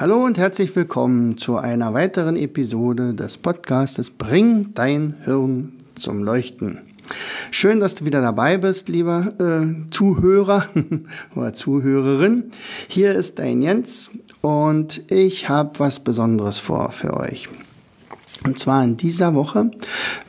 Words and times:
Hallo 0.00 0.24
und 0.24 0.38
herzlich 0.38 0.74
willkommen 0.74 1.36
zu 1.36 1.58
einer 1.58 1.92
weiteren 1.92 2.34
Episode 2.34 3.12
des 3.12 3.36
Podcastes 3.36 4.08
Bring 4.08 4.72
dein 4.72 5.16
Hirn 5.24 5.74
zum 5.94 6.22
Leuchten. 6.22 6.78
Schön, 7.50 7.80
dass 7.80 7.96
du 7.96 8.06
wieder 8.06 8.22
dabei 8.22 8.56
bist, 8.56 8.88
lieber 8.88 9.34
äh, 9.38 9.90
Zuhörer 9.90 10.64
oder 11.34 11.52
Zuhörerin. 11.52 12.44
Hier 12.88 13.14
ist 13.14 13.40
dein 13.40 13.60
Jens 13.60 14.10
und 14.40 15.02
ich 15.12 15.50
habe 15.50 15.78
was 15.78 16.00
Besonderes 16.00 16.58
vor 16.58 16.92
für 16.92 17.12
euch. 17.18 17.50
Und 18.46 18.58
zwar 18.58 18.82
in 18.82 18.96
dieser 18.96 19.34
Woche 19.34 19.70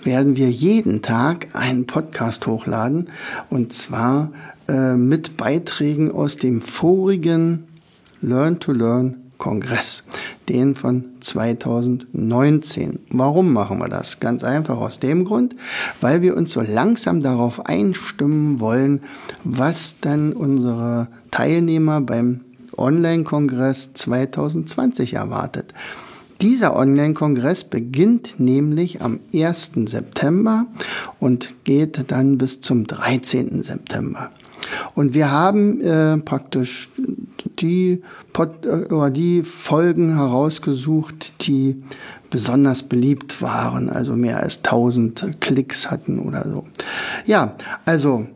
werden 0.03 0.35
wir 0.35 0.51
jeden 0.51 1.01
Tag 1.01 1.47
einen 1.55 1.87
Podcast 1.87 2.45
hochladen 2.45 3.07
und 3.49 3.71
zwar 3.71 4.33
äh, 4.67 4.97
mit 4.97 5.37
Beiträgen 5.37 6.11
aus 6.11 6.35
dem 6.35 6.61
vorigen 6.61 7.69
Learn 8.19 8.59
to 8.59 8.73
Learn 8.73 9.20
Kongress, 9.41 10.03
den 10.49 10.75
von 10.75 11.03
2019. 11.19 12.99
Warum 13.09 13.51
machen 13.51 13.79
wir 13.79 13.89
das? 13.89 14.19
Ganz 14.19 14.43
einfach 14.43 14.77
aus 14.77 14.99
dem 14.99 15.25
Grund, 15.25 15.55
weil 15.99 16.21
wir 16.21 16.37
uns 16.37 16.51
so 16.51 16.61
langsam 16.61 17.23
darauf 17.23 17.65
einstimmen 17.65 18.59
wollen, 18.59 19.01
was 19.43 19.99
dann 19.99 20.33
unsere 20.33 21.07
Teilnehmer 21.31 22.01
beim 22.01 22.41
Online-Kongress 22.77 23.93
2020 23.95 25.15
erwartet. 25.15 25.73
Dieser 26.41 26.75
Online-Kongress 26.75 27.63
beginnt 27.63 28.39
nämlich 28.39 29.01
am 29.01 29.21
1. 29.33 29.71
September 29.87 30.67
und 31.19 31.49
geht 31.63 32.11
dann 32.11 32.37
bis 32.37 32.61
zum 32.61 32.85
13. 32.85 33.63
September. 33.63 34.29
Und 34.95 35.13
wir 35.13 35.31
haben 35.31 35.81
äh, 35.81 36.17
praktisch 36.17 36.89
die, 37.59 38.01
Pod, 38.33 38.65
äh, 38.65 39.11
die 39.11 39.43
Folgen 39.43 40.15
herausgesucht, 40.15 41.47
die 41.47 41.83
besonders 42.29 42.83
beliebt 42.83 43.41
waren, 43.41 43.89
also 43.89 44.13
mehr 44.13 44.41
als 44.41 44.57
1000 44.57 45.41
Klicks 45.41 45.91
hatten 45.91 46.19
oder 46.19 46.47
so. 46.49 46.65
Ja, 47.25 47.55
also 47.85 48.27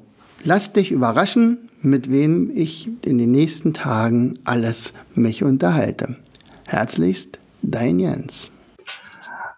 lass 0.43 0.73
dich 0.73 0.91
überraschen, 0.91 1.69
mit 1.81 2.11
wem 2.11 2.51
ich 2.53 2.89
in 3.03 3.17
den 3.17 3.31
nächsten 3.31 3.73
Tagen 3.73 4.39
alles 4.43 4.93
mich 5.13 5.43
unterhalte. 5.43 6.17
Herzlichst, 6.65 7.39
dein 7.61 7.99
Jens. 7.99 8.51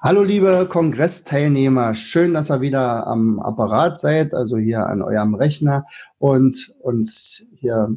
Hallo 0.07 0.23
liebe 0.23 0.65
Kongressteilnehmer, 0.69 1.93
schön, 1.93 2.33
dass 2.33 2.49
ihr 2.49 2.61
wieder 2.61 3.07
am 3.07 3.41
Apparat 3.41 3.99
seid, 3.99 4.33
also 4.33 4.55
hier 4.55 4.87
an 4.87 5.01
eurem 5.01 5.35
Rechner 5.35 5.85
und 6.17 6.73
uns 6.79 7.43
hier 7.53 7.93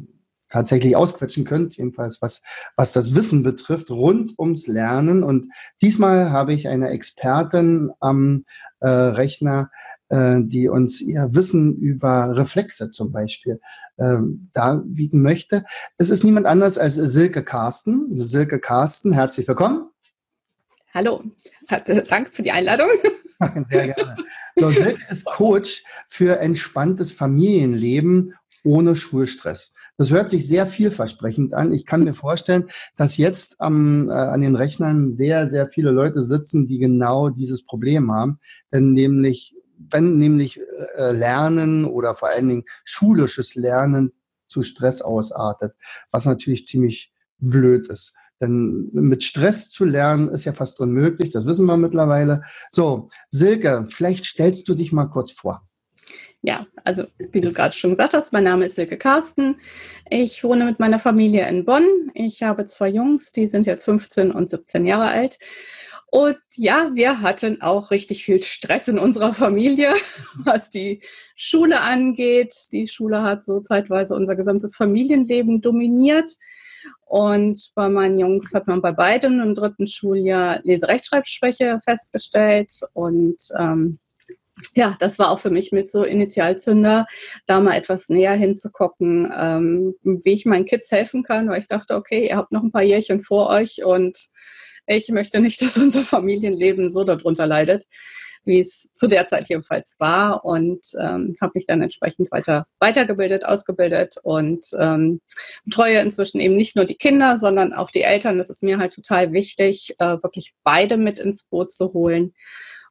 tatsächlich 0.49 0.97
ausquetschen 0.97 1.45
könnt, 1.45 1.77
jedenfalls 1.77 2.21
was, 2.21 2.43
was 2.75 2.91
das 2.91 3.15
Wissen 3.15 3.43
betrifft, 3.43 3.91
rund 3.91 4.37
ums 4.37 4.67
Lernen. 4.67 5.23
Und 5.23 5.53
diesmal 5.81 6.31
habe 6.31 6.51
ich 6.51 6.67
eine 6.67 6.89
Expertin 6.89 7.91
am 8.01 8.43
äh, 8.81 8.89
Rechner, 8.89 9.71
äh, 10.09 10.41
die 10.41 10.67
uns 10.67 10.99
ihr 10.99 11.33
Wissen 11.33 11.77
über 11.77 12.35
Reflexe 12.35 12.91
zum 12.91 13.13
Beispiel 13.13 13.61
äh, 13.95 14.17
darbieten 14.51 15.21
möchte. 15.21 15.63
Es 15.95 16.09
ist 16.09 16.25
niemand 16.25 16.45
anders 16.45 16.77
als 16.77 16.95
Silke 16.95 17.41
Carsten. 17.41 18.09
Silke 18.25 18.59
Carsten, 18.59 19.13
herzlich 19.13 19.47
willkommen. 19.47 19.90
Hallo, 20.93 21.23
danke 22.09 22.31
für 22.31 22.43
die 22.43 22.51
Einladung. 22.51 22.89
Sehr 23.65 23.93
gerne. 23.93 24.17
So, 24.55 24.71
Silke 24.71 24.99
ist 25.09 25.25
Coach 25.25 25.83
für 26.07 26.39
entspanntes 26.39 27.11
Familienleben 27.11 28.35
ohne 28.63 28.95
Schulstress. 28.95 29.73
Das 29.97 30.11
hört 30.11 30.29
sich 30.29 30.47
sehr 30.47 30.67
vielversprechend 30.67 31.53
an. 31.53 31.73
Ich 31.73 31.85
kann 31.85 32.03
mir 32.03 32.13
vorstellen, 32.13 32.65
dass 32.97 33.17
jetzt 33.17 33.61
am, 33.61 34.09
äh, 34.09 34.13
an 34.13 34.41
den 34.41 34.55
Rechnern 34.55 35.11
sehr, 35.11 35.47
sehr 35.47 35.67
viele 35.67 35.91
Leute 35.91 36.23
sitzen, 36.23 36.67
die 36.67 36.77
genau 36.77 37.29
dieses 37.29 37.63
Problem 37.65 38.11
haben. 38.11 38.39
Denn 38.71 38.93
nämlich, 38.93 39.55
wenn 39.77 40.17
nämlich 40.17 40.59
äh, 40.97 41.11
Lernen 41.11 41.85
oder 41.85 42.15
vor 42.15 42.29
allen 42.29 42.49
Dingen 42.49 42.65
schulisches 42.83 43.55
Lernen 43.55 44.11
zu 44.47 44.63
Stress 44.63 45.01
ausartet, 45.01 45.73
was 46.11 46.25
natürlich 46.25 46.65
ziemlich 46.65 47.13
blöd 47.37 47.87
ist. 47.87 48.15
Denn 48.41 48.89
mit 48.91 49.23
Stress 49.23 49.69
zu 49.69 49.85
lernen 49.85 50.27
ist 50.29 50.45
ja 50.45 50.53
fast 50.53 50.79
unmöglich, 50.79 51.31
das 51.31 51.45
wissen 51.45 51.67
wir 51.67 51.77
mittlerweile. 51.77 52.43
So, 52.71 53.09
Silke, 53.29 53.85
vielleicht 53.89 54.25
stellst 54.25 54.67
du 54.67 54.73
dich 54.73 54.91
mal 54.91 55.05
kurz 55.05 55.31
vor. 55.31 55.61
Ja, 56.43 56.65
also 56.83 57.03
wie 57.31 57.39
du 57.39 57.53
gerade 57.53 57.75
schon 57.75 57.91
gesagt 57.91 58.15
hast, 58.15 58.33
mein 58.33 58.45
Name 58.45 58.65
ist 58.65 58.73
Silke 58.73 58.97
Carsten. 58.97 59.57
Ich 60.09 60.43
wohne 60.43 60.65
mit 60.65 60.79
meiner 60.79 60.97
Familie 60.97 61.47
in 61.47 61.65
Bonn. 61.65 62.11
Ich 62.15 62.41
habe 62.41 62.65
zwei 62.65 62.89
Jungs, 62.89 63.31
die 63.31 63.47
sind 63.47 63.67
jetzt 63.67 63.85
15 63.85 64.31
und 64.31 64.49
17 64.49 64.87
Jahre 64.87 65.09
alt. 65.09 65.37
Und 66.07 66.37
ja, 66.55 66.89
wir 66.93 67.21
hatten 67.21 67.61
auch 67.61 67.91
richtig 67.91 68.25
viel 68.25 68.41
Stress 68.41 68.87
in 68.87 68.97
unserer 68.97 69.33
Familie, 69.33 69.93
was 70.43 70.71
die 70.71 71.01
Schule 71.35 71.79
angeht. 71.79 72.53
Die 72.71 72.87
Schule 72.87 73.21
hat 73.21 73.45
so 73.45 73.59
zeitweise 73.61 74.15
unser 74.15 74.35
gesamtes 74.35 74.75
Familienleben 74.75 75.61
dominiert. 75.61 76.35
Und 77.05 77.71
bei 77.75 77.89
meinen 77.89 78.19
Jungs 78.19 78.53
hat 78.53 78.67
man 78.67 78.81
bei 78.81 78.91
beiden 78.91 79.41
im 79.41 79.55
dritten 79.55 79.87
Schuljahr 79.87 80.59
Leserechtschreibschwäche 80.63 81.79
festgestellt. 81.83 82.73
Und 82.93 83.37
ähm, 83.57 83.99
ja, 84.75 84.95
das 84.99 85.19
war 85.19 85.31
auch 85.31 85.39
für 85.39 85.49
mich 85.49 85.71
mit 85.71 85.89
so 85.89 86.03
Initialzünder, 86.03 87.07
da 87.45 87.59
mal 87.59 87.75
etwas 87.75 88.09
näher 88.09 88.33
hinzugucken, 88.33 89.31
ähm, 89.35 89.95
wie 90.03 90.33
ich 90.33 90.45
meinen 90.45 90.65
Kids 90.65 90.91
helfen 90.91 91.23
kann, 91.23 91.49
weil 91.49 91.61
ich 91.61 91.67
dachte, 91.67 91.95
okay, 91.95 92.27
ihr 92.29 92.37
habt 92.37 92.51
noch 92.51 92.63
ein 92.63 92.71
paar 92.71 92.83
Jährchen 92.83 93.21
vor 93.21 93.49
euch 93.49 93.83
und 93.83 94.17
ich 94.87 95.09
möchte 95.09 95.39
nicht, 95.39 95.61
dass 95.61 95.77
unser 95.77 96.03
Familienleben 96.03 96.89
so 96.89 97.03
darunter 97.03 97.47
leidet 97.47 97.85
wie 98.43 98.59
es 98.59 98.89
zu 98.95 99.07
der 99.07 99.27
Zeit 99.27 99.49
jedenfalls 99.49 99.95
war 99.99 100.43
und 100.45 100.81
ähm, 100.99 101.35
habe 101.41 101.51
mich 101.55 101.65
dann 101.67 101.81
entsprechend 101.81 102.31
weiter 102.31 102.65
weitergebildet, 102.79 103.45
ausgebildet 103.45 104.15
und 104.23 104.65
ähm, 104.79 105.21
betreue 105.65 105.99
inzwischen 105.99 106.39
eben 106.39 106.55
nicht 106.55 106.75
nur 106.75 106.85
die 106.85 106.95
Kinder, 106.95 107.39
sondern 107.39 107.73
auch 107.73 107.91
die 107.91 108.01
Eltern. 108.01 108.37
Das 108.37 108.49
ist 108.49 108.63
mir 108.63 108.77
halt 108.79 108.93
total 108.93 109.33
wichtig, 109.33 109.95
äh, 109.99 110.17
wirklich 110.23 110.53
beide 110.63 110.97
mit 110.97 111.19
ins 111.19 111.43
Boot 111.43 111.73
zu 111.73 111.93
holen. 111.93 112.33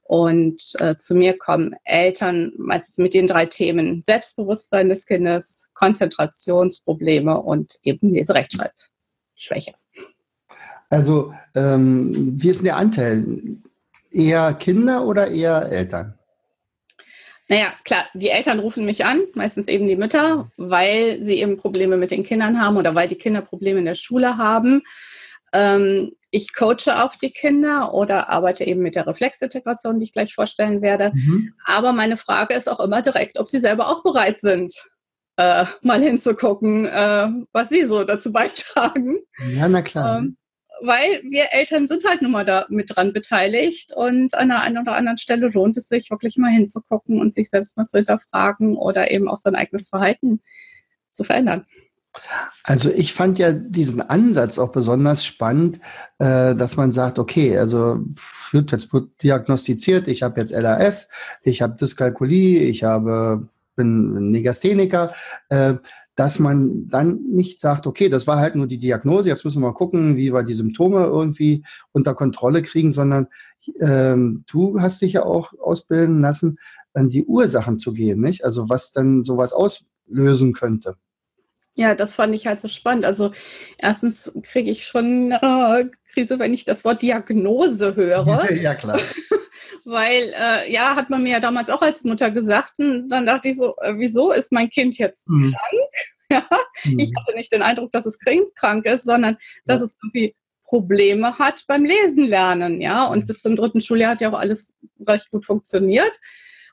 Und 0.02 0.60
äh, 0.80 0.96
zu 0.96 1.14
mir 1.14 1.38
kommen 1.38 1.76
Eltern 1.84 2.52
meistens 2.58 2.98
mit 2.98 3.14
den 3.14 3.28
drei 3.28 3.46
Themen 3.46 4.02
Selbstbewusstsein 4.04 4.88
des 4.88 5.06
Kindes, 5.06 5.68
Konzentrationsprobleme 5.74 7.40
und 7.40 7.78
eben 7.84 8.12
Leserechtschreibschwäche. 8.12 9.74
Also, 10.88 11.32
ähm, 11.54 12.34
wie 12.42 12.50
ist 12.50 12.58
denn 12.58 12.64
der 12.64 12.76
Anteil? 12.76 13.24
Eher 14.10 14.54
Kinder 14.54 15.06
oder 15.06 15.28
eher 15.28 15.70
Eltern? 15.70 16.18
Naja, 17.48 17.72
klar, 17.84 18.04
die 18.14 18.30
Eltern 18.30 18.60
rufen 18.60 18.84
mich 18.84 19.04
an, 19.04 19.22
meistens 19.34 19.66
eben 19.66 19.88
die 19.88 19.96
Mütter, 19.96 20.52
weil 20.56 21.22
sie 21.24 21.40
eben 21.40 21.56
Probleme 21.56 21.96
mit 21.96 22.12
den 22.12 22.22
Kindern 22.22 22.60
haben 22.60 22.76
oder 22.76 22.94
weil 22.94 23.08
die 23.08 23.18
Kinder 23.18 23.40
Probleme 23.40 23.80
in 23.80 23.86
der 23.86 23.96
Schule 23.96 24.36
haben. 24.36 24.82
Ähm, 25.52 26.12
ich 26.30 26.54
coache 26.54 27.02
auch 27.02 27.16
die 27.16 27.32
Kinder 27.32 27.92
oder 27.92 28.28
arbeite 28.28 28.62
eben 28.64 28.82
mit 28.82 28.94
der 28.94 29.06
Reflexintegration, 29.06 29.98
die 29.98 30.04
ich 30.04 30.12
gleich 30.12 30.32
vorstellen 30.32 30.80
werde. 30.80 31.10
Mhm. 31.12 31.52
Aber 31.64 31.92
meine 31.92 32.16
Frage 32.16 32.54
ist 32.54 32.70
auch 32.70 32.78
immer 32.78 33.02
direkt, 33.02 33.36
ob 33.38 33.48
sie 33.48 33.58
selber 33.58 33.88
auch 33.88 34.04
bereit 34.04 34.40
sind, 34.40 34.72
äh, 35.36 35.64
mal 35.82 36.00
hinzugucken, 36.00 36.86
äh, 36.86 37.28
was 37.52 37.68
sie 37.68 37.84
so 37.84 38.04
dazu 38.04 38.32
beitragen. 38.32 39.18
Ja, 39.56 39.68
na 39.68 39.82
klar. 39.82 40.20
Ähm, 40.20 40.36
weil 40.82 41.22
wir 41.24 41.52
Eltern 41.52 41.86
sind 41.86 42.04
halt 42.04 42.22
nun 42.22 42.30
mal 42.30 42.44
da 42.44 42.66
mit 42.68 42.94
dran 42.94 43.12
beteiligt 43.12 43.92
und 43.94 44.34
an 44.34 44.48
der 44.48 44.60
einen 44.60 44.78
oder 44.78 44.94
anderen 44.94 45.18
Stelle 45.18 45.48
lohnt 45.48 45.76
es 45.76 45.88
sich 45.88 46.10
wirklich 46.10 46.36
mal 46.36 46.50
hinzugucken 46.50 47.20
und 47.20 47.34
sich 47.34 47.50
selbst 47.50 47.76
mal 47.76 47.86
zu 47.86 47.98
hinterfragen 47.98 48.76
oder 48.76 49.10
eben 49.10 49.28
auch 49.28 49.38
sein 49.38 49.54
eigenes 49.54 49.88
Verhalten 49.88 50.40
zu 51.12 51.24
verändern. 51.24 51.64
Also 52.64 52.90
ich 52.90 53.12
fand 53.12 53.38
ja 53.38 53.52
diesen 53.52 54.00
Ansatz 54.00 54.58
auch 54.58 54.72
besonders 54.72 55.24
spannend, 55.24 55.78
äh, 56.18 56.54
dass 56.54 56.76
man 56.76 56.90
sagt, 56.90 57.18
okay, 57.20 57.56
also 57.56 58.00
wird 58.50 58.72
jetzt 58.72 58.90
diagnostiziert, 59.22 60.08
ich 60.08 60.22
habe 60.22 60.40
jetzt 60.40 60.52
LAS, 60.52 61.08
ich 61.42 61.62
habe 61.62 61.76
Dyskalkulie, 61.76 62.62
ich 62.62 62.82
habe 62.82 63.48
bin 63.80 64.30
Negastheniker. 64.30 65.14
Dass 66.20 66.38
man 66.38 66.86
dann 66.86 67.22
nicht 67.30 67.62
sagt, 67.62 67.86
okay, 67.86 68.10
das 68.10 68.26
war 68.26 68.38
halt 68.38 68.54
nur 68.54 68.66
die 68.66 68.76
Diagnose, 68.76 69.30
jetzt 69.30 69.46
müssen 69.46 69.62
wir 69.62 69.68
mal 69.68 69.72
gucken, 69.72 70.18
wie 70.18 70.34
wir 70.34 70.42
die 70.42 70.52
Symptome 70.52 71.06
irgendwie 71.06 71.64
unter 71.92 72.12
Kontrolle 72.14 72.60
kriegen, 72.60 72.92
sondern 72.92 73.28
ähm, 73.80 74.44
du 74.46 74.78
hast 74.82 75.00
dich 75.00 75.14
ja 75.14 75.22
auch 75.22 75.54
ausbilden 75.58 76.20
lassen, 76.20 76.58
an 76.92 77.08
die 77.08 77.24
Ursachen 77.24 77.78
zu 77.78 77.94
gehen, 77.94 78.20
nicht? 78.20 78.44
Also 78.44 78.68
was 78.68 78.92
dann 78.92 79.24
sowas 79.24 79.54
auslösen 79.54 80.52
könnte. 80.52 80.96
Ja, 81.74 81.94
das 81.94 82.16
fand 82.16 82.34
ich 82.34 82.46
halt 82.46 82.60
so 82.60 82.68
spannend. 82.68 83.06
Also 83.06 83.30
erstens 83.78 84.30
kriege 84.42 84.70
ich 84.70 84.86
schon 84.86 85.32
äh, 85.32 85.86
Krise, 86.12 86.38
wenn 86.38 86.52
ich 86.52 86.66
das 86.66 86.84
Wort 86.84 87.00
Diagnose 87.00 87.96
höre. 87.96 88.52
ja, 88.60 88.74
klar. 88.74 89.00
Weil, 89.84 90.32
äh, 90.34 90.72
ja, 90.72 90.96
hat 90.96 91.10
man 91.10 91.22
mir 91.22 91.32
ja 91.32 91.40
damals 91.40 91.70
auch 91.70 91.82
als 91.82 92.04
Mutter 92.04 92.30
gesagt. 92.30 92.74
Und 92.78 93.08
dann 93.08 93.26
dachte 93.26 93.48
ich 93.48 93.56
so, 93.56 93.76
äh, 93.80 93.94
wieso 93.96 94.32
ist 94.32 94.52
mein 94.52 94.70
Kind 94.70 94.98
jetzt 94.98 95.28
mhm. 95.28 95.52
krank? 95.52 95.90
Ja? 96.32 96.46
Mhm. 96.84 97.00
Ich 97.00 97.10
hatte 97.16 97.34
nicht 97.34 97.52
den 97.52 97.62
Eindruck, 97.62 97.90
dass 97.90 98.06
es 98.06 98.16
krank 98.54 98.86
ist, 98.86 99.02
sondern 99.02 99.36
dass 99.64 99.80
ja. 99.80 99.86
es 99.86 99.96
irgendwie 100.00 100.36
Probleme 100.62 101.36
hat 101.40 101.64
beim 101.66 101.84
Lesen 101.84 102.24
lernen. 102.24 102.80
Ja, 102.80 103.06
und 103.06 103.22
mhm. 103.22 103.26
bis 103.26 103.40
zum 103.40 103.56
dritten 103.56 103.80
Schuljahr 103.80 104.12
hat 104.12 104.20
ja 104.20 104.32
auch 104.32 104.38
alles 104.38 104.72
recht 105.04 105.28
gut 105.32 105.44
funktioniert 105.44 106.20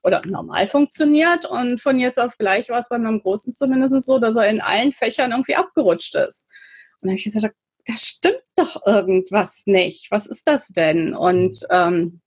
oder 0.03 0.21
normal 0.27 0.67
funktioniert. 0.67 1.45
Und 1.45 1.81
von 1.81 1.97
jetzt 1.97 2.19
auf 2.19 2.37
gleich 2.37 2.69
war 2.69 2.79
es 2.79 2.89
bei 2.89 2.99
meinem 2.99 3.19
Großen 3.19 3.51
zumindest 3.51 4.05
so, 4.05 4.19
dass 4.19 4.35
er 4.35 4.47
in 4.47 4.61
allen 4.61 4.91
Fächern 4.91 5.31
irgendwie 5.31 5.55
abgerutscht 5.55 6.15
ist. 6.15 6.47
Und 7.01 7.07
dann 7.07 7.11
habe 7.11 7.17
ich 7.17 7.23
gesagt, 7.23 7.55
da 7.87 7.93
stimmt 7.93 8.43
doch 8.55 8.85
irgendwas 8.85 9.63
nicht. 9.65 10.11
Was 10.11 10.27
ist 10.27 10.47
das 10.47 10.67
denn? 10.67 11.15
Und 11.15 11.65
ähm, 11.71 12.21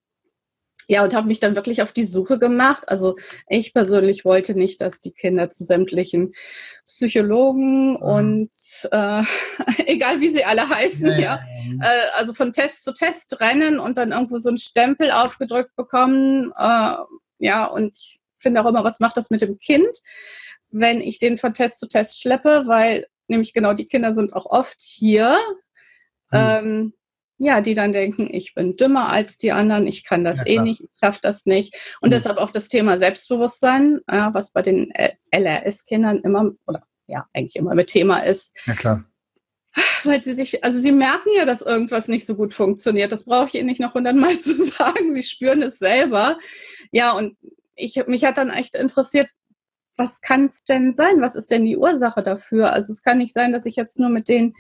ja, 0.91 1.05
und 1.05 1.15
habe 1.15 1.29
mich 1.29 1.39
dann 1.39 1.55
wirklich 1.55 1.83
auf 1.83 1.93
die 1.93 2.05
Suche 2.05 2.41
gemacht. 2.41 2.89
Also 2.89 3.15
ich 3.47 3.73
persönlich 3.73 4.25
wollte 4.25 4.57
nicht, 4.57 4.81
dass 4.81 5.01
die 5.01 5.13
Kinder 5.13 5.49
zu 5.49 5.63
sämtlichen 5.63 6.33
Psychologen 6.89 7.91
mhm. 7.93 7.97
und 7.97 8.51
äh, 8.91 9.23
egal 9.87 10.21
wie 10.21 10.33
sie 10.33 10.45
alle 10.45 10.69
heißen, 10.69 11.07
ja, 11.07 11.19
ja. 11.21 11.41
Äh, 11.81 12.11
also 12.17 12.35
von 12.35 12.53
Test 12.53 12.83
zu 12.83 12.93
Test 12.93 13.41
rennen 13.41 13.79
und 13.79 13.99
dann 13.99 14.11
irgendwo 14.11 14.41
so 14.41 14.49
einen 14.49 14.59
Stempel 14.59 15.13
aufgedrückt 15.13 15.77
bekommen. 15.77 16.53
Äh, 16.57 16.95
ja, 17.39 17.67
und 17.67 17.97
ich 17.97 18.19
finde 18.39 18.61
auch 18.61 18.69
immer, 18.69 18.83
was 18.83 18.99
macht 18.99 19.17
das 19.17 19.31
mit 19.31 19.43
dem 19.43 19.59
Kind, 19.59 19.97
wenn 20.71 21.01
ich 21.01 21.21
den 21.21 21.39
von 21.39 21.55
Test 21.55 21.79
zu 21.79 21.87
Test 21.87 22.21
schleppe, 22.21 22.65
weil 22.67 23.07
nämlich 23.29 23.53
genau 23.53 23.75
die 23.75 23.87
Kinder 23.87 24.13
sind 24.13 24.33
auch 24.33 24.47
oft 24.47 24.83
hier, 24.83 25.37
hm. 26.33 26.41
ähm, 26.41 26.93
ja, 27.43 27.63
die 27.63 27.73
dann 27.73 27.93
denken, 27.93 28.29
ich 28.31 28.55
bin 28.55 28.77
dümmer 28.77 29.09
als 29.09 29.39
die 29.39 29.51
anderen, 29.51 29.87
ich 29.87 30.05
kann 30.05 30.25
das 30.25 30.37
ja, 30.39 30.47
eh 30.47 30.59
nicht, 30.59 30.83
ich 30.83 30.91
schaffe 31.01 31.21
das 31.23 31.47
nicht. 31.47 31.75
Und 32.03 32.09
hm. 32.09 32.11
deshalb 32.11 32.37
auch 32.37 32.51
das 32.51 32.69
Thema 32.69 32.99
Selbstbewusstsein, 32.99 34.01
ja, 34.11 34.35
was 34.35 34.53
bei 34.53 34.61
den 34.61 34.93
LRS-Kindern 35.33 36.21
immer, 36.21 36.51
oder 36.67 36.83
ja, 37.07 37.27
eigentlich 37.33 37.57
immer 37.57 37.75
mit 37.75 37.89
Thema 37.89 38.19
ist. 38.19 38.55
Ja, 38.67 38.75
klar. 38.75 39.05
Weil 40.05 40.23
sie 40.23 40.35
sich, 40.35 40.63
also 40.63 40.81
sie 40.81 40.93
merken 40.93 41.31
ja, 41.35 41.47
dass 41.47 41.63
irgendwas 41.63 42.09
nicht 42.09 42.27
so 42.27 42.37
gut 42.37 42.53
funktioniert. 42.53 43.11
Das 43.11 43.25
brauche 43.25 43.47
ich 43.47 43.55
ihnen 43.55 43.69
nicht 43.69 43.81
noch 43.81 43.95
hundertmal 43.95 44.39
zu 44.41 44.63
sagen. 44.63 45.15
Sie 45.15 45.23
spüren 45.23 45.63
es 45.63 45.79
selber. 45.79 46.39
Ja, 46.93 47.13
und 47.13 47.39
ich, 47.75 48.07
mich 48.07 48.25
hat 48.25 48.37
dann 48.37 48.51
echt 48.51 48.77
interessiert, 48.77 49.31
was 49.97 50.21
kann 50.21 50.45
es 50.45 50.65
denn 50.65 50.95
sein? 50.95 51.23
Was 51.23 51.37
ist 51.37 51.51
denn 51.51 51.65
die 51.65 51.79
Ursache 51.79 52.23
dafür? 52.23 52.75
Also 52.75 52.93
es 52.93 53.03
kann 53.03 53.17
nicht 53.17 53.33
sein, 53.33 53.53
dass 53.53 53.65
ich 53.65 53.77
jetzt 53.77 53.99
nur 53.99 54.11
mit 54.11 54.29
den, 54.29 54.55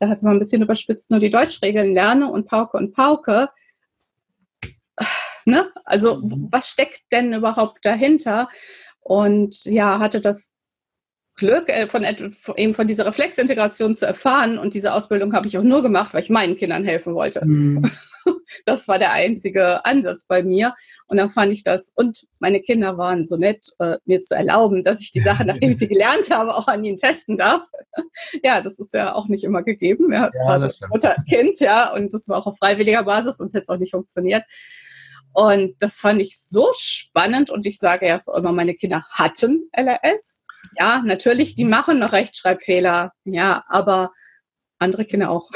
sage 0.00 0.12
jetzt 0.12 0.24
mal 0.24 0.32
ein 0.32 0.40
bisschen 0.40 0.62
überspitzt, 0.62 1.10
nur 1.10 1.20
die 1.20 1.30
Deutschregeln 1.30 1.92
lerne 1.92 2.30
und 2.30 2.46
Pauke 2.46 2.76
und 2.76 2.92
Pauke. 2.92 3.48
Ne? 5.46 5.70
Also 5.84 6.16
mhm. 6.16 6.48
was 6.50 6.68
steckt 6.68 7.00
denn 7.12 7.32
überhaupt 7.32 7.84
dahinter? 7.84 8.48
Und 9.00 9.64
ja, 9.64 9.98
hatte 9.98 10.20
das 10.20 10.52
Glück, 11.34 11.70
äh, 11.70 11.86
von, 11.86 12.04
eben 12.56 12.74
von 12.74 12.86
dieser 12.86 13.06
Reflexintegration 13.06 13.94
zu 13.94 14.06
erfahren. 14.06 14.58
Und 14.58 14.74
diese 14.74 14.92
Ausbildung 14.92 15.32
habe 15.32 15.48
ich 15.48 15.56
auch 15.56 15.62
nur 15.62 15.82
gemacht, 15.82 16.12
weil 16.12 16.22
ich 16.22 16.30
meinen 16.30 16.56
Kindern 16.56 16.84
helfen 16.84 17.14
wollte. 17.14 17.44
Mhm. 17.44 17.90
Das 18.64 18.88
war 18.88 18.98
der 18.98 19.12
einzige 19.12 19.84
Ansatz 19.84 20.24
bei 20.24 20.42
mir. 20.42 20.74
Und 21.06 21.18
dann 21.18 21.28
fand 21.28 21.52
ich 21.52 21.62
das, 21.62 21.92
und 21.94 22.26
meine 22.38 22.60
Kinder 22.60 22.98
waren 22.98 23.24
so 23.24 23.36
nett, 23.36 23.68
äh, 23.78 23.98
mir 24.04 24.22
zu 24.22 24.34
erlauben, 24.34 24.82
dass 24.82 25.00
ich 25.00 25.12
die 25.12 25.20
Sache, 25.20 25.44
nachdem 25.44 25.70
ich 25.70 25.78
sie 25.78 25.88
gelernt 25.88 26.30
habe, 26.30 26.54
auch 26.54 26.68
an 26.68 26.84
ihnen 26.84 26.98
testen 26.98 27.36
darf. 27.36 27.62
ja, 28.44 28.60
das 28.60 28.78
ist 28.78 28.94
ja 28.94 29.14
auch 29.14 29.28
nicht 29.28 29.44
immer 29.44 29.62
gegeben. 29.62 30.12
Ja, 30.12 30.30
ja, 30.44 30.58
das 30.58 30.80
Mutter, 30.90 31.16
Kind, 31.28 31.60
ja, 31.60 31.92
und 31.92 32.12
das 32.14 32.28
war 32.28 32.38
auch 32.38 32.46
auf 32.46 32.58
freiwilliger 32.58 33.04
Basis, 33.04 33.36
sonst 33.36 33.54
hätte 33.54 33.64
es 33.64 33.68
auch 33.68 33.78
nicht 33.78 33.92
funktioniert. 33.92 34.44
Und 35.32 35.74
das 35.78 36.00
fand 36.00 36.20
ich 36.20 36.38
so 36.38 36.68
spannend 36.76 37.50
und 37.50 37.64
ich 37.64 37.78
sage 37.78 38.08
ja 38.08 38.20
immer, 38.36 38.52
meine 38.52 38.74
Kinder 38.74 39.04
hatten 39.10 39.68
LRS 39.72 40.44
ja, 40.78 41.02
natürlich, 41.04 41.54
die 41.54 41.64
machen 41.64 41.98
noch 41.98 42.12
Rechtschreibfehler. 42.12 43.12
Ja, 43.24 43.64
aber 43.68 44.12
andere 44.78 45.04
Kinder 45.04 45.30
auch. 45.30 45.50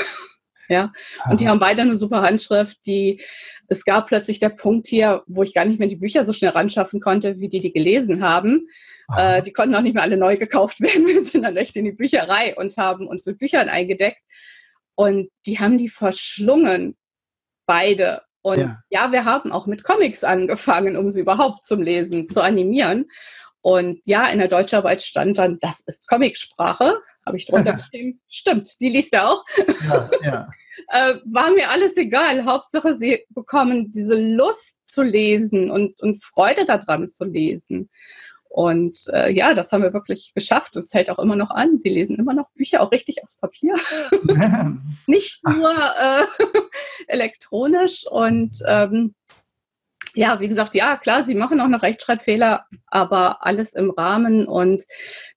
Ja. 0.68 0.92
Und 1.30 1.40
die 1.40 1.48
haben 1.48 1.58
beide 1.58 1.82
eine 1.82 1.96
super 1.96 2.22
Handschrift. 2.22 2.78
Die, 2.86 3.20
es 3.68 3.84
gab 3.84 4.06
plötzlich 4.06 4.40
der 4.40 4.50
Punkt 4.50 4.86
hier, 4.86 5.22
wo 5.26 5.42
ich 5.42 5.54
gar 5.54 5.64
nicht 5.64 5.78
mehr 5.78 5.88
die 5.88 5.96
Bücher 5.96 6.24
so 6.24 6.32
schnell 6.32 6.50
ranschaffen 6.50 7.00
konnte, 7.00 7.38
wie 7.40 7.48
die 7.48 7.60
die 7.60 7.72
gelesen 7.72 8.22
haben. 8.22 8.68
Äh, 9.16 9.42
die 9.42 9.52
konnten 9.52 9.74
auch 9.74 9.82
nicht 9.82 9.94
mehr 9.94 10.02
alle 10.02 10.16
neu 10.16 10.36
gekauft 10.36 10.80
werden. 10.80 11.06
Wir 11.06 11.24
sind 11.24 11.42
dann 11.42 11.56
echt 11.56 11.76
in 11.76 11.84
die 11.84 11.92
Bücherei 11.92 12.54
und 12.56 12.76
haben 12.76 13.06
uns 13.06 13.26
mit 13.26 13.38
Büchern 13.38 13.68
eingedeckt. 13.68 14.22
Und 14.96 15.28
die 15.46 15.58
haben 15.58 15.78
die 15.78 15.88
verschlungen, 15.88 16.96
beide. 17.66 18.22
Und 18.42 18.58
ja. 18.58 18.78
ja, 18.90 19.12
wir 19.12 19.24
haben 19.24 19.52
auch 19.52 19.66
mit 19.66 19.84
Comics 19.84 20.22
angefangen, 20.22 20.96
um 20.96 21.10
sie 21.10 21.20
überhaupt 21.20 21.64
zum 21.64 21.82
Lesen 21.82 22.26
zu 22.26 22.42
animieren. 22.42 23.06
Und 23.64 24.02
ja, 24.04 24.28
in 24.28 24.40
der 24.40 24.48
Deutscharbeit 24.48 25.00
stand 25.00 25.38
dann, 25.38 25.58
das 25.58 25.80
ist 25.80 26.06
Comicsprache. 26.06 26.98
Habe 27.24 27.38
ich 27.38 27.46
drunter 27.46 27.72
geschrieben. 27.76 28.20
Stimmt, 28.28 28.78
die 28.82 28.90
liest 28.90 29.14
er 29.14 29.30
auch. 29.30 29.42
Ja, 29.88 30.10
ja. 30.22 30.48
äh, 30.88 31.14
war 31.24 31.50
mir 31.50 31.70
alles 31.70 31.96
egal. 31.96 32.44
Hauptsache, 32.44 32.94
sie 32.98 33.24
bekommen 33.30 33.90
diese 33.90 34.16
Lust 34.16 34.80
zu 34.84 35.02
lesen 35.02 35.70
und, 35.70 35.98
und 36.02 36.22
Freude 36.22 36.66
daran 36.66 37.08
zu 37.08 37.24
lesen. 37.24 37.88
Und 38.50 39.06
äh, 39.14 39.32
ja, 39.32 39.54
das 39.54 39.72
haben 39.72 39.82
wir 39.82 39.94
wirklich 39.94 40.32
geschafft. 40.34 40.76
Es 40.76 40.92
hält 40.92 41.08
auch 41.08 41.18
immer 41.18 41.34
noch 41.34 41.50
an. 41.50 41.78
Sie 41.78 41.88
lesen 41.88 42.16
immer 42.16 42.34
noch 42.34 42.50
Bücher, 42.50 42.82
auch 42.82 42.92
richtig 42.92 43.24
aus 43.24 43.38
Papier. 43.40 43.76
Nicht 45.06 45.40
nur 45.48 45.72
äh, 45.72 46.26
elektronisch. 47.06 48.04
Und 48.10 48.58
ähm, 48.66 49.14
ja, 50.14 50.40
wie 50.40 50.48
gesagt, 50.48 50.74
ja, 50.74 50.96
klar, 50.96 51.24
sie 51.24 51.34
machen 51.34 51.60
auch 51.60 51.68
noch 51.68 51.82
Rechtschreibfehler, 51.82 52.64
aber 52.86 53.44
alles 53.44 53.72
im 53.74 53.90
Rahmen. 53.90 54.46
Und 54.46 54.84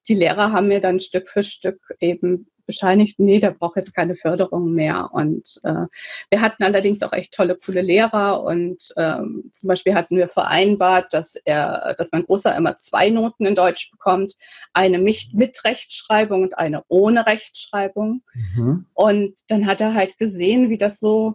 die 0.08 0.16
Lehrer 0.16 0.52
haben 0.52 0.68
mir 0.68 0.80
dann 0.80 1.00
Stück 1.00 1.30
für 1.30 1.44
Stück 1.44 1.80
eben 2.00 2.48
bescheinigt, 2.68 3.18
nee, 3.18 3.40
der 3.40 3.52
braucht 3.52 3.78
jetzt 3.78 3.96
keine 3.96 4.16
Förderung 4.16 4.74
mehr. 4.74 5.10
Und 5.14 5.60
äh, 5.64 5.86
wir 6.30 6.42
hatten 6.42 6.64
allerdings 6.64 7.02
auch 7.02 7.14
echt 7.14 7.34
tolle, 7.34 7.56
coole 7.56 7.82
Lehrer. 7.82 8.44
Und 8.44 8.94
ähm, 8.98 9.50
zum 9.52 9.70
Beispiel 9.70 9.96
hatten 9.96 10.18
wir 10.18 10.28
vereinbart, 10.28 11.14
dass 11.14 11.36
er, 11.46 11.96
dass 11.98 12.12
mein 12.12 12.26
Großer 12.26 12.56
immer 12.56 12.78
zwei 12.78 13.10
Noten 13.10 13.46
in 13.46 13.56
Deutsch 13.56 13.90
bekommt, 13.90 14.36
eine 14.74 15.00
mit, 15.00 15.34
mit 15.34 15.64
Rechtschreibung 15.64 16.44
und 16.44 16.58
eine 16.58 16.84
ohne 16.90 17.26
Rechtschreibung. 17.26 18.22
Mhm. 18.56 18.86
Und 18.94 19.36
dann 19.48 19.66
hat 19.66 19.82
er 19.82 19.96
halt 19.96 20.18
gesehen, 20.20 20.70
wie 20.70 20.78
das 20.78 21.00
so 21.00 21.34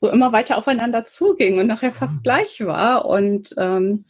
so 0.00 0.10
immer 0.10 0.32
weiter 0.32 0.58
aufeinander 0.58 1.04
zuging 1.04 1.58
und 1.58 1.66
nachher 1.66 1.92
fast 1.92 2.16
mhm. 2.16 2.22
gleich 2.22 2.64
war. 2.64 3.06
Und 3.06 3.54
ähm, 3.58 4.04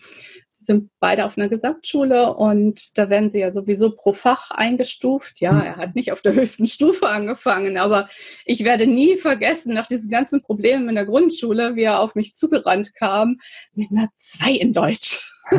sie 0.50 0.64
sind 0.64 0.90
beide 1.00 1.24
auf 1.24 1.38
einer 1.38 1.48
Gesamtschule 1.48 2.34
und 2.34 2.98
da 2.98 3.08
werden 3.08 3.30
sie 3.30 3.38
ja 3.38 3.52
sowieso 3.52 3.90
pro 3.90 4.12
Fach 4.12 4.50
eingestuft. 4.50 5.40
Ja, 5.40 5.52
mhm. 5.52 5.62
er 5.62 5.76
hat 5.76 5.94
nicht 5.94 6.12
auf 6.12 6.22
der 6.22 6.34
höchsten 6.34 6.66
Stufe 6.66 7.08
angefangen, 7.08 7.78
aber 7.78 8.08
ich 8.44 8.64
werde 8.64 8.86
nie 8.86 9.16
vergessen, 9.16 9.74
nach 9.74 9.86
diesen 9.86 10.10
ganzen 10.10 10.42
Problemen 10.42 10.88
in 10.88 10.94
der 10.94 11.06
Grundschule, 11.06 11.76
wie 11.76 11.84
er 11.84 12.00
auf 12.00 12.14
mich 12.14 12.34
zugerannt 12.34 12.94
kam, 12.94 13.40
mit 13.74 13.90
einer 13.90 14.10
Zwei 14.16 14.52
in 14.52 14.72
Deutsch. 14.72 15.32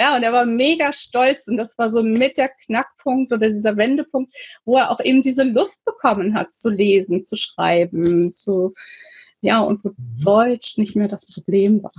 Ja, 0.00 0.14
und 0.14 0.22
er 0.22 0.32
war 0.32 0.46
mega 0.46 0.92
stolz 0.92 1.48
und 1.48 1.56
das 1.56 1.76
war 1.76 1.90
so 1.90 2.04
mit 2.04 2.36
der 2.36 2.50
Knackpunkt 2.50 3.32
oder 3.32 3.48
dieser 3.48 3.76
Wendepunkt, 3.76 4.32
wo 4.64 4.76
er 4.76 4.92
auch 4.92 5.00
eben 5.00 5.22
diese 5.22 5.42
Lust 5.42 5.84
bekommen 5.84 6.34
hat 6.34 6.54
zu 6.54 6.70
lesen, 6.70 7.24
zu 7.24 7.34
schreiben, 7.34 8.32
zu, 8.32 8.74
ja, 9.40 9.60
und 9.60 9.84
wo 9.84 9.90
mhm. 9.90 9.94
Deutsch 10.24 10.78
nicht 10.78 10.96
mehr 10.96 11.08
das 11.08 11.26
Problem 11.26 11.82
war. 11.82 11.92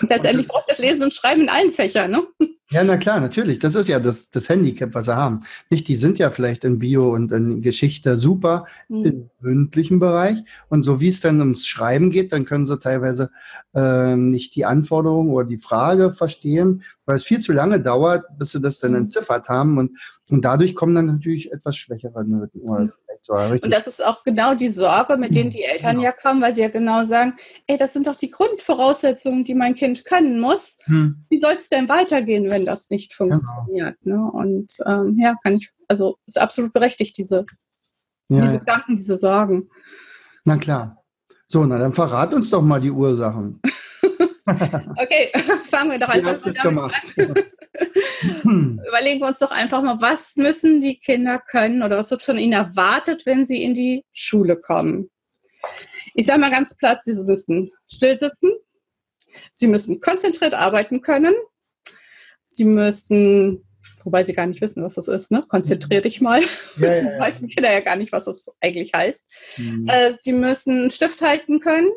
Und 0.00 0.10
letztendlich 0.10 0.48
braucht 0.48 0.68
das 0.68 0.78
Lesen 0.78 1.02
und 1.04 1.14
Schreiben 1.14 1.42
in 1.42 1.48
allen 1.48 1.72
Fächern, 1.72 2.10
ne? 2.10 2.26
Ja, 2.72 2.82
na 2.84 2.96
klar, 2.96 3.20
natürlich. 3.20 3.58
Das 3.58 3.74
ist 3.74 3.88
ja 3.88 4.00
das, 4.00 4.30
das 4.30 4.48
Handicap, 4.48 4.94
was 4.94 5.04
sie 5.04 5.14
haben. 5.14 5.42
Nicht, 5.68 5.88
die 5.88 5.96
sind 5.96 6.18
ja 6.18 6.30
vielleicht 6.30 6.64
in 6.64 6.78
Bio 6.78 7.12
und 7.12 7.30
in 7.30 7.60
Geschichte 7.60 8.16
super 8.16 8.66
mhm. 8.88 9.04
im 9.04 9.30
mündlichen 9.40 10.00
Bereich. 10.00 10.42
Und 10.70 10.82
so 10.82 10.98
wie 10.98 11.08
es 11.08 11.20
dann 11.20 11.40
ums 11.40 11.66
Schreiben 11.66 12.10
geht, 12.10 12.32
dann 12.32 12.46
können 12.46 12.64
sie 12.64 12.78
teilweise 12.78 13.30
äh, 13.74 14.16
nicht 14.16 14.56
die 14.56 14.64
Anforderung 14.64 15.30
oder 15.32 15.46
die 15.46 15.58
Frage 15.58 16.14
verstehen, 16.14 16.82
weil 17.04 17.16
es 17.16 17.24
viel 17.24 17.40
zu 17.40 17.52
lange 17.52 17.78
dauert, 17.78 18.24
bis 18.38 18.52
sie 18.52 18.60
das 18.60 18.80
dann 18.80 18.92
mhm. 18.92 18.98
entziffert 18.98 19.50
haben. 19.50 19.76
Und, 19.76 19.98
und 20.30 20.42
dadurch 20.42 20.74
kommen 20.74 20.94
dann 20.94 21.06
natürlich 21.06 21.52
etwas 21.52 21.76
schwächere 21.76 22.24
Noten 22.24 22.92
oder 23.28 23.58
Und 23.62 23.72
das 23.72 23.86
ist 23.86 24.04
auch 24.04 24.24
genau 24.24 24.54
die 24.54 24.68
Sorge, 24.68 25.16
mit 25.16 25.34
denen 25.34 25.50
die 25.50 25.62
Eltern 25.62 25.96
genau. 25.96 26.04
ja 26.04 26.12
kommen, 26.12 26.42
weil 26.42 26.54
sie 26.54 26.62
ja 26.62 26.68
genau 26.68 27.04
sagen, 27.04 27.34
ey, 27.66 27.76
das 27.76 27.92
sind 27.92 28.06
doch 28.06 28.16
die 28.16 28.30
Grundvoraussetzungen, 28.30 29.44
die 29.44 29.54
mein 29.54 29.74
Kind 29.74 30.04
können 30.04 30.40
muss. 30.40 30.76
Hm. 30.84 31.24
Wie 31.28 31.38
soll 31.38 31.54
es 31.54 31.68
denn 31.68 31.88
weitergehen, 31.88 32.50
wenn 32.50 32.66
das 32.66 32.90
nicht 32.90 33.16
genau. 33.16 33.34
funktioniert? 33.34 33.96
Genau. 34.02 34.24
Ne? 34.24 34.32
Und 34.32 34.76
ähm, 34.86 35.18
ja, 35.18 35.36
kann 35.42 35.56
ich, 35.56 35.70
also 35.88 36.18
ist 36.26 36.40
absolut 36.40 36.72
berechtigt, 36.72 37.16
diese, 37.18 37.46
ja, 38.28 38.40
diese 38.40 38.58
Gedanken, 38.58 38.96
diese 38.96 39.16
Sorgen. 39.16 39.68
Na 40.44 40.56
klar. 40.56 41.02
So, 41.46 41.64
na 41.64 41.78
dann 41.78 41.92
verrat 41.92 42.32
uns 42.32 42.50
doch 42.50 42.62
mal 42.62 42.80
die 42.80 42.90
Ursachen. 42.90 43.60
okay, 44.46 45.32
fangen 45.64 45.90
wir 45.90 45.98
doch 45.98 46.08
einfach 46.08 46.44
mal 46.44 46.52
gemacht? 46.62 47.14
an. 47.18 47.34
Überlegen 48.86 49.20
wir 49.20 49.28
uns 49.28 49.38
doch 49.38 49.50
einfach 49.50 49.82
mal, 49.82 50.00
was 50.00 50.36
müssen 50.36 50.80
die 50.80 50.98
Kinder 50.98 51.38
können 51.38 51.82
oder 51.82 51.98
was 51.98 52.10
wird 52.10 52.22
von 52.22 52.38
ihnen 52.38 52.52
erwartet, 52.52 53.24
wenn 53.26 53.46
sie 53.46 53.62
in 53.62 53.74
die 53.74 54.04
Schule 54.12 54.56
kommen? 54.56 55.10
Ich 56.14 56.26
sage 56.26 56.40
mal 56.40 56.50
ganz 56.50 56.76
platt, 56.76 57.04
sie 57.04 57.14
müssen 57.14 57.70
still 57.88 58.18
sitzen, 58.18 58.50
sie 59.52 59.66
müssen 59.66 60.00
konzentriert 60.00 60.54
arbeiten 60.54 61.00
können, 61.00 61.34
sie 62.44 62.64
müssen, 62.64 63.66
wobei 64.04 64.24
sie 64.24 64.32
gar 64.32 64.46
nicht 64.46 64.60
wissen, 64.60 64.82
was 64.82 64.94
das 64.94 65.08
ist, 65.08 65.30
ne? 65.30 65.42
konzentrier 65.48 66.02
dich 66.02 66.20
mal. 66.20 66.42
Ja, 66.76 66.94
ja, 66.94 67.10
ja. 67.10 67.18
meisten 67.18 67.48
Kinder 67.48 67.72
ja 67.72 67.80
gar 67.80 67.96
nicht, 67.96 68.12
was 68.12 68.24
das 68.24 68.46
eigentlich 68.60 68.92
heißt. 68.94 69.56
Mhm. 69.56 69.88
Äh, 69.88 70.14
sie 70.20 70.32
müssen 70.32 70.80
einen 70.80 70.90
Stift 70.90 71.22
halten 71.22 71.60
können, 71.60 71.90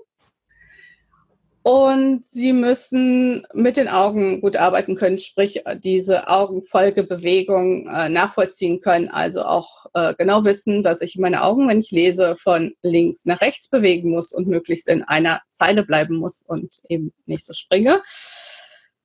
und 1.66 2.26
sie 2.30 2.54
müssen 2.54 3.44
mit 3.56 3.76
den 3.76 3.88
Augen 3.88 4.40
gut 4.40 4.56
arbeiten 4.56 4.94
können, 4.96 5.18
sprich 5.18 5.64
diese 5.80 6.28
Augenfolgebewegung 6.28 7.88
äh, 7.88 8.08
nachvollziehen 8.08 8.82
können. 8.82 9.10
Also 9.10 9.44
auch 9.44 9.88
äh, 9.96 10.14
genau 10.14 10.44
wissen, 10.44 10.84
dass 10.84 11.02
ich 11.02 11.18
meine 11.18 11.42
Augen, 11.42 11.68
wenn 11.68 11.80
ich 11.80 11.90
lese, 11.90 12.36
von 12.38 12.76
links 12.84 13.26
nach 13.26 13.42
rechts 13.42 13.68
bewegen 13.68 14.12
muss 14.12 14.32
und 14.32 14.48
möglichst 14.48 14.88
in 14.88 15.02
einer 15.02 15.42
Zeile 15.50 15.84
bleiben 15.84 16.18
muss 16.18 16.44
und 16.44 16.82
eben 16.88 17.12
nicht 17.26 17.44
so 17.44 17.54
springe. 17.54 18.04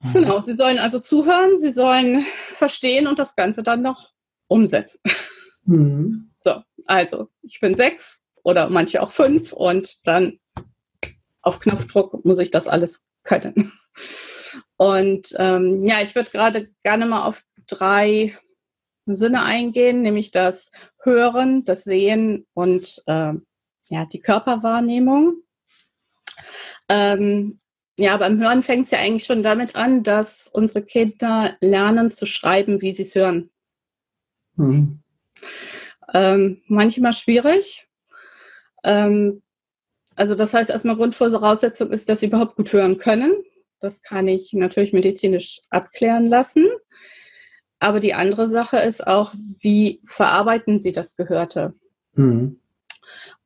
Mhm. 0.01 0.13
Genau, 0.13 0.41
sie 0.41 0.55
sollen 0.55 0.79
also 0.79 1.01
zuhören, 1.01 1.57
sie 1.57 1.73
sollen 1.73 2.27
verstehen 2.57 3.07
und 3.07 3.19
das 3.19 3.37
Ganze 3.37 3.63
dann 3.63 3.81
noch 3.81 4.11
umsetzen. 4.49 5.01
Mhm. 5.65 6.31
So, 6.37 6.63
also 6.85 7.29
ich 7.41 7.59
bin 7.61 7.75
sechs 7.75 8.23
oder 8.43 8.69
manche 8.69 9.03
auch 9.03 9.13
fünf 9.13 9.55
und 9.55 10.07
dann 10.07 10.40
auf 11.43 11.61
Knopfdruck 11.61 12.25
muss 12.25 12.39
ich 12.39 12.51
das 12.51 12.69
alles 12.69 13.05
können. 13.23 13.73
Und 14.77 15.35
ähm, 15.39 15.79
ja, 15.85 16.01
ich 16.03 16.15
würde 16.15 16.31
gerade 16.31 16.71
gerne 16.83 17.07
mal 17.07 17.27
auf 17.27 17.45
drei 17.67 18.37
Sinne 19.07 19.43
eingehen, 19.43 20.03
nämlich 20.03 20.31
das 20.31 20.71
Hören, 21.03 21.65
das 21.65 21.85
Sehen 21.85 22.47
und 22.55 23.03
äh, 23.07 23.35
ja, 23.89 24.07
die 24.07 24.21
Körperwahrnehmung. 24.21 25.43
Ähm, 26.89 27.61
ja, 27.97 28.17
beim 28.17 28.41
Hören 28.41 28.63
fängt 28.63 28.87
es 28.87 28.93
ja 28.93 28.99
eigentlich 28.99 29.27
schon 29.27 29.43
damit 29.43 29.77
an, 29.77 30.03
dass 30.03 30.49
unsere 30.49 30.83
Kinder 30.83 31.57
lernen 31.61 32.11
zu 32.11 32.25
schreiben, 32.25 32.81
wie 32.81 32.93
sie 32.93 33.03
es 33.03 33.15
hören. 33.15 33.51
Mhm. 34.57 35.03
Ähm, 36.13 36.63
manchmal 36.67 37.13
schwierig. 37.13 37.89
Ähm, 38.85 39.43
also 40.17 40.35
das 40.35 40.53
heißt 40.53 40.71
erstmal 40.71 40.97
Grundvoraussetzung 40.97 41.91
ist, 41.91 42.09
dass 42.09 42.21
sie 42.21 42.27
überhaupt 42.27 42.57
gut 42.57 42.73
hören 42.73 42.99
können. 42.99 43.33
Das 43.81 44.03
kann 44.03 44.29
ich 44.29 44.53
natürlich 44.53 44.93
medizinisch 44.93 45.61
abklären 45.71 46.29
lassen. 46.29 46.69
Aber 47.79 47.99
die 47.99 48.13
andere 48.13 48.49
Sache 48.49 48.77
ist 48.77 49.07
auch, 49.07 49.35
wie 49.61 50.03
verarbeiten 50.05 50.79
Sie 50.79 50.93
das 50.93 51.17
Gehörte? 51.17 51.75
Mhm. 52.13 52.61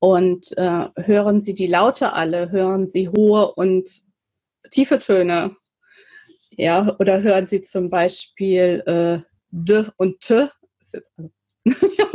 Und 0.01 0.57
äh, 0.59 0.89
hören 0.97 1.41
Sie 1.41 1.55
die 1.55 1.69
Laute 1.69 2.13
alle? 2.13 2.51
Hören 2.51 2.89
Sie 2.89 3.09
hohe 3.09 3.55
und 3.55 3.89
tiefe 4.71 4.99
Töne? 4.99 5.57
Ja, 6.51 6.97
oder 6.99 7.23
hören 7.23 7.47
Sie 7.47 7.63
zum 7.63 7.91
Beispiel 7.91 8.83
äh, 8.87 9.21
D 9.51 9.85
und 9.97 10.21
T? 10.21 10.49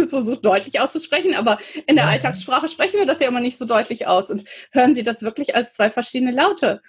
Es 0.09 0.25
versucht 0.25 0.45
deutlich 0.45 0.79
auszusprechen, 0.79 1.35
aber 1.35 1.59
in 1.87 1.95
der. 1.95 2.07
Alltagssprache 2.09 2.67
sprechen 2.67 2.97
wir 2.97 3.05
das 3.05 3.19
ja 3.19 3.27
immer 3.27 3.39
nicht 3.39 3.57
so 3.57 3.65
deutlich 3.65 4.07
aus 4.07 4.31
und 4.31 4.43
hören 4.71 4.95
Sie 4.95 5.03
das 5.03 5.21
wirklich 5.21 5.55
als 5.55 5.73
zwei 5.73 5.91
verschiedene 5.91 6.31
Laute. 6.31 6.81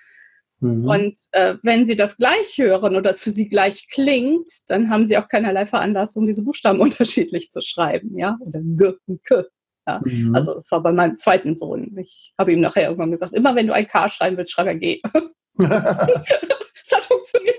Mhm. 0.61 0.89
Und 0.89 1.21
äh, 1.33 1.57
wenn 1.62 1.87
Sie 1.87 1.97
das 1.97 2.17
gleich 2.17 2.57
hören 2.57 2.97
oder 2.97 3.11
es 3.11 3.21
für 3.21 3.33
Sie 3.33 3.49
gleich 3.49 3.87
klingt, 3.89 4.50
dann 4.69 4.91
haben 4.91 5.07
Sie 5.07 5.19
auch 5.19 5.29
keinerlei 5.29 5.67
Veranlassung, 5.67 6.27
diese 6.27 6.43
Buchstaben 6.43 6.81
unterschiedlich 6.81 7.50
zu 7.50 7.61
schreiben, 7.61 8.19
ja, 8.19 8.39
oder 8.41 8.61
G 8.62 8.93
und 9.07 9.25
K. 9.25 9.45
Ja. 9.87 10.00
Mhm. 10.05 10.35
Also 10.35 10.57
es 10.57 10.71
war 10.71 10.83
bei 10.83 10.93
meinem 10.93 11.17
zweiten 11.17 11.57
Sohn. 11.57 11.97
Ich 11.99 12.33
habe 12.39 12.53
ihm 12.53 12.61
nachher 12.61 12.85
irgendwann 12.85 13.11
gesagt, 13.11 13.35
immer 13.35 13.55
wenn 13.55 13.67
du 13.67 13.75
ein 13.75 13.89
K 13.89 14.09
schreiben 14.09 14.37
willst, 14.37 14.53
schreib 14.53 14.69
ein 14.69 14.81
G. 14.81 15.00
es 15.59 16.93
hat 16.93 17.05
funktioniert. 17.05 17.57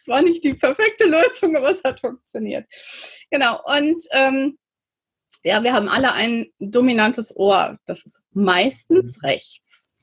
Es 0.00 0.08
war 0.08 0.22
nicht 0.22 0.44
die 0.44 0.54
perfekte 0.54 1.04
Lösung, 1.04 1.56
aber 1.56 1.70
es 1.70 1.82
hat 1.82 2.00
funktioniert. 2.00 2.66
Genau. 3.30 3.60
Und 3.64 4.02
ähm, 4.12 4.58
ja, 5.44 5.62
wir 5.62 5.74
haben 5.74 5.88
alle 5.88 6.12
ein 6.12 6.46
dominantes 6.58 7.36
Ohr. 7.36 7.78
Das 7.84 8.04
ist 8.06 8.22
meistens 8.32 9.18
mhm. 9.18 9.28
rechts. 9.28 9.94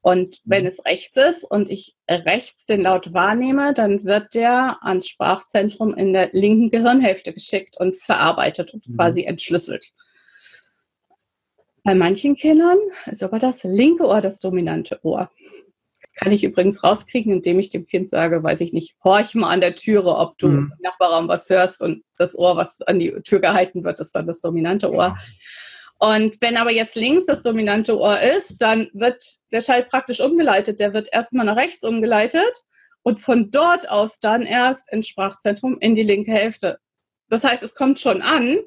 Und 0.00 0.40
wenn 0.44 0.62
mhm. 0.62 0.68
es 0.68 0.84
rechts 0.84 1.16
ist 1.16 1.44
und 1.44 1.70
ich 1.70 1.96
rechts 2.08 2.66
den 2.66 2.82
Laut 2.82 3.12
wahrnehme, 3.14 3.72
dann 3.72 4.04
wird 4.04 4.34
der 4.34 4.78
ans 4.82 5.08
Sprachzentrum 5.08 5.94
in 5.94 6.12
der 6.12 6.30
linken 6.32 6.70
Gehirnhälfte 6.70 7.32
geschickt 7.32 7.76
und 7.78 7.96
verarbeitet 7.96 8.74
und 8.74 8.86
mhm. 8.86 8.96
quasi 8.96 9.24
entschlüsselt. 9.24 9.86
Bei 11.82 11.94
manchen 11.94 12.36
Kindern 12.36 12.76
ist 13.06 13.22
aber 13.22 13.38
das 13.38 13.64
linke 13.64 14.06
Ohr 14.06 14.20
das 14.20 14.38
dominante 14.38 15.00
Ohr 15.02 15.30
kann 16.18 16.32
ich 16.32 16.42
übrigens 16.42 16.82
rauskriegen, 16.82 17.32
indem 17.32 17.60
ich 17.60 17.70
dem 17.70 17.86
Kind 17.86 18.08
sage, 18.08 18.42
weiß 18.42 18.60
ich 18.60 18.72
nicht, 18.72 18.96
horch 19.04 19.34
mal 19.34 19.50
an 19.50 19.60
der 19.60 19.76
Türe, 19.76 20.16
ob 20.16 20.36
du 20.38 20.48
mhm. 20.48 20.72
im 20.76 20.82
Nachbarraum 20.82 21.28
was 21.28 21.48
hörst 21.48 21.80
und 21.80 22.02
das 22.16 22.36
Ohr, 22.36 22.56
was 22.56 22.82
an 22.82 22.98
die 22.98 23.12
Tür 23.22 23.40
gehalten 23.40 23.84
wird, 23.84 24.00
ist 24.00 24.14
dann 24.14 24.26
das 24.26 24.40
dominante 24.40 24.92
Ohr. 24.92 25.16
Und 25.98 26.36
wenn 26.40 26.56
aber 26.56 26.72
jetzt 26.72 26.96
links 26.96 27.26
das 27.26 27.42
dominante 27.42 27.96
Ohr 27.98 28.20
ist, 28.20 28.58
dann 28.58 28.90
wird 28.94 29.22
der 29.52 29.60
Schall 29.60 29.84
praktisch 29.84 30.20
umgeleitet. 30.20 30.80
Der 30.80 30.92
wird 30.92 31.08
erstmal 31.12 31.46
nach 31.46 31.56
rechts 31.56 31.84
umgeleitet 31.84 32.52
und 33.02 33.20
von 33.20 33.50
dort 33.50 33.88
aus 33.88 34.20
dann 34.20 34.42
erst 34.42 34.92
ins 34.92 35.08
Sprachzentrum 35.08 35.78
in 35.80 35.94
die 35.94 36.02
linke 36.02 36.32
Hälfte. 36.32 36.78
Das 37.28 37.44
heißt, 37.44 37.62
es 37.62 37.74
kommt 37.74 38.00
schon 38.00 38.22
an, 38.22 38.58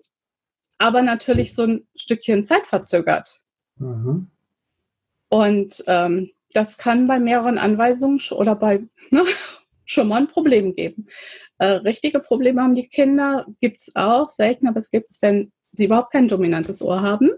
aber 0.77 1.01
natürlich 1.01 1.53
so 1.53 1.63
ein 1.63 1.87
Stückchen 1.95 2.43
zeitverzögert. 2.43 3.41
Mhm. 3.77 4.29
Und 5.29 5.83
ähm, 5.87 6.31
das 6.53 6.77
kann 6.77 7.07
bei 7.07 7.19
mehreren 7.19 7.57
Anweisungen 7.57 8.21
oder 8.31 8.55
bei 8.55 8.83
ne, 9.09 9.25
schon 9.85 10.07
mal 10.07 10.17
ein 10.17 10.27
Problem 10.27 10.73
geben. 10.73 11.07
Äh, 11.57 11.65
richtige 11.65 12.19
Probleme 12.19 12.61
haben 12.61 12.75
die 12.75 12.87
Kinder, 12.87 13.45
gibt 13.59 13.81
es 13.81 13.95
auch, 13.95 14.29
selten, 14.29 14.67
aber 14.67 14.79
es 14.79 14.91
gibt 14.91 15.09
es, 15.09 15.21
wenn 15.21 15.51
sie 15.71 15.85
überhaupt 15.85 16.11
kein 16.11 16.27
dominantes 16.27 16.81
Ohr 16.81 17.01
haben. 17.01 17.31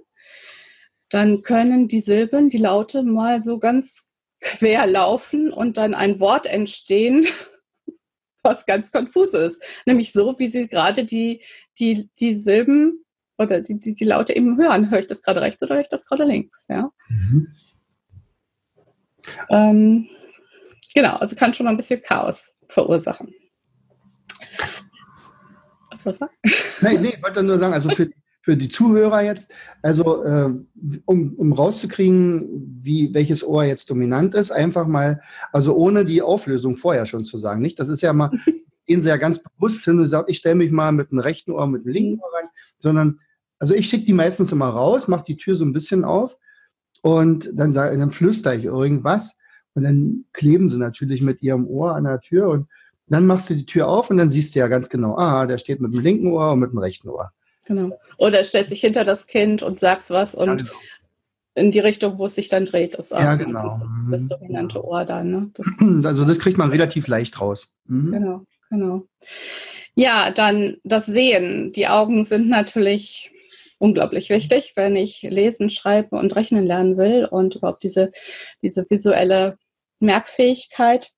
Dann 1.09 1.41
können 1.43 1.87
die 1.87 1.99
Silben, 1.99 2.49
die 2.49 2.57
Laute 2.57 3.03
mal 3.03 3.43
so 3.43 3.59
ganz 3.59 4.03
quer 4.39 4.87
laufen 4.87 5.51
und 5.51 5.77
dann 5.77 5.93
ein 5.93 6.19
Wort 6.19 6.45
entstehen, 6.45 7.25
was 8.43 8.65
ganz 8.65 8.91
konfus 8.91 9.33
ist. 9.33 9.63
Nämlich 9.85 10.11
so, 10.11 10.37
wie 10.39 10.47
sie 10.47 10.67
gerade 10.67 11.05
die, 11.05 11.43
die, 11.79 12.09
die 12.19 12.35
Silben 12.35 13.05
oder 13.37 13.61
die, 13.61 13.79
die, 13.79 13.93
die 13.93 14.03
Laute 14.05 14.35
eben 14.35 14.57
hören. 14.57 14.91
Höre 14.91 14.99
ich 14.99 15.07
das 15.07 15.21
gerade 15.21 15.41
rechts 15.41 15.61
oder 15.63 15.75
höre 15.75 15.81
ich 15.81 15.89
das 15.89 16.05
gerade 16.05 16.25
links? 16.25 16.67
Ja? 16.69 16.91
Mhm. 17.09 17.53
Ähm, 19.49 20.07
genau, 20.93 21.15
also 21.17 21.35
kann 21.35 21.53
schon 21.53 21.65
mal 21.65 21.71
ein 21.71 21.77
bisschen 21.77 22.01
Chaos 22.01 22.55
verursachen. 22.67 23.33
Was 25.91 26.05
was 26.05 26.21
war? 26.21 26.29
Nee, 26.81 26.97
nee, 26.97 27.13
ich 27.15 27.23
wollte 27.23 27.43
nur 27.43 27.59
sagen, 27.59 27.73
also 27.73 27.89
für, 27.89 28.09
für 28.41 28.57
die 28.57 28.69
Zuhörer 28.69 29.21
jetzt, 29.21 29.51
also 29.81 30.23
äh, 30.23 30.51
um, 31.05 31.33
um 31.35 31.53
rauszukriegen, 31.53 32.79
wie, 32.81 33.13
welches 33.13 33.43
Ohr 33.43 33.63
jetzt 33.63 33.89
dominant 33.89 34.35
ist, 34.35 34.51
einfach 34.51 34.87
mal, 34.87 35.21
also 35.51 35.75
ohne 35.75 36.03
die 36.03 36.21
Auflösung 36.21 36.77
vorher 36.77 37.05
schon 37.05 37.25
zu 37.25 37.37
sagen, 37.37 37.61
nicht? 37.61 37.79
Das 37.79 37.89
ist 37.89 38.01
ja 38.01 38.11
mal, 38.11 38.31
gehen 38.85 39.01
sie 39.01 39.09
ja 39.09 39.17
ganz 39.17 39.41
bewusst 39.41 39.85
hin 39.85 39.99
und 39.99 40.07
sagen, 40.07 40.25
ich 40.27 40.39
stelle 40.39 40.55
mich 40.55 40.71
mal 40.71 40.91
mit 40.91 41.11
dem 41.11 41.19
rechten 41.19 41.51
Ohr, 41.51 41.67
mit 41.67 41.85
dem 41.85 41.93
linken 41.93 42.19
Ohr 42.19 42.33
rein, 42.37 42.49
sondern, 42.79 43.19
also 43.59 43.73
ich 43.73 43.87
schicke 43.87 44.05
die 44.05 44.13
meistens 44.13 44.51
immer 44.51 44.67
raus, 44.67 45.07
mache 45.07 45.23
die 45.25 45.37
Tür 45.37 45.55
so 45.55 45.63
ein 45.63 45.73
bisschen 45.73 46.03
auf 46.03 46.37
und 47.03 47.49
dann, 47.53 47.73
sag, 47.73 47.95
dann 47.97 48.11
flüstere 48.11 48.55
ich 48.55 48.63
irgendwas 48.63 49.37
und 49.73 49.83
dann 49.83 50.25
kleben 50.31 50.69
sie 50.69 50.77
natürlich 50.77 51.21
mit 51.21 51.41
ihrem 51.41 51.67
Ohr 51.67 51.95
an 51.95 52.05
der 52.05 52.21
Tür 52.21 52.47
und 52.47 52.67
dann 53.07 53.27
machst 53.27 53.49
du 53.49 53.55
die 53.55 53.65
Tür 53.65 53.89
auf 53.89 54.09
und 54.09 54.17
dann 54.17 54.29
siehst 54.29 54.55
du 54.55 54.59
ja 54.59 54.69
ganz 54.69 54.89
genau, 54.89 55.17
ah, 55.17 55.45
der 55.45 55.57
steht 55.57 55.81
mit 55.81 55.93
dem 55.93 55.99
linken 55.99 56.31
Ohr 56.31 56.53
und 56.53 56.59
mit 56.59 56.71
dem 56.71 56.79
rechten 56.79 57.09
Ohr. 57.09 57.31
Genau. 57.65 57.99
Oder 58.17 58.43
stellt 58.45 58.69
sich 58.69 58.79
hinter 58.79 59.03
das 59.03 59.27
Kind 59.27 59.63
und 59.63 59.79
sagt 59.79 60.09
was 60.09 60.33
und 60.33 60.47
ja, 60.47 60.55
genau. 60.55 60.71
in 61.55 61.71
die 61.71 61.79
Richtung, 61.79 62.17
wo 62.17 62.25
es 62.25 62.35
sich 62.35 62.47
dann 62.47 62.65
dreht, 62.65 62.95
ist 62.95 63.13
auch 63.13 63.19
ja, 63.19 63.35
genau. 63.35 63.63
das, 63.63 63.83
das 64.09 64.27
dominante 64.27 64.79
genau. 64.79 64.87
Ohr 64.87 65.03
dann. 65.03 65.29
Ne? 65.29 65.51
Das 65.53 65.67
also 66.05 66.23
das 66.23 66.39
kriegt 66.39 66.57
man 66.57 66.69
relativ 66.69 67.07
leicht 67.09 67.41
raus. 67.41 67.67
Mhm. 67.85 68.11
Genau, 68.13 68.45
genau. 68.69 69.03
Ja, 69.95 70.31
dann 70.31 70.77
das 70.85 71.05
Sehen. 71.05 71.73
Die 71.73 71.89
Augen 71.89 72.23
sind 72.23 72.47
natürlich 72.47 73.32
unglaublich 73.83 74.29
wichtig, 74.29 74.71
wenn 74.77 74.95
ich 74.95 75.23
lesen, 75.23 75.69
schreiben 75.69 76.17
und 76.17 76.37
rechnen 76.37 76.65
lernen 76.65 76.95
will 76.95 77.25
und 77.25 77.55
überhaupt 77.55 77.83
diese, 77.83 78.13
diese 78.61 78.89
visuelle 78.89 79.57
Merkfähigkeit. 79.99 81.11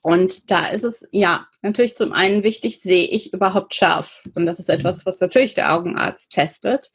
Und 0.00 0.50
da 0.50 0.68
ist 0.68 0.84
es 0.84 1.06
ja 1.12 1.46
natürlich 1.60 1.94
zum 1.94 2.14
einen 2.14 2.42
wichtig, 2.42 2.80
sehe 2.80 3.04
ich 3.04 3.34
überhaupt 3.34 3.74
scharf. 3.74 4.22
Und 4.34 4.46
das 4.46 4.58
ist 4.58 4.70
etwas, 4.70 5.04
was 5.04 5.20
natürlich 5.20 5.52
der 5.52 5.74
Augenarzt 5.74 6.32
testet. 6.32 6.90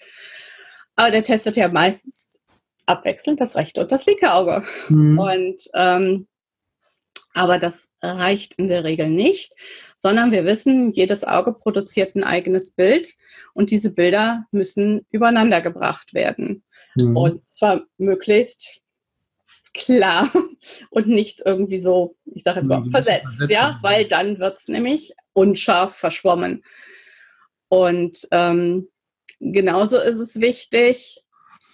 Aber 0.96 1.12
der 1.12 1.22
testet 1.22 1.56
ja 1.56 1.68
meistens 1.68 2.40
abwechselnd 2.88 3.40
das 3.42 3.56
rechte 3.56 3.82
und 3.82 3.92
das 3.92 4.08
linke 4.08 4.34
Auge. 4.34 4.64
Mhm. 4.90 5.20
Und 5.20 5.62
ähm, 5.76 6.28
aber 7.34 7.58
das 7.58 7.92
reicht 8.02 8.56
in 8.56 8.68
der 8.68 8.84
Regel 8.84 9.10
nicht, 9.10 9.54
sondern 9.98 10.32
wir 10.32 10.46
wissen, 10.46 10.92
jedes 10.92 11.24
Auge 11.24 11.54
produziert 11.54 12.16
ein 12.16 12.24
eigenes 12.24 12.72
Bild 12.72 13.14
und 13.54 13.72
diese 13.72 13.92
Bilder 13.92 14.46
müssen 14.52 15.06
übereinander 15.10 15.62
gebracht 15.62 16.14
werden. 16.14 16.64
Mhm. 16.96 17.18
Und 17.18 17.52
zwar 17.52 17.84
möglichst 17.98 18.82
klar 19.74 20.32
und 20.92 21.08
nicht 21.08 21.42
irgendwie 21.46 21.80
so, 21.80 22.16
ich 22.26 22.44
sage 22.44 22.60
jetzt 22.60 22.70
mal, 22.70 22.84
versetzt, 22.92 23.50
ja, 23.50 23.80
weil 23.82 24.08
dann 24.08 24.40
wird 24.40 24.60
es 24.60 24.68
nämlich 24.68 25.14
unscharf 25.34 25.96
verschwommen. 25.96 26.64
Und 27.68 28.28
ähm, 28.32 28.90
genauso 29.40 29.98
ist 29.98 30.20
es 30.20 30.40
wichtig, 30.40 31.24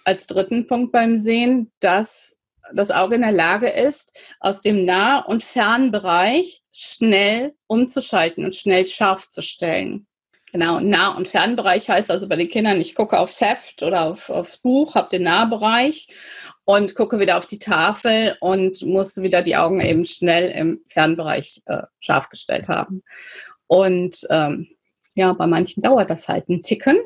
als 0.04 0.26
dritten 0.26 0.66
Punkt 0.66 0.92
beim 0.92 1.18
Sehen, 1.18 1.70
dass 1.80 2.36
das 2.74 2.90
Auge 2.90 3.16
in 3.16 3.22
der 3.22 3.32
Lage 3.32 3.68
ist, 3.68 4.12
aus 4.40 4.60
dem 4.60 4.84
Nah- 4.84 5.20
und 5.20 5.42
Fernbereich 5.42 6.62
schnell 6.72 7.54
umzuschalten 7.66 8.44
und 8.44 8.54
schnell 8.54 8.86
scharf 8.86 9.28
zu 9.28 9.42
stellen. 9.42 10.06
Genau, 10.52 10.80
Nah- 10.80 11.16
und 11.16 11.28
Fernbereich 11.28 11.88
heißt 11.88 12.10
also 12.10 12.28
bei 12.28 12.36
den 12.36 12.48
Kindern, 12.48 12.80
ich 12.80 12.94
gucke 12.94 13.18
aufs 13.18 13.40
Heft 13.40 13.82
oder 13.82 14.06
auf, 14.06 14.30
aufs 14.30 14.56
Buch, 14.56 14.96
habe 14.96 15.08
den 15.08 15.22
Nahbereich 15.22 16.08
und 16.64 16.94
gucke 16.96 17.20
wieder 17.20 17.38
auf 17.38 17.46
die 17.46 17.60
Tafel 17.60 18.36
und 18.40 18.82
muss 18.82 19.16
wieder 19.18 19.42
die 19.42 19.56
Augen 19.56 19.80
eben 19.80 20.04
schnell 20.04 20.50
im 20.50 20.80
Fernbereich 20.88 21.62
äh, 21.66 21.82
scharf 22.00 22.28
gestellt 22.30 22.68
haben. 22.68 23.02
Und 23.68 24.26
ähm, 24.30 24.68
ja, 25.14 25.32
bei 25.32 25.46
manchen 25.46 25.82
dauert 25.82 26.10
das 26.10 26.28
halt 26.28 26.48
ein 26.48 26.62
Ticken. 26.62 26.98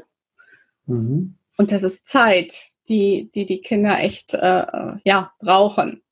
Mhm. 0.87 1.37
Und 1.56 1.71
das 1.71 1.83
ist 1.83 2.09
Zeit, 2.09 2.54
die 2.88 3.30
die, 3.34 3.46
die 3.46 3.60
Kinder 3.60 3.98
echt 3.98 4.34
äh, 4.34 4.66
ja, 5.04 5.32
brauchen. 5.38 6.02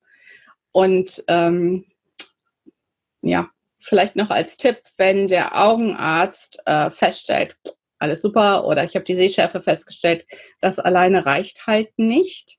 Und 0.72 1.22
ähm, 1.28 1.84
ja, 3.20 3.50
vielleicht 3.76 4.16
noch 4.16 4.30
als 4.30 4.56
Tipp, 4.56 4.78
wenn 4.96 5.28
der 5.28 5.60
Augenarzt 5.60 6.62
äh, 6.66 6.90
feststellt, 6.90 7.56
alles 7.98 8.22
super 8.22 8.66
oder 8.66 8.84
ich 8.84 8.94
habe 8.96 9.04
die 9.04 9.14
Sehschärfe 9.14 9.62
festgestellt, 9.62 10.26
das 10.60 10.78
alleine 10.78 11.24
reicht 11.24 11.66
halt 11.66 11.90
nicht. 11.96 12.58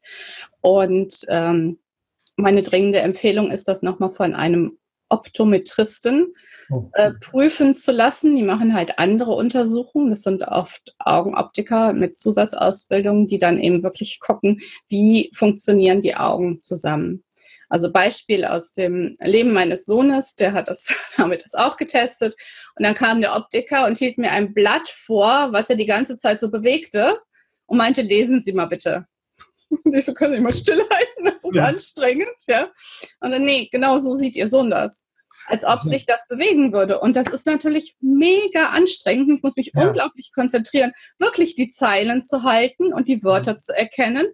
Und 0.61 1.25
ähm, 1.27 1.79
meine 2.35 2.63
dringende 2.63 2.99
Empfehlung 2.99 3.51
ist, 3.51 3.67
das 3.67 3.81
nochmal 3.81 4.13
von 4.13 4.33
einem 4.33 4.77
Optometristen 5.13 6.33
oh. 6.71 6.89
äh, 6.93 7.11
prüfen 7.11 7.75
zu 7.75 7.91
lassen. 7.91 8.35
Die 8.35 8.41
machen 8.41 8.73
halt 8.73 8.97
andere 8.97 9.33
Untersuchungen. 9.33 10.09
Das 10.09 10.23
sind 10.23 10.43
oft 10.47 10.95
Augenoptiker 10.97 11.93
mit 11.93 12.17
Zusatzausbildung, 12.17 13.27
die 13.27 13.37
dann 13.37 13.59
eben 13.59 13.83
wirklich 13.83 14.19
gucken, 14.19 14.59
wie 14.89 15.31
funktionieren 15.35 16.01
die 16.01 16.15
Augen 16.15 16.61
zusammen. 16.61 17.23
Also 17.69 17.91
Beispiel 17.91 18.45
aus 18.45 18.73
dem 18.73 19.17
Leben 19.19 19.53
meines 19.53 19.85
Sohnes, 19.85 20.35
der 20.35 20.53
hat 20.53 20.67
das, 20.67 20.93
damit 21.17 21.43
das 21.43 21.53
auch 21.53 21.77
getestet. 21.77 22.35
Und 22.75 22.83
dann 22.83 22.95
kam 22.95 23.21
der 23.21 23.35
Optiker 23.35 23.85
und 23.85 23.97
hielt 23.97 24.17
mir 24.17 24.31
ein 24.31 24.53
Blatt 24.53 24.89
vor, 24.89 25.49
was 25.51 25.69
er 25.69 25.75
die 25.75 25.85
ganze 25.85 26.17
Zeit 26.17 26.39
so 26.39 26.49
bewegte 26.49 27.19
und 27.65 27.77
meinte, 27.77 28.01
lesen 28.01 28.41
Sie 28.41 28.53
mal 28.53 28.65
bitte. 28.65 29.07
Und 29.83 29.95
ich 29.95 30.05
so, 30.05 30.13
können 30.13 30.35
Sie 30.35 30.39
mal 30.41 30.53
stillhalten, 30.53 31.25
das 31.25 31.43
ist 31.43 31.55
ja. 31.55 31.65
anstrengend, 31.65 32.35
ja. 32.47 32.69
Und 33.19 33.31
dann, 33.31 33.43
nee, 33.43 33.69
genau 33.71 33.99
so 33.99 34.15
sieht 34.15 34.35
Ihr 34.35 34.49
Sohn 34.49 34.69
das. 34.69 35.05
Als 35.47 35.65
ob 35.65 35.81
sich 35.81 36.05
das 36.05 36.25
bewegen 36.29 36.71
würde. 36.71 37.01
Und 37.01 37.17
das 37.17 37.27
ist 37.27 37.45
natürlich 37.45 37.97
mega 37.99 38.69
anstrengend. 38.69 39.29
Ich 39.35 39.43
muss 39.43 39.57
mich 39.57 39.71
ja. 39.73 39.85
unglaublich 39.85 40.31
konzentrieren, 40.33 40.93
wirklich 41.19 41.55
die 41.55 41.67
Zeilen 41.67 42.23
zu 42.23 42.43
halten 42.43 42.93
und 42.93 43.09
die 43.09 43.23
Wörter 43.23 43.57
zu 43.57 43.75
erkennen. 43.75 44.27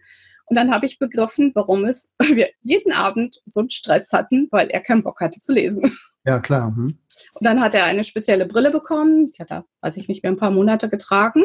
Und 0.46 0.56
dann 0.56 0.72
habe 0.72 0.86
ich 0.86 1.00
begriffen, 1.00 1.52
warum 1.56 1.86
es 1.86 2.14
wir 2.20 2.50
jeden 2.62 2.92
Abend 2.92 3.42
so 3.46 3.62
einen 3.62 3.72
Stress 3.72 4.12
hatten, 4.12 4.48
weil 4.52 4.70
er 4.70 4.82
keinen 4.82 5.04
Bock 5.04 5.20
hatte 5.20 5.42
zu 5.42 5.52
lesen. 5.52 5.98
Ja, 6.26 6.40
klar. 6.40 6.68
Hm. 6.76 7.00
Und 7.34 7.46
dann 7.46 7.62
hat 7.62 7.76
er 7.76 7.86
eine 7.86 8.04
spezielle 8.04 8.46
Brille 8.46 8.72
bekommen. 8.72 9.32
Die 9.32 9.42
hat 9.42 9.52
er, 9.52 9.66
weiß 9.82 9.98
ich 9.98 10.08
nicht 10.08 10.22
mehr, 10.22 10.32
ein 10.32 10.38
paar 10.38 10.52
Monate 10.52 10.90
getragen. 10.90 11.44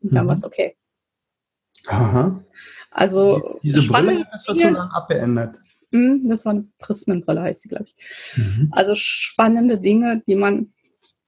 Und 0.00 0.12
dann 0.12 0.24
mhm. 0.24 0.28
war 0.28 0.36
es 0.36 0.44
okay. 0.44 0.76
Aha. 1.88 2.44
Also 2.92 3.58
diese 3.62 3.86
Brille 3.88 4.26
ist 4.34 4.44
sozusagen 4.44 4.76
abgeändert. 4.76 5.56
Hm, 5.92 6.28
das 6.28 6.44
war 6.44 6.52
eine 6.52 6.64
Prismenbrille, 6.78 7.42
heißt 7.42 7.62
sie, 7.62 7.68
glaube 7.68 7.84
ich. 7.86 7.94
Mhm. 8.36 8.68
Also 8.72 8.94
spannende 8.94 9.78
Dinge, 9.78 10.22
die 10.26 10.36
man 10.36 10.72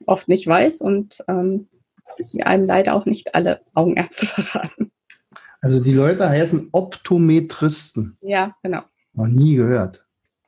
oft 0.06 0.28
nicht 0.28 0.46
weiß 0.46 0.76
und 0.76 1.22
ähm, 1.28 1.68
die 2.32 2.42
einem 2.44 2.66
leider 2.66 2.94
auch 2.94 3.06
nicht 3.06 3.34
alle 3.34 3.60
Augenärzte 3.74 4.26
verraten. 4.26 4.90
Also 5.60 5.82
die 5.82 5.94
Leute 5.94 6.28
heißen 6.28 6.68
Optometristen. 6.72 8.18
Ja, 8.20 8.54
genau. 8.62 8.82
Noch 9.14 9.26
nie 9.26 9.54
gehört. 9.54 10.06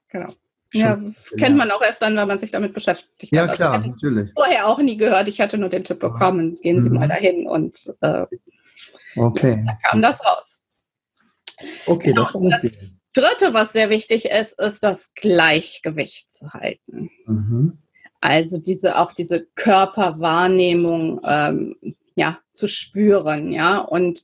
Genau. 0.09 0.29
Schon 0.71 0.81
ja, 0.81 0.99
kennt 1.39 1.57
man 1.57 1.71
auch 1.71 1.81
erst 1.81 2.03
dann, 2.03 2.17
wenn 2.17 2.29
man 2.29 2.39
sich 2.39 2.51
damit 2.51 2.75
beschäftigt 2.75 3.33
ja, 3.33 3.47
hat. 3.47 3.59
Ja, 3.59 3.71
also 3.71 3.91
klar, 3.91 3.95
natürlich. 3.95 4.33
Vorher 4.35 4.67
auch 4.67 4.79
nie 4.79 4.97
gehört. 4.97 5.29
Ich 5.29 5.41
hatte 5.41 5.59
nur 5.59 5.69
den 5.69 5.85
Tipp 5.85 6.01
bekommen, 6.01 6.59
gehen 6.61 6.81
Sie 6.81 6.91
mhm. 6.91 6.97
mal 6.97 7.09
dahin 7.09 7.47
und 7.47 7.95
äh, 8.01 8.27
okay. 9.17 9.65
da 9.67 9.79
kam 9.89 10.03
das 10.03 10.25
raus. 10.25 10.56
Okay, 11.87 12.11
genau, 12.11 12.23
das 12.23 12.35
war 12.35 12.51
das 12.51 12.63
Dritte, 13.13 13.55
was 13.55 13.73
sehr 13.73 13.89
wichtig 13.89 14.27
ist, 14.27 14.61
ist 14.61 14.83
das 14.83 15.15
Gleichgewicht 15.15 16.33
zu 16.33 16.53
halten. 16.53 17.11
Mhm. 17.27 17.79
Also 18.21 18.59
diese 18.59 18.99
auch 18.99 19.13
diese 19.13 19.47
Körperwahrnehmung 19.55 21.21
ähm, 21.27 21.77
ja 22.15 22.39
zu 22.53 22.67
spüren, 22.67 23.53
ja 23.53 23.79
und 23.79 24.23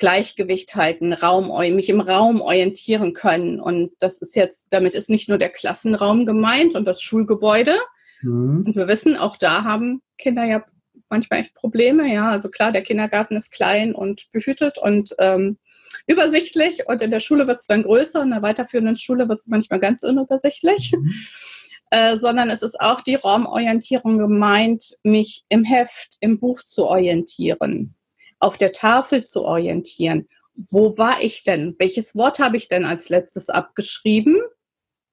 Gleichgewicht 0.00 0.74
halten, 0.74 1.12
Raum, 1.12 1.48
mich 1.74 1.90
im 1.90 2.00
Raum 2.00 2.40
orientieren 2.40 3.12
können. 3.12 3.60
Und 3.60 3.92
das 3.98 4.18
ist 4.18 4.34
jetzt, 4.34 4.68
damit 4.70 4.94
ist 4.94 5.10
nicht 5.10 5.28
nur 5.28 5.36
der 5.36 5.50
Klassenraum 5.50 6.24
gemeint 6.24 6.74
und 6.74 6.86
das 6.86 7.02
Schulgebäude. 7.02 7.74
Mhm. 8.22 8.64
Und 8.66 8.76
wir 8.76 8.88
wissen, 8.88 9.16
auch 9.16 9.36
da 9.36 9.62
haben 9.62 10.00
Kinder 10.16 10.44
ja 10.44 10.64
manchmal 11.10 11.40
echt 11.40 11.54
Probleme. 11.54 12.10
Ja, 12.12 12.30
also 12.30 12.48
klar, 12.48 12.72
der 12.72 12.82
Kindergarten 12.82 13.36
ist 13.36 13.52
klein 13.52 13.94
und 13.94 14.30
behütet 14.32 14.78
und 14.78 15.14
ähm, 15.18 15.58
übersichtlich 16.06 16.86
und 16.86 17.02
in 17.02 17.10
der 17.10 17.20
Schule 17.20 17.46
wird 17.46 17.60
es 17.60 17.66
dann 17.66 17.82
größer 17.82 18.22
in 18.22 18.30
der 18.30 18.42
weiterführenden 18.42 18.96
Schule 18.96 19.28
wird 19.28 19.40
es 19.40 19.46
manchmal 19.46 19.80
ganz 19.80 20.02
unübersichtlich. 20.02 20.92
Mhm. 20.92 21.12
Äh, 21.92 22.18
sondern 22.18 22.50
es 22.50 22.62
ist 22.62 22.80
auch 22.80 23.00
die 23.00 23.16
Raumorientierung 23.16 24.18
gemeint, 24.18 24.98
mich 25.02 25.44
im 25.48 25.64
Heft, 25.64 26.18
im 26.20 26.38
Buch 26.38 26.62
zu 26.62 26.86
orientieren 26.86 27.96
auf 28.40 28.56
der 28.56 28.72
Tafel 28.72 29.22
zu 29.22 29.44
orientieren. 29.44 30.26
Wo 30.70 30.98
war 30.98 31.22
ich 31.22 31.44
denn? 31.44 31.76
Welches 31.78 32.16
Wort 32.16 32.38
habe 32.38 32.56
ich 32.56 32.68
denn 32.68 32.84
als 32.84 33.08
letztes 33.08 33.48
abgeschrieben? 33.48 34.36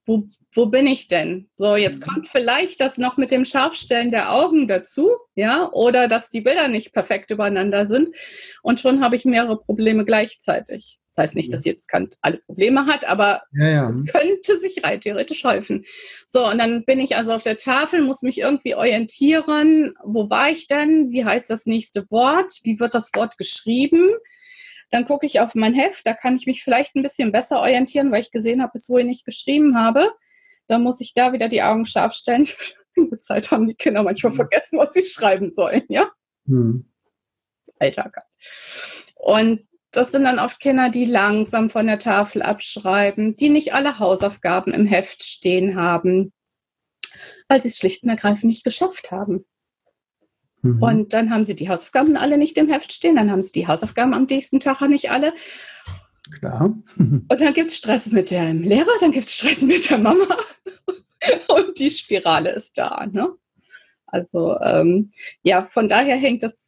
Wo, 0.08 0.30
wo 0.54 0.66
bin 0.68 0.88
ich 0.88 1.08
denn? 1.08 1.50
So, 1.54 1.76
jetzt 1.76 2.02
mhm. 2.02 2.12
kommt 2.12 2.30
vielleicht 2.30 2.82
das 2.82 2.98
noch 2.98 3.18
mit 3.18 3.30
dem 3.30 3.46
Scharfstellen 3.46 4.10
der 4.10 4.34
Augen 4.34 4.68
dazu, 4.68 5.12
ja, 5.36 5.70
oder 5.72 6.08
dass 6.08 6.30
die 6.30 6.42
Bilder 6.42 6.70
nicht 6.70 6.94
perfekt 6.94 7.30
übereinander 7.30 7.86
sind. 7.86 8.16
Und 8.64 8.80
schon 8.80 9.04
habe 9.04 9.16
ich 9.16 9.26
mehrere 9.26 9.60
Probleme 9.60 10.06
gleichzeitig. 10.06 11.00
Das 11.18 11.24
heißt 11.24 11.36
nicht, 11.36 11.52
dass 11.52 11.66
jetzt 11.66 11.90
Kant 11.90 12.16
alle 12.22 12.38
Probleme 12.38 12.86
hat, 12.86 13.06
aber 13.06 13.42
ja, 13.52 13.70
ja. 13.70 13.90
es 13.90 14.06
könnte 14.06 14.60
sich 14.60 14.84
rein 14.84 15.02
theoretisch 15.02 15.44
häufen. 15.44 15.84
So, 16.28 16.48
und 16.48 16.60
dann 16.60 16.86
bin 16.86 17.00
ich 17.00 17.16
also 17.16 17.32
auf 17.32 17.42
der 17.42 17.58
Tafel, 17.58 18.04
muss 18.04 18.22
mich 18.22 18.38
irgendwie 18.38 18.76
orientieren. 18.76 19.94
Wo 20.04 20.30
war 20.30 20.52
ich 20.52 20.68
denn? 20.68 21.10
Wie 21.10 21.26
heißt 21.26 21.50
das 21.50 21.66
nächste 21.66 22.06
Wort? 22.12 22.60
Wie 22.64 22.80
wird 22.80 22.94
das 22.94 23.10
Wort 23.16 23.38
geschrieben? 23.40 24.12
Dann 24.90 25.06
gucke 25.06 25.26
ich 25.26 25.40
auf 25.40 25.54
mein 25.54 25.74
Heft, 25.74 26.08
da 26.08 26.14
kann 26.14 26.38
ich 26.38 26.46
mich 26.46 26.64
vielleicht 26.64 26.96
ein 26.96 27.04
bisschen 27.04 27.32
besser 27.32 27.60
orientieren, 27.60 28.12
weil 28.12 28.22
ich 28.22 28.32
gesehen 28.32 28.62
habe, 28.62 28.74
bis 28.74 28.90
wohin 28.90 29.10
ich 29.10 29.26
geschrieben 29.26 29.78
habe. 29.78 30.12
Dann 30.68 30.84
muss 30.84 31.02
ich 31.02 31.14
da 31.14 31.34
wieder 31.34 31.48
die 31.48 31.62
Augen 31.62 31.86
scharf 31.86 32.14
stellen. 32.14 32.48
In 32.96 33.10
der 33.10 33.20
Zeit 33.20 33.52
haben 33.52 33.68
die 33.68 33.76
Kinder 33.76 34.02
manchmal 34.04 34.32
vergessen, 34.32 34.80
was 34.80 34.94
sie 34.94 35.04
schreiben 35.04 35.52
sollen, 35.52 35.84
ja? 35.88 36.10
Mhm. 36.46 36.90
Alltag. 37.80 38.18
Und 39.16 39.68
das 39.92 40.12
sind 40.12 40.24
dann 40.24 40.40
oft 40.40 40.60
Kinder, 40.60 40.90
die 40.90 41.06
langsam 41.06 41.70
von 41.70 41.88
der 41.88 42.00
Tafel 42.00 42.42
abschreiben, 42.42 43.36
die 43.36 43.50
nicht 43.50 43.74
alle 43.74 44.00
Hausaufgaben 44.00 44.74
im 44.74 44.86
Heft 44.86 45.24
stehen 45.24 45.76
haben, 45.76 46.34
weil 47.48 47.62
sie 47.62 47.70
es 47.70 47.78
schlicht 47.78 48.04
und 48.04 48.10
ergreifend 48.10 48.46
nicht 48.46 48.64
geschafft 48.64 49.12
haben. 49.12 49.46
Mhm. 50.62 50.82
Und 50.82 51.14
dann 51.14 51.30
haben 51.30 51.46
sie 51.46 51.56
die 51.56 51.70
Hausaufgaben 51.70 52.18
alle 52.18 52.38
nicht 52.38 52.58
im 52.58 52.70
Heft 52.70 52.94
stehen, 52.94 53.16
dann 53.16 53.32
haben 53.32 53.44
sie 53.44 53.52
die 53.52 53.68
Hausaufgaben 53.68 54.14
am 54.14 54.26
nächsten 54.26 54.60
Tag 54.60 54.82
nicht 54.88 55.12
alle. 55.12 55.34
Klar. 56.40 56.76
Und 56.98 57.30
dann 57.30 57.54
gibt 57.54 57.72
es 57.72 57.78
Stress 57.78 58.12
mit 58.12 58.32
dem 58.32 58.64
Lehrer, 58.64 58.92
dann 59.00 59.12
gibt 59.12 59.28
es 59.28 59.34
Stress 59.34 59.62
mit 59.62 59.90
der 59.90 59.98
Mama. 59.98 60.28
Und 61.48 61.80
die 61.80 61.92
Spirale 61.92 62.52
ist 62.52 62.78
da. 62.78 63.06
Ne? 63.12 63.30
Also 64.06 64.58
ähm, 64.60 65.12
ja, 65.42 65.64
von 65.64 65.90
daher 65.90 66.16
hängt 66.16 66.44
das 66.44 66.68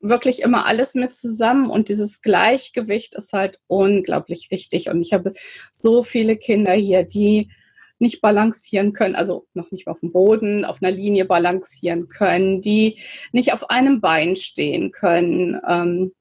wirklich 0.00 0.42
immer 0.42 0.66
alles 0.66 0.94
mit 0.94 1.14
zusammen 1.14 1.70
und 1.70 1.88
dieses 1.88 2.20
Gleichgewicht 2.20 3.14
ist 3.14 3.32
halt 3.32 3.60
unglaublich 3.66 4.50
wichtig. 4.50 4.90
Und 4.90 5.00
ich 5.00 5.14
habe 5.14 5.32
so 5.72 6.02
viele 6.02 6.36
Kinder 6.36 6.74
hier, 6.74 7.04
die 7.04 7.50
nicht 7.98 8.20
balancieren 8.20 8.92
können, 8.92 9.14
also 9.14 9.46
noch 9.54 9.70
nicht 9.70 9.86
auf 9.86 10.00
dem 10.00 10.10
Boden, 10.10 10.64
auf 10.64 10.82
einer 10.82 10.90
Linie 10.90 11.24
balancieren 11.24 12.08
können, 12.08 12.60
die 12.60 12.98
nicht 13.32 13.52
auf 13.52 13.70
einem 13.70 14.00
Bein 14.00 14.36
stehen 14.36 14.92
können 14.92 15.60
ähm, 15.68 16.12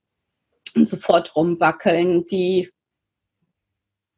und 0.76 0.88
sofort 0.88 1.36
rumwackeln, 1.36 2.26
die 2.28 2.70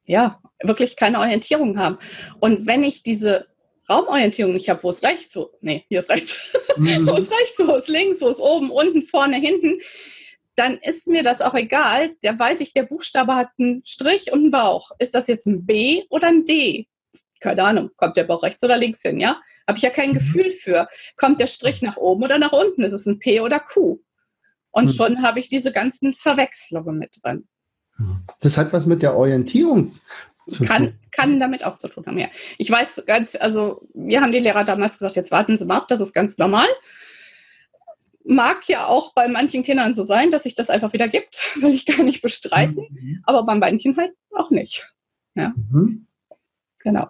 ja 0.05 0.39
wirklich 0.63 0.95
keine 0.95 1.19
Orientierung 1.19 1.79
haben. 1.79 1.97
Und 2.39 2.67
wenn 2.67 2.83
ich 2.83 3.03
diese 3.03 3.47
Raumorientierung 3.89 4.53
nicht 4.53 4.69
habe, 4.69 4.83
wo 4.83 4.89
es 4.89 5.03
rechts, 5.03 5.35
wo, 5.35 5.51
nee, 5.61 5.85
hier 5.89 5.99
ist 5.99 6.09
rechts, 6.09 6.35
mhm. 6.77 7.07
wo 7.07 7.13
es 7.13 7.29
rechts, 7.31 7.59
wo 7.59 7.75
es 7.75 7.87
links, 7.87 8.21
wo 8.21 8.29
es 8.29 8.39
oben, 8.39 8.71
unten, 8.71 9.03
vorne, 9.03 9.37
hinten, 9.37 9.79
dann 10.55 10.77
ist 10.77 11.07
mir 11.07 11.23
das 11.23 11.41
auch 11.41 11.53
egal. 11.53 12.15
Der 12.23 12.37
weiß 12.37 12.61
ich, 12.61 12.73
der 12.73 12.83
Buchstabe 12.83 13.35
hat 13.35 13.49
einen 13.59 13.85
Strich 13.85 14.31
und 14.31 14.39
einen 14.39 14.51
Bauch. 14.51 14.91
Ist 14.99 15.13
das 15.13 15.27
jetzt 15.27 15.45
ein 15.45 15.65
B 15.65 16.03
oder 16.09 16.27
ein 16.27 16.45
D? 16.45 16.87
Keine 17.45 17.63
Ahnung, 17.63 17.91
kommt 17.95 18.17
der 18.17 18.23
Bauch 18.25 18.43
rechts 18.43 18.63
oder 18.63 18.77
links 18.77 19.01
hin, 19.01 19.19
ja? 19.19 19.39
Habe 19.67 19.77
ich 19.77 19.83
ja 19.83 19.89
kein 19.89 20.09
mhm. 20.09 20.15
Gefühl 20.15 20.51
für. 20.51 20.87
Kommt 21.15 21.39
der 21.39 21.47
Strich 21.47 21.81
nach 21.81 21.97
oben 21.97 22.23
oder 22.23 22.37
nach 22.37 22.51
unten? 22.51 22.83
Ist 22.83 22.93
es 22.93 23.05
ein 23.05 23.19
P 23.19 23.39
oder 23.39 23.59
Q? 23.59 23.99
Und 24.71 24.85
mhm. 24.85 24.91
schon 24.91 25.21
habe 25.21 25.39
ich 25.39 25.47
diese 25.49 25.71
ganzen 25.71 26.13
Verwechslungen 26.13 26.97
mit 26.97 27.17
drin. 27.21 27.47
Das 28.41 28.57
hat 28.57 28.73
was 28.73 28.85
mit 28.85 29.01
der 29.01 29.15
Orientierung 29.15 29.93
kann, 30.65 30.99
kann 31.11 31.39
damit 31.39 31.63
auch 31.63 31.77
zu 31.77 31.87
tun 31.87 32.05
haben, 32.05 32.19
ja. 32.19 32.27
Ich 32.57 32.69
weiß 32.69 33.03
ganz, 33.05 33.35
also 33.35 33.87
wir 33.93 34.21
haben 34.21 34.31
die 34.31 34.39
Lehrer 34.39 34.63
damals 34.63 34.97
gesagt, 34.97 35.15
jetzt 35.15 35.31
warten 35.31 35.57
Sie 35.57 35.65
mal 35.65 35.77
ab, 35.77 35.87
das 35.87 36.01
ist 36.01 36.13
ganz 36.13 36.37
normal. 36.37 36.67
Mag 38.23 38.67
ja 38.67 38.87
auch 38.87 39.13
bei 39.13 39.27
manchen 39.27 39.63
Kindern 39.63 39.93
so 39.93 40.03
sein, 40.03 40.31
dass 40.31 40.43
sich 40.43 40.55
das 40.55 40.69
einfach 40.69 40.93
wieder 40.93 41.07
gibt, 41.07 41.39
will 41.61 41.73
ich 41.73 41.85
gar 41.85 42.03
nicht 42.03 42.21
bestreiten, 42.21 42.87
mhm. 42.89 43.21
aber 43.23 43.43
bei 43.43 43.55
manchen 43.55 43.97
halt 43.97 44.13
auch 44.31 44.51
nicht. 44.51 44.93
Ja. 45.35 45.53
Mhm. 45.71 46.07
Genau. 46.85 47.09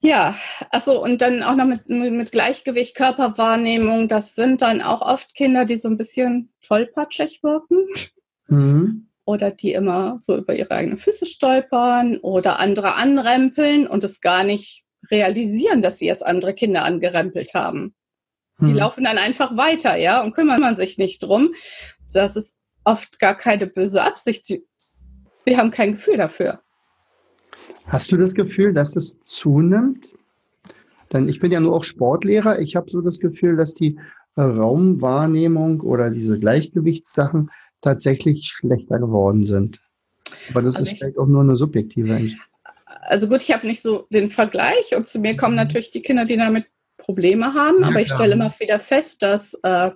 Ja, 0.00 0.36
also 0.70 1.02
und 1.02 1.20
dann 1.20 1.42
auch 1.42 1.56
noch 1.56 1.64
mit, 1.64 1.88
mit 1.88 2.30
Gleichgewicht, 2.30 2.94
Körperwahrnehmung, 2.94 4.06
das 4.06 4.36
sind 4.36 4.62
dann 4.62 4.80
auch 4.80 5.02
oft 5.02 5.34
Kinder, 5.34 5.64
die 5.64 5.76
so 5.76 5.88
ein 5.88 5.96
bisschen 5.96 6.52
tollpatschig 6.62 7.42
wirken. 7.42 7.88
Mhm 8.46 9.08
oder 9.28 9.50
die 9.50 9.74
immer 9.74 10.16
so 10.20 10.38
über 10.38 10.56
ihre 10.56 10.70
eigenen 10.70 10.96
Füße 10.96 11.26
stolpern 11.26 12.16
oder 12.16 12.58
andere 12.58 12.94
anrempeln 12.94 13.86
und 13.86 14.02
es 14.02 14.22
gar 14.22 14.42
nicht 14.42 14.86
realisieren, 15.10 15.82
dass 15.82 15.98
sie 15.98 16.06
jetzt 16.06 16.24
andere 16.24 16.54
Kinder 16.54 16.82
angerempelt 16.82 17.52
haben. 17.52 17.94
Hm. 18.56 18.68
Die 18.68 18.72
laufen 18.72 19.04
dann 19.04 19.18
einfach 19.18 19.54
weiter, 19.54 19.96
ja, 19.96 20.22
und 20.22 20.32
kümmern 20.32 20.62
man 20.62 20.76
sich 20.76 20.96
nicht 20.96 21.22
drum. 21.22 21.52
Das 22.10 22.36
ist 22.36 22.56
oft 22.84 23.20
gar 23.20 23.36
keine 23.36 23.66
böse 23.66 24.02
Absicht. 24.02 24.46
Sie, 24.46 24.64
sie 25.44 25.58
haben 25.58 25.72
kein 25.72 25.96
Gefühl 25.96 26.16
dafür. 26.16 26.62
Hast 27.86 28.12
du 28.12 28.16
das 28.16 28.34
Gefühl, 28.34 28.72
dass 28.72 28.96
es 28.96 29.18
zunimmt? 29.24 30.08
Denn 31.12 31.28
ich 31.28 31.40
bin 31.40 31.52
ja 31.52 31.60
nur 31.60 31.74
auch 31.74 31.84
Sportlehrer. 31.84 32.60
Ich 32.60 32.76
habe 32.76 32.90
so 32.90 33.00
das 33.00 33.18
Gefühl, 33.18 33.56
dass 33.56 33.74
die 33.74 33.98
Raumwahrnehmung 34.36 35.80
oder 35.80 36.10
diese 36.10 36.38
Gleichgewichtssachen 36.38 37.50
tatsächlich 37.80 38.46
schlechter 38.46 38.98
geworden 38.98 39.46
sind. 39.46 39.80
Aber 40.50 40.62
das 40.62 40.76
also 40.76 40.90
ist 40.90 40.98
vielleicht 40.98 41.18
auch 41.18 41.26
nur 41.26 41.42
eine 41.42 41.56
subjektive 41.56 42.10
Entscheidung. 42.10 42.44
Also 42.86 43.26
gut, 43.26 43.40
ich 43.40 43.52
habe 43.52 43.66
nicht 43.66 43.80
so 43.80 44.06
den 44.10 44.30
Vergleich 44.30 44.94
und 44.94 45.08
zu 45.08 45.18
mir 45.18 45.34
kommen 45.36 45.54
mhm. 45.54 45.62
natürlich 45.62 45.90
die 45.90 46.02
Kinder, 46.02 46.26
die 46.26 46.36
damit 46.36 46.66
Probleme 46.98 47.54
haben, 47.54 47.80
ja, 47.80 47.88
aber 47.88 48.00
ich 48.00 48.08
stelle 48.08 48.34
immer 48.34 48.52
wieder 48.58 48.80
fest, 48.80 49.22
dass, 49.22 49.54
äh, 49.62 49.90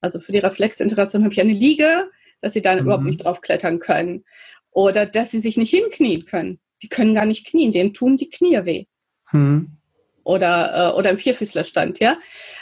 also 0.00 0.18
für 0.18 0.32
die 0.32 0.38
Reflexintegration 0.38 1.22
habe 1.22 1.32
ich 1.32 1.40
eine 1.40 1.52
Liege, 1.52 2.10
dass 2.40 2.54
sie 2.54 2.62
da 2.62 2.74
mhm. 2.74 2.80
überhaupt 2.80 3.04
nicht 3.04 3.24
drauf 3.24 3.42
klettern 3.42 3.78
können 3.78 4.24
oder 4.70 5.06
dass 5.06 5.30
sie 5.30 5.40
sich 5.40 5.56
nicht 5.56 5.70
hinknien 5.70 6.24
können. 6.24 6.58
Die 6.82 6.88
können 6.88 7.14
gar 7.14 7.26
nicht 7.26 7.46
knien, 7.46 7.72
denen 7.72 7.94
tun 7.94 8.16
die 8.16 8.30
Knie 8.30 8.64
weh. 8.64 8.84
Mhm. 9.32 9.78
Oder, 10.24 10.92
äh, 10.92 10.98
oder 10.98 11.10
im 11.10 11.18
Vierfüßlerstand, 11.18 12.00
ja. 12.00 12.18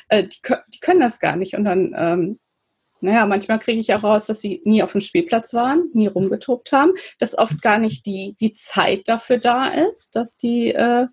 Äh, 0.08 0.24
die, 0.24 0.38
die, 0.72 0.80
können 0.80 1.00
das 1.00 1.18
gar 1.18 1.36
nicht 1.36 1.54
und 1.54 1.64
dann 1.64 1.94
ähm, 1.96 2.38
naja, 3.00 3.26
manchmal 3.26 3.58
kriege 3.58 3.80
ich 3.80 3.92
auch 3.92 4.02
raus, 4.02 4.26
dass 4.26 4.40
sie 4.40 4.62
nie 4.64 4.82
auf 4.82 4.92
dem 4.92 5.00
Spielplatz 5.00 5.52
waren, 5.52 5.90
nie 5.92 6.06
rumgetobt 6.06 6.72
haben, 6.72 6.92
dass 7.18 7.36
oft 7.36 7.60
gar 7.60 7.78
nicht 7.78 8.06
die, 8.06 8.36
die 8.40 8.54
Zeit 8.54 9.02
dafür 9.06 9.38
da 9.38 9.66
ist, 9.66 10.16
dass 10.16 10.36
die 10.36 10.72
äh, 10.72 11.06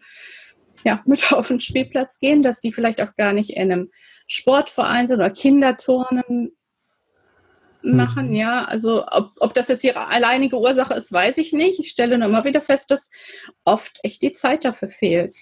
ja, 0.83 1.01
mit 1.05 1.31
auf 1.33 1.47
den 1.47 1.61
Spielplatz 1.61 2.19
gehen, 2.19 2.43
dass 2.43 2.61
die 2.61 2.71
vielleicht 2.71 3.01
auch 3.01 3.15
gar 3.15 3.33
nicht 3.33 3.51
in 3.51 3.71
einem 3.71 3.91
Sportverein 4.27 5.07
sind 5.07 5.17
oder 5.17 5.29
Kinderturnen 5.29 6.55
machen, 7.83 8.29
mhm. 8.29 8.35
ja. 8.35 8.65
Also 8.65 9.05
ob, 9.09 9.31
ob 9.39 9.53
das 9.53 9.67
jetzt 9.67 9.83
ihre 9.83 10.07
alleinige 10.07 10.59
Ursache 10.59 10.93
ist, 10.93 11.11
weiß 11.11 11.37
ich 11.37 11.53
nicht. 11.53 11.79
Ich 11.79 11.89
stelle 11.89 12.17
nur 12.17 12.27
immer 12.27 12.45
wieder 12.45 12.61
fest, 12.61 12.91
dass 12.91 13.09
oft 13.65 13.99
echt 14.03 14.21
die 14.21 14.33
Zeit 14.33 14.65
dafür 14.65 14.89
fehlt. 14.89 15.35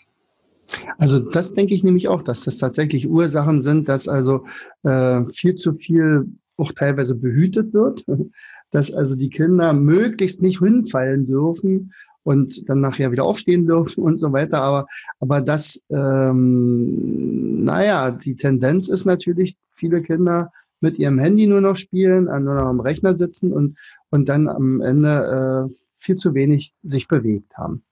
Also 0.98 1.20
das 1.20 1.54
denke 1.54 1.74
ich 1.74 1.84
nämlich 1.84 2.08
auch, 2.08 2.22
dass 2.22 2.46
das 2.46 2.58
tatsächlich 2.58 3.08
Ursachen 3.10 3.62
sind, 3.62 3.90
dass 3.90 4.08
also 4.08 4.46
äh, 4.84 5.24
viel 5.34 5.56
zu 5.56 5.74
viel 5.74 6.28
auch 6.58 6.72
teilweise 6.72 7.16
behütet 7.16 7.74
wird, 7.74 8.06
dass 8.72 8.94
also 8.94 9.16
die 9.16 9.30
Kinder 9.30 9.74
möglichst 9.74 10.42
nicht 10.42 10.60
hinfallen 10.60 11.28
dürfen 11.28 11.94
und 12.24 12.70
dann 12.70 12.82
nachher 12.82 13.12
wieder 13.12 13.24
aufstehen 13.24 13.66
dürfen 13.66 14.04
und 14.04 14.20
so 14.20 14.32
weiter. 14.32 14.62
Aber, 14.62 14.88
aber 15.20 15.42
das, 15.42 15.82
ähm, 15.90 17.64
naja, 17.64 18.12
die 18.12 18.36
Tendenz 18.36 18.88
ist 18.88 19.06
natürlich, 19.06 19.58
viele 19.72 20.02
Kinder 20.02 20.52
mit 20.82 20.98
ihrem 20.98 21.20
Handy 21.20 21.48
nur 21.48 21.62
noch 21.62 21.78
spielen, 21.78 22.26
nur 22.26 22.56
noch 22.56 22.68
am 22.68 22.80
Rechner 22.80 23.16
sitzen 23.16 23.54
und, 23.54 23.78
und 24.10 24.28
dann 24.28 24.50
am 24.50 24.82
Ende 24.82 25.70
äh, 25.70 25.76
viel 26.00 26.16
zu 26.16 26.34
wenig 26.34 26.74
sich 26.84 27.08
bewegt 27.08 27.58
haben. 27.58 27.84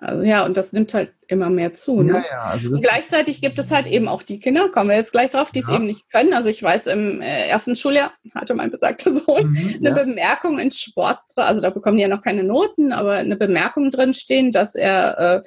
Also, 0.00 0.24
ja, 0.24 0.44
und 0.44 0.56
das 0.56 0.72
nimmt 0.72 0.94
halt 0.94 1.12
immer 1.28 1.48
mehr 1.48 1.74
zu. 1.74 2.02
Ne? 2.02 2.12
Ja, 2.12 2.24
ja, 2.30 2.42
also 2.44 2.70
und 2.70 2.82
gleichzeitig 2.82 3.40
gibt 3.40 3.58
es 3.58 3.70
halt 3.70 3.86
eben 3.86 4.08
auch 4.08 4.22
die 4.22 4.40
Kinder, 4.40 4.68
kommen 4.68 4.90
wir 4.90 4.96
jetzt 4.96 5.12
gleich 5.12 5.30
drauf, 5.30 5.50
die 5.50 5.60
es 5.60 5.68
eben 5.68 5.86
nicht 5.86 6.10
können. 6.10 6.34
Also 6.34 6.48
ich 6.48 6.62
weiß, 6.62 6.88
im 6.88 7.20
äh, 7.20 7.48
ersten 7.48 7.76
Schuljahr 7.76 8.12
hatte 8.34 8.54
mein 8.54 8.70
besagter 8.70 9.12
Sohn 9.14 9.50
mhm, 9.50 9.76
eine 9.78 9.88
ja. 9.90 10.04
Bemerkung 10.04 10.58
ins 10.58 10.80
Sport, 10.80 11.20
also 11.36 11.60
da 11.60 11.70
bekommen 11.70 11.96
die 11.96 12.02
ja 12.02 12.08
noch 12.08 12.22
keine 12.22 12.42
Noten, 12.42 12.92
aber 12.92 13.12
eine 13.12 13.36
Bemerkung 13.36 13.90
drin 13.90 14.12
stehen, 14.12 14.52
dass 14.52 14.74
er, 14.74 15.18
äh, 15.18 15.42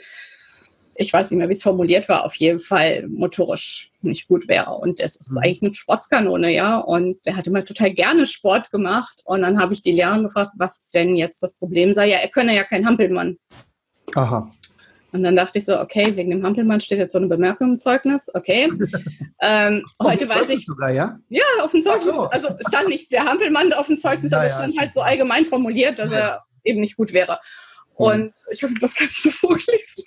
ich 1.00 1.14
weiß 1.14 1.32
nicht 1.32 1.38
mehr, 1.38 1.48
wie 1.48 1.54
es 1.54 1.64
formuliert 1.64 2.10
war, 2.10 2.26
auf 2.26 2.36
jeden 2.36 2.60
Fall 2.60 3.08
motorisch 3.08 3.90
nicht 4.02 4.28
gut 4.28 4.50
wäre. 4.50 4.72
Und 4.72 5.00
es 5.00 5.16
ist 5.16 5.32
mhm. 5.32 5.38
eigentlich 5.38 5.62
eine 5.62 5.74
Sportskanone, 5.74 6.54
ja. 6.54 6.78
Und 6.78 7.26
der 7.26 7.38
hat 7.38 7.48
immer 7.48 7.64
total 7.64 7.92
gerne 7.92 8.26
Sport 8.26 8.70
gemacht. 8.70 9.22
Und 9.24 9.42
dann 9.42 9.62
habe 9.62 9.74
ich 9.74 9.82
die 9.82 9.94
Lehrerin 9.94 10.24
gefragt, 10.24 10.52
was 10.58 10.84
denn 10.94 11.16
jetzt 11.16 11.42
das 11.42 11.56
Problem 11.56 11.94
sei. 11.94 12.10
Ja, 12.10 12.18
er 12.18 12.28
könne 12.28 12.54
ja 12.54 12.66
kein 12.66 12.86
Hampelmann. 12.86 13.38
Aha. 14.16 14.52
Und 15.12 15.24
dann 15.24 15.38
dachte 15.38 15.58
ich 15.58 15.66
so, 15.66 15.80
okay, 15.80 16.16
wegen 16.18 16.32
dem 16.32 16.46
Hampelmann 16.46 16.82
steht 16.82 17.00
jetzt 17.00 17.14
so 17.14 17.18
eine 17.18 17.28
Bemerkung 17.28 17.72
im 17.72 17.78
Zeugnis, 17.78 18.30
okay. 18.34 18.70
Ähm, 19.42 19.86
heute 20.04 20.28
weiß 20.28 20.50
ich. 20.50 20.66
Sogar, 20.66 20.92
ja? 20.92 21.18
ja, 21.30 21.46
auf 21.62 21.72
dem 21.72 21.82
Zeugnis. 21.82 22.14
So. 22.14 22.24
Also 22.24 22.50
stand 22.68 22.90
nicht 22.90 23.10
der 23.10 23.24
Hampelmann 23.24 23.72
auf 23.72 23.88
dem 23.88 23.96
Zeugnis, 23.96 24.32
ja, 24.34 24.40
aber 24.40 24.48
es 24.48 24.54
stand 24.54 24.78
halt 24.78 24.94
so 24.94 25.00
allgemein 25.00 25.46
formuliert, 25.46 25.98
dass 25.98 26.12
er 26.12 26.44
eben 26.66 26.82
nicht 26.82 26.98
gut 26.98 27.14
wäre. 27.14 27.40
Und 27.94 28.34
ich 28.52 28.64
habe 28.64 28.74
das 28.82 28.96
gar 28.96 29.06
nicht 29.06 29.22
so 29.22 29.30
vorgelesen. 29.48 30.04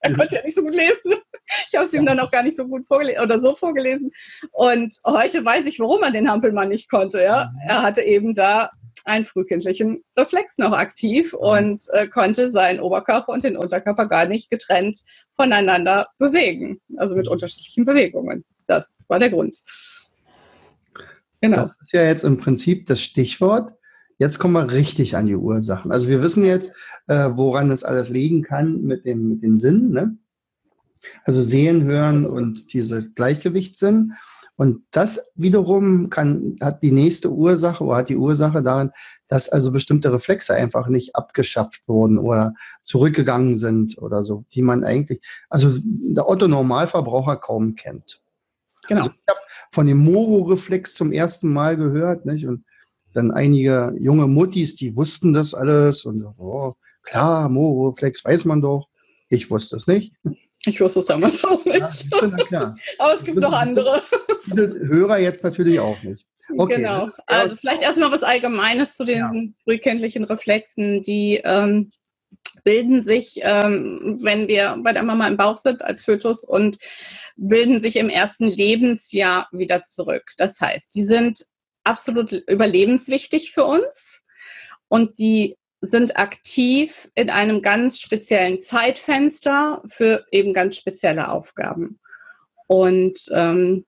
er 0.12 0.14
konnte 0.14 0.36
ja 0.36 0.42
nicht 0.42 0.54
so 0.54 0.62
gut 0.62 0.74
lesen. 0.74 1.20
Ich 1.68 1.74
habe 1.74 1.84
es 1.84 1.92
ihm 1.92 2.06
dann 2.06 2.20
auch 2.20 2.30
gar 2.30 2.42
nicht 2.42 2.56
so 2.56 2.66
gut 2.66 2.86
vorgelesen 2.86 3.22
oder 3.22 3.40
so 3.40 3.56
vorgelesen. 3.56 4.12
Und 4.52 5.00
heute 5.04 5.44
weiß 5.44 5.66
ich, 5.66 5.80
warum 5.80 6.02
er 6.02 6.12
den 6.12 6.30
Hampelmann 6.30 6.68
nicht 6.68 6.88
konnte. 6.88 7.22
Ja? 7.22 7.50
Mhm. 7.52 7.60
Er 7.68 7.82
hatte 7.82 8.02
eben 8.02 8.34
da 8.34 8.70
einen 9.04 9.24
frühkindlichen 9.24 10.04
Reflex 10.16 10.58
noch 10.58 10.72
aktiv 10.72 11.32
und 11.32 11.82
äh, 11.92 12.06
konnte 12.06 12.52
seinen 12.52 12.80
Oberkörper 12.80 13.32
und 13.32 13.44
den 13.44 13.56
Unterkörper 13.56 14.06
gar 14.06 14.26
nicht 14.26 14.50
getrennt 14.50 15.02
voneinander 15.34 16.08
bewegen, 16.18 16.80
also 16.96 17.16
mit 17.16 17.26
unterschiedlichen 17.26 17.84
Bewegungen. 17.84 18.44
Das 18.66 19.04
war 19.08 19.18
der 19.18 19.30
Grund. 19.30 19.58
Genau. 21.40 21.56
Das 21.56 21.74
ist 21.80 21.92
ja 21.92 22.02
jetzt 22.02 22.24
im 22.24 22.36
Prinzip 22.36 22.86
das 22.86 23.02
Stichwort. 23.02 23.72
Jetzt 24.20 24.38
kommen 24.38 24.52
wir 24.52 24.70
richtig 24.70 25.16
an 25.16 25.24
die 25.24 25.34
Ursachen. 25.34 25.90
Also 25.90 26.08
wir 26.08 26.22
wissen 26.22 26.44
jetzt, 26.44 26.74
äh, 27.06 27.30
woran 27.32 27.70
das 27.70 27.84
alles 27.84 28.10
liegen 28.10 28.42
kann 28.42 28.82
mit, 28.82 29.06
dem, 29.06 29.30
mit 29.30 29.42
den 29.42 29.56
Sinnen. 29.56 29.92
Ne? 29.92 30.18
Also 31.24 31.40
sehen, 31.40 31.84
hören 31.84 32.26
und 32.26 32.74
diese 32.74 33.10
Gleichgewichtssinn. 33.12 34.12
Und 34.56 34.82
das 34.90 35.32
wiederum 35.36 36.10
kann, 36.10 36.58
hat 36.60 36.82
die 36.82 36.92
nächste 36.92 37.32
Ursache 37.32 37.82
oder 37.82 37.96
hat 37.96 38.10
die 38.10 38.18
Ursache 38.18 38.62
darin, 38.62 38.90
dass 39.28 39.48
also 39.48 39.72
bestimmte 39.72 40.12
Reflexe 40.12 40.54
einfach 40.54 40.88
nicht 40.88 41.16
abgeschafft 41.16 41.88
wurden 41.88 42.18
oder 42.18 42.52
zurückgegangen 42.84 43.56
sind 43.56 43.96
oder 43.96 44.22
so, 44.22 44.44
die 44.52 44.60
man 44.60 44.84
eigentlich, 44.84 45.22
also 45.48 45.80
der 45.82 46.28
Otto-Normalverbraucher 46.28 47.36
kaum 47.36 47.74
kennt. 47.74 48.20
Genau. 48.86 49.00
Also 49.00 49.12
ich 49.12 49.34
habe 49.34 49.40
von 49.70 49.86
dem 49.86 49.96
Moro-Reflex 50.04 50.92
zum 50.92 51.10
ersten 51.10 51.50
Mal 51.50 51.78
gehört, 51.78 52.26
nicht? 52.26 52.46
Und 52.46 52.66
dann 53.14 53.30
einige 53.30 53.94
junge 53.98 54.26
Muttis, 54.26 54.76
die 54.76 54.96
wussten 54.96 55.32
das 55.32 55.54
alles 55.54 56.04
und 56.04 56.18
so, 56.18 56.34
oh, 56.38 56.72
klar, 57.02 57.48
Moro-Reflex 57.48 58.24
weiß 58.24 58.44
man 58.44 58.60
doch. 58.60 58.88
Ich 59.28 59.50
wusste 59.50 59.76
es 59.76 59.86
nicht. 59.86 60.12
Ich 60.66 60.80
wusste 60.80 61.00
es 61.00 61.06
damals 61.06 61.42
auch 61.44 61.64
nicht. 61.64 62.06
Ja, 62.50 62.74
Aber 62.98 63.14
es 63.14 63.24
gibt 63.24 63.38
noch 63.38 63.52
andere. 63.52 64.02
Viele 64.42 64.74
Hörer 64.88 65.18
jetzt 65.18 65.42
natürlich 65.42 65.80
auch 65.80 66.02
nicht. 66.02 66.26
Okay. 66.56 66.76
Genau. 66.76 67.08
Also 67.26 67.56
vielleicht 67.56 67.82
erstmal 67.82 68.10
was 68.10 68.22
Allgemeines 68.22 68.96
zu 68.96 69.04
diesen 69.04 69.46
ja. 69.46 69.52
frühkindlichen 69.64 70.24
Reflexen, 70.24 71.02
die 71.02 71.40
ähm, 71.44 71.90
bilden 72.64 73.04
sich, 73.04 73.40
ähm, 73.42 74.18
wenn 74.20 74.48
wir 74.48 74.78
bei 74.82 74.92
der 74.92 75.02
Mama 75.02 75.26
im 75.28 75.36
Bauch 75.36 75.58
sind 75.58 75.82
als 75.82 76.04
Fötus 76.04 76.44
und 76.44 76.78
bilden 77.36 77.80
sich 77.80 77.96
im 77.96 78.10
ersten 78.10 78.46
Lebensjahr 78.46 79.48
wieder 79.52 79.84
zurück. 79.84 80.24
Das 80.36 80.60
heißt, 80.60 80.94
die 80.94 81.04
sind 81.04 81.44
absolut 81.84 82.32
überlebenswichtig 82.32 83.52
für 83.52 83.64
uns 83.64 84.22
und 84.88 85.18
die 85.18 85.56
sind 85.80 86.18
aktiv 86.18 87.10
in 87.14 87.30
einem 87.30 87.62
ganz 87.62 88.00
speziellen 88.00 88.60
Zeitfenster 88.60 89.82
für 89.86 90.26
eben 90.30 90.52
ganz 90.52 90.76
spezielle 90.76 91.30
Aufgaben. 91.30 91.98
Und 92.66 93.18
ähm, 93.32 93.86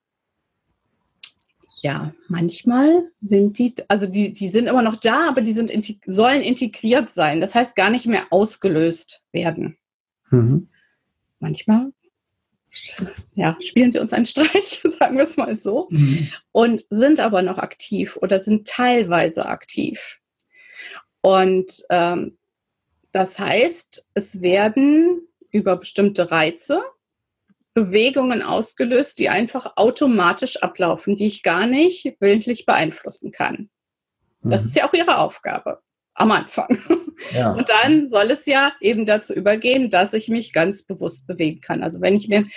ja, 1.83 2.15
manchmal 2.29 3.11
sind 3.19 3.59
die, 3.59 3.75
also 3.89 4.07
die, 4.07 4.33
die 4.33 4.49
sind 4.49 4.69
immer 4.69 4.83
noch 4.83 4.97
da, 4.97 5.29
aber 5.29 5.43
die 5.43 5.53
sind 5.53 5.71
sollen 6.07 6.41
integriert 6.41 7.11
sein. 7.11 7.41
Das 7.41 7.55
heißt 7.55 7.77
gar 7.77 7.91
nicht 7.91 8.07
mehr 8.07 8.27
ausgelöst 8.31 9.25
werden. 9.33 9.77
Mhm. 10.31 10.69
Manchmal 11.41 11.93
ja, 13.35 13.57
spielen 13.61 13.93
sie 13.93 13.99
uns 13.99 14.13
einen 14.13 14.27
Streich, 14.27 14.83
sagen 14.99 15.17
wir 15.17 15.25
es 15.25 15.37
mal 15.37 15.59
so, 15.59 15.89
mhm. 15.91 16.31
und 16.53 16.85
sind 16.91 17.21
aber 17.21 17.43
noch 17.43 17.59
aktiv 17.59 18.17
oder 18.17 18.41
sind 18.41 18.67
teilweise 18.67 19.47
aktiv. 19.47 20.21
Und 21.21 21.85
ähm, 21.91 22.39
das 23.13 23.39
heißt, 23.39 24.09
es 24.15 24.41
werden 24.41 25.21
über 25.51 25.77
bestimmte 25.77 26.31
Reize 26.31 26.83
Bewegungen 27.75 28.43
ausgelöst, 28.43 29.19
die 29.19 29.31
einfach 29.31 29.77
automatisch 29.77 30.63
ablaufen, 30.63 31.17
die 31.17 31.27
ich 31.27 31.43
gar 31.43 31.67
nicht 31.67 32.17
willentlich 32.21 32.67
beeinflussen 32.67 33.33
kann. 33.33 33.71
Das 34.43 34.63
mhm. 34.63 34.69
ist 34.69 34.77
ja 34.77 34.89
auch 34.89 34.93
ihre 34.93 35.19
Aufgabe 35.19 35.81
am 36.15 36.31
Anfang. 36.33 36.79
Ja. 37.33 37.53
Und 37.53 37.69
dann 37.69 38.11
soll 38.11 38.31
es 38.31 38.47
ja 38.47 38.73
eben 38.81 39.07
dazu 39.07 39.35
übergehen, 39.35 39.91
dass 39.91 40.13
ich 40.13 40.29
mich 40.29 40.53
ganz 40.53 40.83
bewusst 40.83 41.27
bewegen 41.27 41.61
kann. 41.61 41.83
Also 41.83 42.01
wenn 42.01 42.15
ich 42.15 42.29
mir 42.29 42.39
ein 42.39 42.51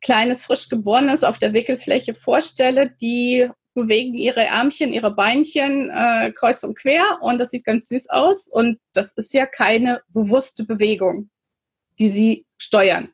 kleines, 0.00 0.44
frisch 0.44 0.68
geborenes 0.68 1.24
auf 1.24 1.38
der 1.38 1.52
Wickelfläche 1.52 2.14
vorstelle, 2.14 2.90
die 3.00 3.48
bewegen 3.74 4.14
ihre 4.14 4.44
Ärmchen, 4.44 4.92
ihre 4.92 5.14
Beinchen 5.14 5.90
äh, 5.90 6.32
kreuz 6.32 6.62
und 6.64 6.76
quer 6.76 7.18
und 7.20 7.38
das 7.38 7.50
sieht 7.50 7.64
ganz 7.64 7.88
süß 7.88 8.10
aus. 8.10 8.48
Und 8.48 8.78
das 8.92 9.12
ist 9.12 9.32
ja 9.34 9.46
keine 9.46 10.02
bewusste 10.08 10.64
Bewegung, 10.64 11.30
die 11.98 12.10
sie 12.10 12.46
steuern. 12.56 13.10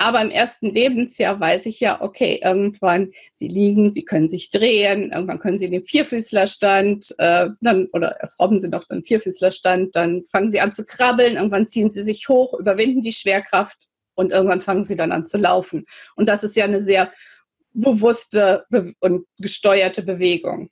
Aber 0.00 0.22
im 0.22 0.30
ersten 0.30 0.72
Lebensjahr 0.72 1.38
weiß 1.38 1.66
ich 1.66 1.78
ja, 1.78 2.00
okay, 2.00 2.40
irgendwann 2.42 3.12
sie 3.34 3.48
liegen, 3.48 3.92
sie 3.92 4.02
können 4.02 4.30
sich 4.30 4.50
drehen, 4.50 5.12
irgendwann 5.12 5.40
können 5.40 5.58
sie 5.58 5.66
in 5.66 5.72
den 5.72 5.82
Vierfüßlerstand, 5.82 7.16
äh, 7.18 7.50
dann, 7.60 7.86
oder 7.92 8.18
erst 8.18 8.40
robben 8.40 8.58
sie 8.58 8.70
noch 8.70 8.84
den 8.84 9.04
Vierfüßlerstand, 9.04 9.94
dann 9.94 10.24
fangen 10.24 10.50
sie 10.50 10.60
an 10.60 10.72
zu 10.72 10.86
krabbeln, 10.86 11.36
irgendwann 11.36 11.68
ziehen 11.68 11.90
sie 11.90 12.02
sich 12.02 12.30
hoch, 12.30 12.58
überwinden 12.58 13.02
die 13.02 13.12
Schwerkraft 13.12 13.76
und 14.14 14.32
irgendwann 14.32 14.62
fangen 14.62 14.84
sie 14.84 14.96
dann 14.96 15.12
an 15.12 15.26
zu 15.26 15.36
laufen. 15.36 15.84
Und 16.16 16.30
das 16.30 16.44
ist 16.44 16.56
ja 16.56 16.64
eine 16.64 16.80
sehr 16.80 17.12
bewusste 17.74 18.64
und 19.00 19.26
gesteuerte 19.36 20.02
Bewegung. 20.02 20.70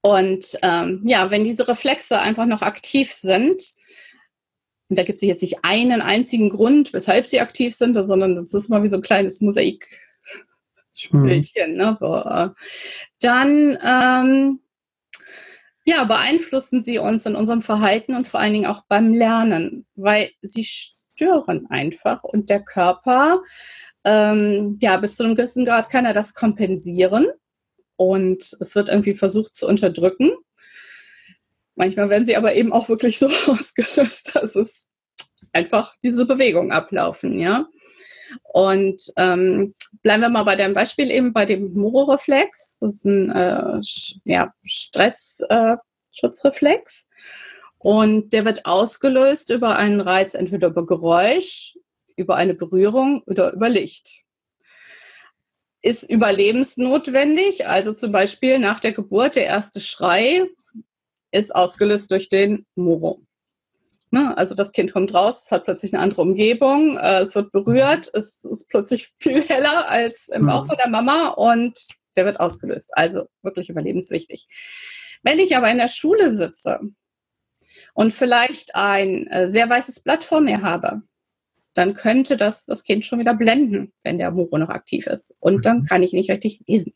Und 0.00 0.56
ähm, 0.62 1.02
ja, 1.06 1.32
wenn 1.32 1.42
diese 1.42 1.66
Reflexe 1.66 2.20
einfach 2.20 2.46
noch 2.46 2.62
aktiv 2.62 3.12
sind, 3.12 3.74
und 4.88 4.98
da 4.98 5.02
gibt 5.02 5.16
es 5.16 5.22
jetzt 5.22 5.42
nicht 5.42 5.58
einen 5.62 6.02
einzigen 6.02 6.50
Grund, 6.50 6.92
weshalb 6.92 7.26
sie 7.26 7.40
aktiv 7.40 7.74
sind, 7.74 7.94
sondern 8.06 8.34
das 8.34 8.52
ist 8.52 8.68
mal 8.68 8.82
wie 8.82 8.88
so 8.88 8.96
ein 8.96 9.02
kleines 9.02 9.40
Mosaik. 9.40 9.86
Spielchen, 10.96 11.72
mhm. 11.72 11.76
ne? 11.76 11.98
Äh, 12.00 12.48
dann 13.20 13.78
ähm, 13.84 14.60
ja, 15.84 16.04
beeinflussen 16.04 16.82
sie 16.82 16.98
uns 16.98 17.26
in 17.26 17.36
unserem 17.36 17.60
Verhalten 17.60 18.14
und 18.14 18.26
vor 18.26 18.40
allen 18.40 18.54
Dingen 18.54 18.66
auch 18.66 18.84
beim 18.88 19.12
Lernen, 19.12 19.86
weil 19.96 20.30
sie 20.40 20.64
stören 20.64 21.66
einfach 21.68 22.24
und 22.24 22.48
der 22.48 22.62
Körper, 22.62 23.42
ähm, 24.04 24.76
ja, 24.80 24.96
bis 24.96 25.16
zu 25.16 25.24
einem 25.24 25.34
gewissen 25.34 25.64
Grad 25.64 25.90
kann 25.90 26.06
er 26.06 26.14
das 26.14 26.34
kompensieren 26.34 27.26
und 27.96 28.56
es 28.60 28.74
wird 28.74 28.88
irgendwie 28.88 29.14
versucht 29.14 29.54
zu 29.54 29.66
unterdrücken. 29.66 30.32
Manchmal 31.76 32.10
werden 32.10 32.24
sie 32.24 32.36
aber 32.36 32.54
eben 32.54 32.72
auch 32.72 32.88
wirklich 32.88 33.18
so 33.18 33.26
ausgelöst, 33.46 34.34
dass 34.34 34.56
es 34.56 34.88
einfach 35.52 35.94
diese 36.02 36.26
Bewegung 36.26 36.72
ablaufen, 36.72 37.38
ja. 37.38 37.68
Und 38.42 39.12
ähm, 39.16 39.74
bleiben 40.02 40.22
wir 40.22 40.28
mal 40.28 40.42
bei 40.44 40.56
dem 40.56 40.74
Beispiel 40.74 41.10
eben 41.10 41.32
bei 41.32 41.46
dem 41.46 41.72
Moro-Reflex. 41.74 42.78
Das 42.80 42.96
ist 42.96 43.04
ein 43.04 43.30
äh, 43.30 43.80
ja, 44.24 44.52
Stressschutzreflex. 44.64 47.04
Äh, 47.04 47.06
und 47.78 48.32
der 48.32 48.44
wird 48.44 48.66
ausgelöst 48.66 49.50
über 49.50 49.76
einen 49.76 50.00
Reiz, 50.00 50.34
entweder 50.34 50.68
über 50.68 50.86
Geräusch, 50.86 51.76
über 52.16 52.36
eine 52.36 52.54
Berührung 52.54 53.22
oder 53.26 53.52
über 53.52 53.68
Licht. 53.68 54.22
Ist 55.82 56.08
überlebensnotwendig, 56.10 57.66
also 57.66 57.92
zum 57.92 58.10
Beispiel 58.10 58.58
nach 58.58 58.80
der 58.80 58.92
Geburt 58.92 59.36
der 59.36 59.44
erste 59.44 59.80
Schrei 59.80 60.48
ist 61.34 61.54
ausgelöst 61.54 62.10
durch 62.10 62.28
den 62.28 62.66
Moro. 62.74 63.22
Ne? 64.10 64.36
Also 64.36 64.54
das 64.54 64.72
Kind 64.72 64.92
kommt 64.92 65.12
raus, 65.12 65.44
es 65.46 65.52
hat 65.52 65.64
plötzlich 65.64 65.92
eine 65.92 66.02
andere 66.02 66.22
Umgebung, 66.22 66.96
äh, 66.96 67.22
es 67.22 67.34
wird 67.34 67.50
berührt, 67.50 68.10
es 68.14 68.44
ist 68.44 68.68
plötzlich 68.68 69.12
viel 69.18 69.42
heller 69.42 69.88
als 69.88 70.28
im 70.28 70.46
Bauch 70.46 70.66
von 70.66 70.76
der 70.76 70.88
Mama 70.88 71.28
und 71.28 71.78
der 72.16 72.24
wird 72.24 72.38
ausgelöst. 72.38 72.96
Also 72.96 73.26
wirklich 73.42 73.68
überlebenswichtig. 73.68 74.46
Wenn 75.22 75.40
ich 75.40 75.56
aber 75.56 75.70
in 75.70 75.78
der 75.78 75.88
Schule 75.88 76.32
sitze 76.32 76.78
und 77.94 78.14
vielleicht 78.14 78.76
ein 78.76 79.26
äh, 79.26 79.50
sehr 79.50 79.68
weißes 79.68 80.00
Blatt 80.00 80.22
vor 80.22 80.40
mir 80.40 80.62
habe, 80.62 81.02
dann 81.74 81.94
könnte 81.94 82.36
das 82.36 82.66
das 82.66 82.84
Kind 82.84 83.04
schon 83.04 83.18
wieder 83.18 83.34
blenden, 83.34 83.92
wenn 84.04 84.18
der 84.18 84.30
Moro 84.30 84.58
noch 84.58 84.68
aktiv 84.68 85.08
ist. 85.08 85.34
Und 85.40 85.66
dann 85.66 85.80
mhm. 85.80 85.86
kann 85.86 86.04
ich 86.04 86.12
nicht 86.12 86.30
richtig 86.30 86.62
lesen. 86.68 86.94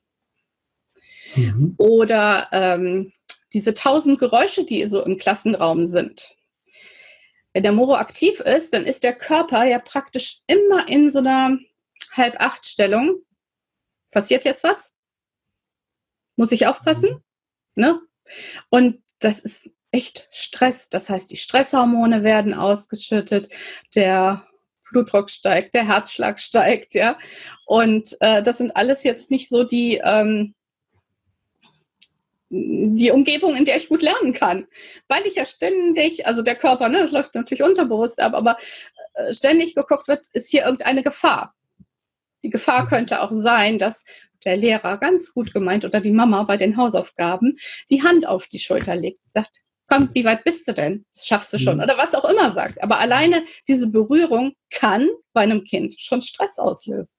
Mhm. 1.34 1.74
Oder 1.78 2.48
ähm, 2.52 3.12
diese 3.52 3.74
tausend 3.74 4.18
Geräusche, 4.18 4.64
die 4.64 4.86
so 4.86 5.02
im 5.04 5.16
Klassenraum 5.16 5.86
sind. 5.86 6.34
Wenn 7.52 7.62
der 7.62 7.72
Moro 7.72 7.94
aktiv 7.94 8.40
ist, 8.40 8.74
dann 8.74 8.84
ist 8.84 9.02
der 9.02 9.14
Körper 9.14 9.64
ja 9.64 9.78
praktisch 9.78 10.42
immer 10.46 10.88
in 10.88 11.10
so 11.10 11.18
einer 11.18 11.58
Halb-Acht-Stellung. 12.12 13.22
Passiert 14.10 14.44
jetzt 14.44 14.64
was? 14.64 14.94
Muss 16.36 16.52
ich 16.52 16.66
aufpassen? 16.66 17.22
Ne? 17.74 18.00
Und 18.70 19.02
das 19.18 19.40
ist 19.40 19.70
echt 19.90 20.28
Stress. 20.30 20.88
Das 20.88 21.08
heißt, 21.08 21.30
die 21.30 21.36
Stresshormone 21.36 22.22
werden 22.22 22.54
ausgeschüttet, 22.54 23.52
der 23.94 24.46
Blutdruck 24.90 25.30
steigt, 25.30 25.74
der 25.74 25.86
Herzschlag 25.86 26.40
steigt, 26.40 26.94
ja. 26.94 27.18
Und 27.66 28.16
äh, 28.20 28.42
das 28.42 28.58
sind 28.58 28.76
alles 28.76 29.02
jetzt 29.02 29.30
nicht 29.30 29.48
so 29.48 29.64
die 29.64 30.00
ähm, 30.02 30.54
die 32.50 33.10
Umgebung, 33.10 33.54
in 33.56 33.64
der 33.64 33.76
ich 33.76 33.88
gut 33.88 34.02
lernen 34.02 34.32
kann. 34.32 34.66
Weil 35.08 35.26
ich 35.26 35.34
ja 35.34 35.44
ständig, 35.44 36.26
also 36.26 36.42
der 36.42 36.56
Körper, 36.56 36.88
ne, 36.88 37.02
das 37.02 37.12
läuft 37.12 37.34
natürlich 37.34 37.62
unterbewusst 37.62 38.20
ab, 38.20 38.34
aber 38.34 38.56
äh, 39.14 39.32
ständig 39.32 39.74
geguckt 39.74 40.08
wird, 40.08 40.26
ist 40.32 40.48
hier 40.48 40.64
irgendeine 40.64 41.02
Gefahr. 41.02 41.54
Die 42.42 42.50
Gefahr 42.50 42.88
könnte 42.88 43.20
auch 43.20 43.32
sein, 43.32 43.78
dass 43.78 44.04
der 44.44 44.56
Lehrer 44.56 44.98
ganz 44.98 45.34
gut 45.34 45.52
gemeint 45.52 45.84
oder 45.84 46.00
die 46.00 46.12
Mama 46.12 46.44
bei 46.44 46.56
den 46.56 46.76
Hausaufgaben 46.76 47.56
die 47.90 48.02
Hand 48.02 48.26
auf 48.26 48.46
die 48.46 48.60
Schulter 48.60 48.94
legt 48.94 49.20
und 49.24 49.32
sagt, 49.32 49.60
komm, 49.88 50.08
wie 50.14 50.24
weit 50.24 50.44
bist 50.44 50.68
du 50.68 50.72
denn? 50.72 51.04
Das 51.14 51.26
schaffst 51.26 51.52
du 51.52 51.58
schon. 51.58 51.78
Mhm. 51.78 51.82
Oder 51.82 51.98
was 51.98 52.14
auch 52.14 52.24
immer 52.26 52.52
sagt. 52.52 52.82
Aber 52.82 52.98
alleine 52.98 53.44
diese 53.66 53.90
Berührung 53.90 54.52
kann 54.70 55.08
bei 55.32 55.42
einem 55.42 55.64
Kind 55.64 55.96
schon 55.98 56.22
Stress 56.22 56.58
auslösen. 56.58 57.12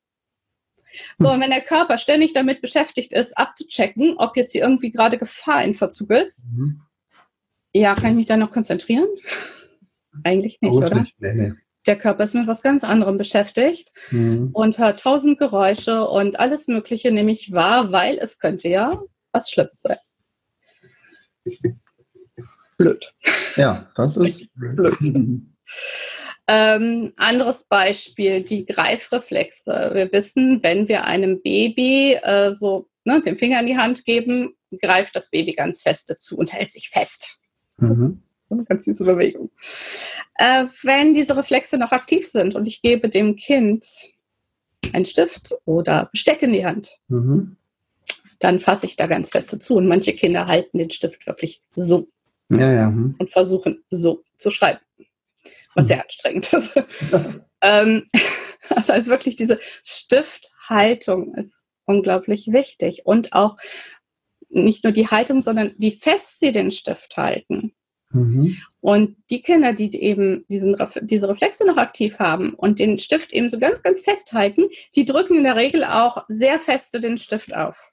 So, 1.18 1.32
und 1.32 1.42
wenn 1.42 1.52
der 1.52 1.62
Körper 1.62 1.98
ständig 1.98 2.34
damit 2.34 2.62
beschäftigt 2.62 3.14
ist, 3.14 3.38
abzuchecken, 3.38 4.16
ob 4.18 4.36
jetzt 4.38 4.52
hier 4.52 4.64
irgendwie 4.64 4.92
gerade 4.92 5.18
Gefahr 5.18 5.64
in 5.64 5.76
Verzug 5.76 6.12
ist, 6.12 6.48
mhm. 6.52 6.82
ja, 7.74 7.96
kann 7.96 8.12
ich 8.12 8.16
mich 8.16 8.26
da 8.26 8.38
noch 8.38 8.52
konzentrieren? 8.52 9.08
Eigentlich 10.24 10.60
nicht, 10.62 10.72
oder? 10.72 11.06
Nee, 11.20 11.34
nee. 11.34 11.54
Der 11.86 11.98
Körper 11.98 12.26
ist 12.26 12.36
mit 12.36 12.46
was 12.46 12.62
ganz 12.62 12.84
anderem 12.84 13.18
beschäftigt 13.18 13.92
mhm. 14.12 14.50
und 14.54 14.78
hört 14.78 15.00
tausend 15.00 15.40
Geräusche 15.40 16.08
und 16.08 16.40
alles 16.40 16.68
Mögliche 16.68 17.12
nämlich 17.12 17.52
wahr, 17.52 17.92
weil 17.92 18.18
es 18.18 18.38
könnte 18.38 18.68
ja 18.68 19.02
was 19.32 19.50
Schlimmes 19.50 19.82
sein. 19.82 19.98
Blöd. 22.78 23.14
Ja, 23.56 23.90
das 23.96 24.18
ist 24.18 24.48
blöd. 24.56 24.98
Ähm, 26.52 27.14
anderes 27.16 27.66
Beispiel, 27.66 28.42
die 28.42 28.66
Greifreflexe. 28.66 29.92
Wir 29.94 30.12
wissen, 30.12 30.64
wenn 30.64 30.88
wir 30.88 31.06
einem 31.06 31.44
Baby 31.44 32.14
äh, 32.24 32.56
so 32.56 32.88
ne, 33.04 33.22
den 33.22 33.38
Finger 33.38 33.60
in 33.60 33.68
die 33.68 33.78
Hand 33.78 34.04
geben, 34.04 34.56
greift 34.82 35.16
das 35.16 35.30
Baby 35.30 35.54
ganz 35.54 35.84
feste 35.84 36.18
zu 36.18 36.38
und 36.38 36.52
hält 36.52 36.72
sich 36.72 36.90
fest. 36.90 37.38
Mhm. 37.78 38.24
Ganz 38.68 38.86
süße 38.86 39.04
Bewegung. 39.04 39.52
Äh, 40.40 40.66
wenn 40.82 41.14
diese 41.14 41.38
Reflexe 41.38 41.78
noch 41.78 41.92
aktiv 41.92 42.28
sind 42.28 42.56
und 42.56 42.68
ich 42.68 42.82
gebe 42.82 43.10
dem 43.10 43.36
Kind 43.36 43.86
einen 44.92 45.06
Stift 45.06 45.54
oder 45.66 46.10
Besteck 46.12 46.42
in 46.42 46.54
die 46.54 46.66
Hand, 46.66 46.98
mhm. 47.10 47.58
dann 48.40 48.60
fasse 48.60 48.88
ich 48.88 48.96
da 48.96 49.06
ganz 49.06 49.30
feste 49.30 49.60
zu. 49.60 49.76
Und 49.76 49.88
manche 49.88 50.14
Kinder 50.14 50.48
halten 50.48 50.80
den 50.80 50.90
Stift 50.90 51.28
wirklich 51.28 51.62
so 51.76 52.08
Ja, 52.50 52.74
ja. 52.74 52.88
hm. 52.88 53.14
und 53.20 53.30
versuchen 53.30 53.84
so 53.92 54.24
zu 54.40 54.50
schreiben, 54.50 54.80
was 55.76 55.88
sehr 55.88 56.04
anstrengend 56.04 56.52
ist. 56.54 56.74
ähm, 57.62 58.06
das 58.70 58.90
heißt 58.90 59.08
wirklich, 59.08 59.36
diese 59.36 59.60
Stifthaltung 59.84 61.36
ist 61.36 61.68
unglaublich 61.86 62.48
wichtig 62.52 63.06
und 63.06 63.34
auch 63.34 63.56
nicht 64.50 64.84
nur 64.84 64.94
die 64.94 65.08
Haltung, 65.08 65.42
sondern 65.42 65.74
wie 65.78 65.92
fest 65.92 66.40
sie 66.40 66.52
den 66.52 66.72
Stift 66.72 67.18
halten. 67.18 67.74
Mhm. 68.12 68.58
Und 68.82 69.18
die 69.30 69.42
Kinder, 69.42 69.74
die 69.74 69.96
eben 70.02 70.46
diesen, 70.50 70.76
diese 71.02 71.30
Reflexe 71.30 71.66
noch 71.66 71.78
aktiv 71.78 72.18
haben 72.18 72.54
und 72.56 72.80
den 72.80 72.98
Stift 72.98 73.32
eben 73.32 73.50
so 73.50 73.60
ganz, 73.60 73.84
ganz 73.84 74.02
festhalten, 74.02 74.70
die 74.96 75.06
drücken 75.06 75.36
in 75.36 75.44
der 75.44 75.56
Regel 75.56 75.84
auch 75.84 76.24
sehr 76.28 76.60
feste 76.60 77.00
den 77.00 77.18
Stift 77.18 77.56
auf. 77.56 77.92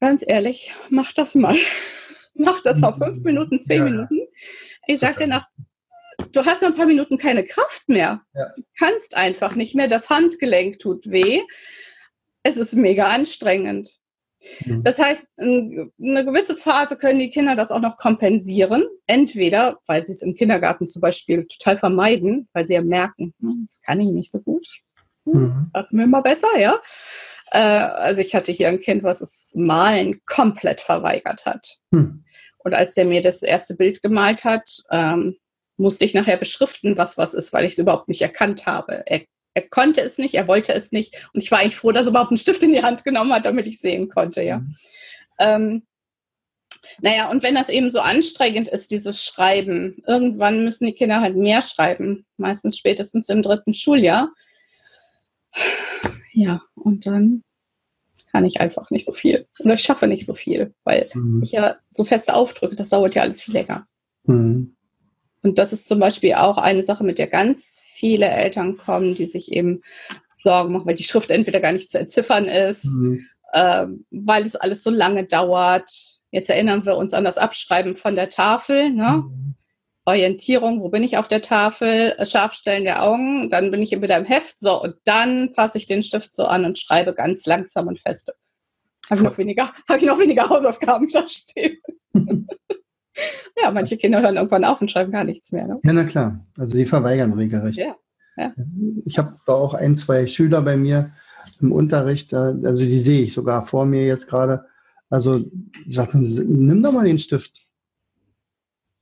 Ganz 0.00 0.24
ehrlich, 0.26 0.72
mach 0.88 1.12
das 1.12 1.34
mal. 1.34 1.56
mach 2.34 2.62
das 2.62 2.80
mal 2.80 2.92
fünf 2.92 3.22
Minuten, 3.22 3.60
zehn 3.60 3.78
Ja. 3.78 3.84
Minuten. 3.84 4.20
Ich 4.86 4.98
sag 4.98 5.16
dir 5.16 5.24
Super. 5.24 5.26
nach, 5.26 5.48
du 6.32 6.44
hast 6.44 6.62
ein 6.64 6.74
paar 6.74 6.86
Minuten 6.86 7.18
keine 7.18 7.44
Kraft 7.44 7.88
mehr. 7.88 8.22
Ja. 8.34 8.52
Du 8.56 8.62
kannst 8.78 9.16
einfach 9.16 9.54
nicht 9.54 9.74
mehr. 9.74 9.88
Das 9.88 10.10
Handgelenk 10.10 10.78
tut 10.78 11.10
weh. 11.10 11.42
Es 12.42 12.56
ist 12.56 12.74
mega 12.74 13.08
anstrengend. 13.08 13.96
Mhm. 14.64 14.82
Das 14.82 14.98
heißt, 14.98 15.28
in- 15.36 15.92
eine 16.00 16.24
gewisse 16.24 16.56
Phase 16.56 16.96
können 16.96 17.18
die 17.18 17.30
Kinder 17.30 17.54
das 17.56 17.70
auch 17.70 17.80
noch 17.80 17.98
kompensieren. 17.98 18.84
Entweder, 19.06 19.78
weil 19.86 20.02
sie 20.04 20.12
es 20.12 20.22
im 20.22 20.34
Kindergarten 20.34 20.86
zum 20.86 21.02
Beispiel 21.02 21.46
total 21.46 21.76
vermeiden, 21.76 22.48
weil 22.52 22.66
sie 22.66 22.74
ja 22.74 22.82
merken, 22.82 23.34
hm, 23.40 23.66
das 23.68 23.82
kann 23.82 24.00
ich 24.00 24.08
nicht 24.08 24.30
so 24.30 24.40
gut. 24.40 24.66
Mhm. 25.26 25.70
Das 25.74 25.86
ist 25.86 25.92
mir 25.92 26.04
immer 26.04 26.22
besser, 26.22 26.58
ja. 26.58 26.80
Äh, 27.50 27.58
also 27.58 28.22
ich 28.22 28.34
hatte 28.34 28.52
hier 28.52 28.68
ein 28.68 28.80
Kind, 28.80 29.02
was 29.02 29.18
das 29.18 29.48
Malen 29.54 30.20
komplett 30.24 30.80
verweigert 30.80 31.44
hat. 31.44 31.76
Hm. 31.92 32.24
Und 32.58 32.74
als 32.74 32.94
der 32.94 33.04
mir 33.04 33.22
das 33.22 33.42
erste 33.42 33.74
Bild 33.74 34.02
gemalt 34.02 34.44
hat, 34.44 34.68
ähm, 34.90 35.36
musste 35.80 36.04
ich 36.04 36.14
nachher 36.14 36.36
beschriften, 36.36 36.96
was 36.96 37.18
was 37.18 37.34
ist, 37.34 37.52
weil 37.52 37.64
ich 37.64 37.72
es 37.72 37.78
überhaupt 37.78 38.08
nicht 38.08 38.22
erkannt 38.22 38.66
habe. 38.66 39.02
Er, 39.06 39.22
er 39.54 39.68
konnte 39.68 40.00
es 40.02 40.18
nicht, 40.18 40.34
er 40.34 40.46
wollte 40.46 40.72
es 40.74 40.92
nicht. 40.92 41.28
Und 41.32 41.42
ich 41.42 41.50
war 41.50 41.58
eigentlich 41.58 41.76
froh, 41.76 41.92
dass 41.92 42.06
er 42.06 42.10
überhaupt 42.10 42.30
einen 42.30 42.38
Stift 42.38 42.62
in 42.62 42.72
die 42.72 42.82
Hand 42.82 43.04
genommen 43.04 43.32
hat, 43.32 43.46
damit 43.46 43.66
ich 43.66 43.80
sehen 43.80 44.08
konnte, 44.08 44.42
ja. 44.42 44.58
Mhm. 44.58 44.76
Ähm, 45.38 45.82
naja, 47.00 47.30
und 47.30 47.42
wenn 47.42 47.54
das 47.54 47.68
eben 47.68 47.90
so 47.90 48.00
anstrengend 48.00 48.68
ist, 48.68 48.90
dieses 48.90 49.24
Schreiben, 49.24 50.02
irgendwann 50.06 50.64
müssen 50.64 50.86
die 50.86 50.92
Kinder 50.92 51.20
halt 51.20 51.36
mehr 51.36 51.62
schreiben, 51.62 52.26
meistens 52.36 52.76
spätestens 52.76 53.28
im 53.28 53.42
dritten 53.42 53.74
Schuljahr. 53.74 54.32
Ja, 56.32 56.62
und 56.74 57.06
dann 57.06 57.42
kann 58.30 58.44
ich 58.44 58.60
einfach 58.60 58.90
nicht 58.90 59.04
so 59.04 59.12
viel 59.12 59.46
oder 59.60 59.74
ich 59.74 59.82
schaffe 59.82 60.06
nicht 60.06 60.26
so 60.26 60.34
viel, 60.34 60.74
weil 60.84 61.08
Mhm. 61.14 61.42
ich 61.42 61.52
ja 61.52 61.76
so 61.94 62.04
fest 62.04 62.30
aufdrücke, 62.30 62.76
das 62.76 62.90
dauert 62.90 63.14
ja 63.14 63.22
alles 63.22 63.40
viel 63.40 63.54
länger. 63.54 63.86
Mhm. 64.24 64.76
Und 65.42 65.58
das 65.58 65.72
ist 65.72 65.88
zum 65.88 65.98
Beispiel 65.98 66.34
auch 66.34 66.58
eine 66.58 66.82
Sache, 66.82 67.04
mit 67.04 67.18
der 67.18 67.26
ganz 67.26 67.82
viele 67.94 68.28
Eltern 68.28 68.76
kommen, 68.76 69.14
die 69.14 69.26
sich 69.26 69.52
eben 69.52 69.82
Sorgen 70.32 70.72
machen, 70.72 70.86
weil 70.86 70.94
die 70.94 71.04
Schrift 71.04 71.30
entweder 71.30 71.60
gar 71.60 71.72
nicht 71.72 71.90
zu 71.90 71.98
entziffern 71.98 72.46
ist, 72.46 72.84
Mhm. 72.84 73.26
ähm, 73.54 74.06
weil 74.10 74.44
es 74.46 74.56
alles 74.56 74.82
so 74.82 74.90
lange 74.90 75.24
dauert. 75.24 75.90
Jetzt 76.30 76.50
erinnern 76.50 76.84
wir 76.86 76.96
uns 76.96 77.12
an 77.14 77.24
das 77.24 77.38
Abschreiben 77.38 77.96
von 77.96 78.14
der 78.16 78.30
Tafel. 78.30 78.90
Ne? 78.90 79.24
Mhm. 79.26 79.54
Orientierung, 80.06 80.80
wo 80.80 80.88
bin 80.88 81.02
ich 81.04 81.18
auf 81.18 81.28
der 81.28 81.42
Tafel, 81.42 82.14
äh, 82.16 82.26
Scharfstellen 82.26 82.84
der 82.84 83.02
Augen, 83.02 83.50
dann 83.50 83.70
bin 83.70 83.82
ich 83.82 83.90
wieder 83.92 84.16
im 84.16 84.24
Heft, 84.24 84.58
so, 84.58 84.82
und 84.82 84.94
dann 85.04 85.52
fasse 85.54 85.78
ich 85.78 85.86
den 85.86 86.02
Stift 86.02 86.32
so 86.32 86.46
an 86.46 86.64
und 86.64 86.78
schreibe 86.78 87.14
ganz 87.14 87.44
langsam 87.46 87.86
und 87.86 88.00
feste. 88.00 88.34
Habe 89.08 89.20
ich 89.20 89.24
noch 89.24 89.38
weniger, 89.38 89.72
habe 89.88 89.98
ich 89.98 90.06
noch 90.06 90.18
weniger 90.18 90.48
Hausaufgaben 90.48 91.08
da 91.12 91.28
stehen. 91.28 91.78
ja, 93.62 93.70
manche 93.74 93.96
Kinder 93.96 94.22
hören 94.22 94.36
irgendwann 94.36 94.64
auf 94.64 94.80
und 94.80 94.90
schreiben 94.90 95.12
gar 95.12 95.24
nichts 95.24 95.52
mehr. 95.52 95.66
Ne? 95.66 95.74
Ja, 95.82 95.92
na 95.92 96.04
klar. 96.04 96.44
Also 96.58 96.76
sie 96.76 96.86
verweigern 96.86 97.32
regelrecht. 97.32 97.78
Ja, 97.78 97.96
ja. 98.36 98.52
Ich 99.04 99.18
habe 99.18 99.38
da 99.46 99.52
auch 99.52 99.74
ein, 99.74 99.96
zwei 99.96 100.26
Schüler 100.26 100.62
bei 100.62 100.76
mir 100.76 101.12
im 101.60 101.72
Unterricht, 101.72 102.32
also 102.32 102.84
die 102.84 103.00
sehe 103.00 103.22
ich 103.22 103.34
sogar 103.34 103.66
vor 103.66 103.84
mir 103.84 104.06
jetzt 104.06 104.28
gerade. 104.28 104.64
Also 105.10 105.44
sagten 105.88 106.24
sie, 106.24 106.44
nimm 106.46 106.82
doch 106.82 106.92
mal 106.92 107.04
den 107.04 107.18
Stift. 107.18 107.66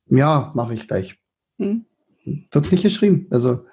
Ja, 0.07 0.53
mache 0.55 0.75
ich 0.75 0.89
gleich. 0.89 1.19
Hm. 1.59 1.85
Wird 2.51 2.73
nicht 2.73 2.83
geschrieben. 2.83 3.27
Also, 3.31 3.67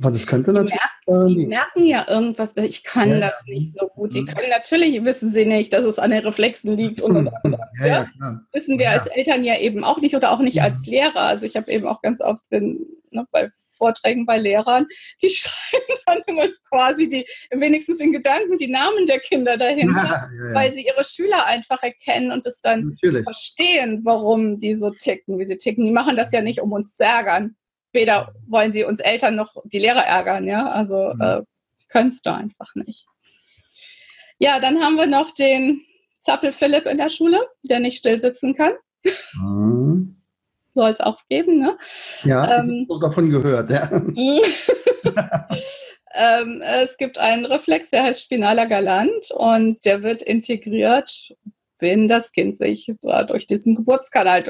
aber 0.00 0.10
das 0.12 0.26
könnte 0.26 0.52
natürlich. 0.52 0.80
Die 1.08 1.36
nee. 1.36 1.46
merken 1.46 1.84
ja 1.86 2.06
irgendwas, 2.08 2.54
ich 2.56 2.84
kann 2.84 3.10
Ja. 3.10 3.20
das 3.20 3.42
nicht 3.46 3.76
so 3.78 3.88
gut. 3.88 4.12
Sie 4.12 4.24
können 4.24 4.48
natürlich, 4.50 5.02
wissen 5.04 5.30
sie 5.32 5.44
nicht, 5.44 5.72
dass 5.72 5.84
es 5.84 5.98
an 5.98 6.10
den 6.10 6.24
Reflexen 6.24 6.76
liegt 6.76 7.00
und, 7.00 7.16
und, 7.16 7.30
und 7.42 7.56
Ja, 7.80 7.86
ja, 7.86 8.04
klar. 8.16 8.40
wissen 8.52 8.78
wir 8.78 8.86
Ja. 8.86 8.92
als 8.92 9.06
Eltern 9.08 9.44
ja 9.44 9.58
eben 9.58 9.82
auch 9.84 9.98
nicht 10.00 10.14
oder 10.14 10.30
auch 10.32 10.38
nicht 10.40 10.62
als 10.62 10.86
Lehrer. 10.86 11.20
Also 11.22 11.46
ich 11.46 11.56
habe 11.56 11.70
eben 11.70 11.86
auch 11.86 12.00
ganz 12.02 12.20
oft 12.20 12.42
in, 12.50 12.86
ne, 13.10 13.26
bei 13.32 13.48
Vorträgen 13.76 14.26
bei 14.26 14.36
Lehrern, 14.38 14.86
die 15.22 15.30
schreiben 15.30 15.94
dann 16.06 16.18
immer 16.26 16.44
quasi 16.68 17.08
die, 17.08 17.26
wenigstens 17.50 17.98
in 17.98 18.12
Gedanken 18.12 18.56
die 18.58 18.68
Namen 18.68 19.06
der 19.06 19.18
Kinder 19.20 19.56
dahinter, 19.56 19.94
Ja, 19.94 20.28
ja, 20.44 20.48
ja. 20.48 20.54
weil 20.54 20.74
sie 20.74 20.84
ihre 20.86 21.02
Schüler 21.02 21.46
einfach 21.46 21.82
erkennen 21.82 22.30
und 22.30 22.46
es 22.46 22.60
dann 22.60 22.90
Natürlich. 22.90 23.24
verstehen, 23.24 24.02
warum 24.04 24.58
die 24.58 24.74
so 24.74 24.90
ticken, 24.90 25.38
wie 25.38 25.46
sie 25.46 25.56
ticken. 25.56 25.84
Die 25.86 25.92
machen 25.92 26.16
das 26.16 26.30
ja 26.30 26.42
nicht, 26.42 26.60
um 26.60 26.72
uns 26.72 26.96
zu 26.96 27.04
ärgern. 27.04 27.56
Weder 27.92 28.32
wollen 28.46 28.72
sie 28.72 28.84
uns 28.84 29.00
Eltern 29.00 29.34
noch 29.36 29.56
die 29.64 29.78
Lehrer 29.78 30.04
ärgern, 30.06 30.46
ja. 30.46 30.70
Also 30.70 31.12
Mhm. 31.14 31.20
äh, 31.20 31.42
können 31.88 32.10
es 32.10 32.22
da 32.22 32.36
einfach 32.36 32.74
nicht. 32.74 33.06
Ja, 34.38 34.60
dann 34.60 34.80
haben 34.82 34.96
wir 34.96 35.06
noch 35.06 35.32
den 35.32 35.82
Zappel 36.20 36.52
Philipp 36.52 36.86
in 36.86 36.98
der 36.98 37.10
Schule, 37.10 37.40
der 37.62 37.80
nicht 37.80 37.98
still 37.98 38.20
sitzen 38.20 38.54
kann. 38.54 38.72
Mhm. 39.34 40.16
Soll 40.74 40.90
es 40.90 41.00
auch 41.00 41.18
geben, 41.28 41.58
ne? 41.58 41.76
Ja, 42.22 42.58
Ähm, 42.60 42.86
ich 42.88 42.94
habe 42.94 43.06
davon 43.06 43.28
gehört. 43.28 43.70
Ja. 43.70 43.90
ähm, 46.14 46.62
es 46.62 46.96
gibt 46.96 47.18
einen 47.18 47.44
Reflex, 47.44 47.90
der 47.90 48.04
heißt 48.04 48.22
spinaler 48.22 48.66
Galant 48.66 49.32
und 49.32 49.84
der 49.84 50.02
wird 50.04 50.22
integriert, 50.22 51.34
wenn 51.80 52.06
das 52.06 52.30
Kind 52.30 52.56
sich 52.56 52.92
durch 53.26 53.46
diesen 53.48 53.74
Geburtskanal 53.74 54.44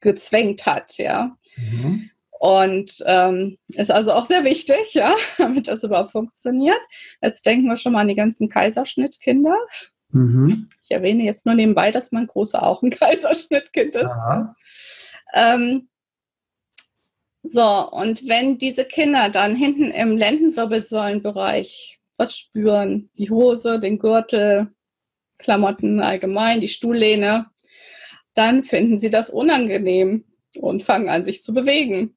durchgezwängt 0.00 0.66
hat, 0.66 0.98
ja. 0.98 1.36
Mhm. 1.56 2.10
Und 2.38 3.02
ähm, 3.06 3.56
ist 3.68 3.90
also 3.90 4.12
auch 4.12 4.26
sehr 4.26 4.44
wichtig, 4.44 4.92
ja, 4.92 5.14
damit 5.38 5.68
das 5.68 5.82
überhaupt 5.82 6.12
funktioniert. 6.12 6.80
Jetzt 7.22 7.46
denken 7.46 7.68
wir 7.68 7.76
schon 7.76 7.92
mal 7.92 8.00
an 8.00 8.08
die 8.08 8.14
ganzen 8.14 8.48
Kaiserschnittkinder. 8.48 9.56
Mhm. 10.10 10.68
Ich 10.82 10.90
erwähne 10.90 11.24
jetzt 11.24 11.46
nur 11.46 11.54
nebenbei, 11.54 11.90
dass 11.90 12.12
mein 12.12 12.26
Großer 12.26 12.62
auch 12.62 12.82
ein 12.82 12.90
Kaiserschnittkind 12.90 13.96
ist. 13.96 14.10
Ähm, 15.34 15.88
so, 17.42 17.90
und 17.90 18.26
wenn 18.28 18.58
diese 18.58 18.84
Kinder 18.84 19.28
dann 19.28 19.54
hinten 19.54 19.90
im 19.90 20.16
Lendenwirbelsäulenbereich 20.16 21.98
was 22.16 22.36
spüren, 22.36 23.10
die 23.18 23.30
Hose, 23.30 23.80
den 23.80 23.98
Gürtel, 23.98 24.72
Klamotten 25.38 26.00
allgemein, 26.00 26.60
die 26.60 26.68
Stuhllehne, 26.68 27.46
dann 28.34 28.62
finden 28.62 28.98
sie 28.98 29.10
das 29.10 29.30
unangenehm 29.30 30.24
und 30.60 30.82
fangen 30.82 31.08
an, 31.08 31.24
sich 31.24 31.42
zu 31.42 31.52
bewegen. 31.54 32.16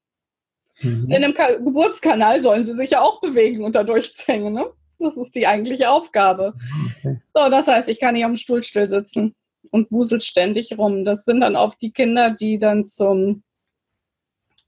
Mhm. 0.82 1.06
In 1.10 1.16
einem 1.16 1.34
Ka 1.34 1.54
Geburtskanal 1.54 2.42
sollen 2.42 2.66
sie 2.66 2.76
sich 2.76 2.92
ja 2.92 3.02
auch 3.02 3.20
bewegen 3.22 3.64
und 3.64 3.74
da 3.76 3.84
durchzwängen. 3.84 4.54
Ne? 4.54 4.66
Das 5.00 5.18
ist 5.18 5.36
die 5.36 5.48
eigentliche 5.48 5.90
Aufgabe. 5.90 6.54
Okay. 7.00 7.20
So, 7.34 7.50
das 7.50 7.68
heißt, 7.68 7.90
ich 7.90 8.00
kann 8.00 8.14
nicht 8.16 8.26
am 8.26 8.36
Stuhl 8.36 8.64
still 8.64 8.90
sitzen 8.90 9.36
und 9.72 9.92
wuselt 9.92 10.24
ständig 10.24 10.78
rum. 10.78 11.04
Das 11.06 11.26
sind 11.26 11.42
dann 11.42 11.56
oft 11.56 11.82
die 11.82 11.92
Kinder, 11.92 12.32
die 12.32 12.58
dann 12.60 12.86
zum 12.86 13.44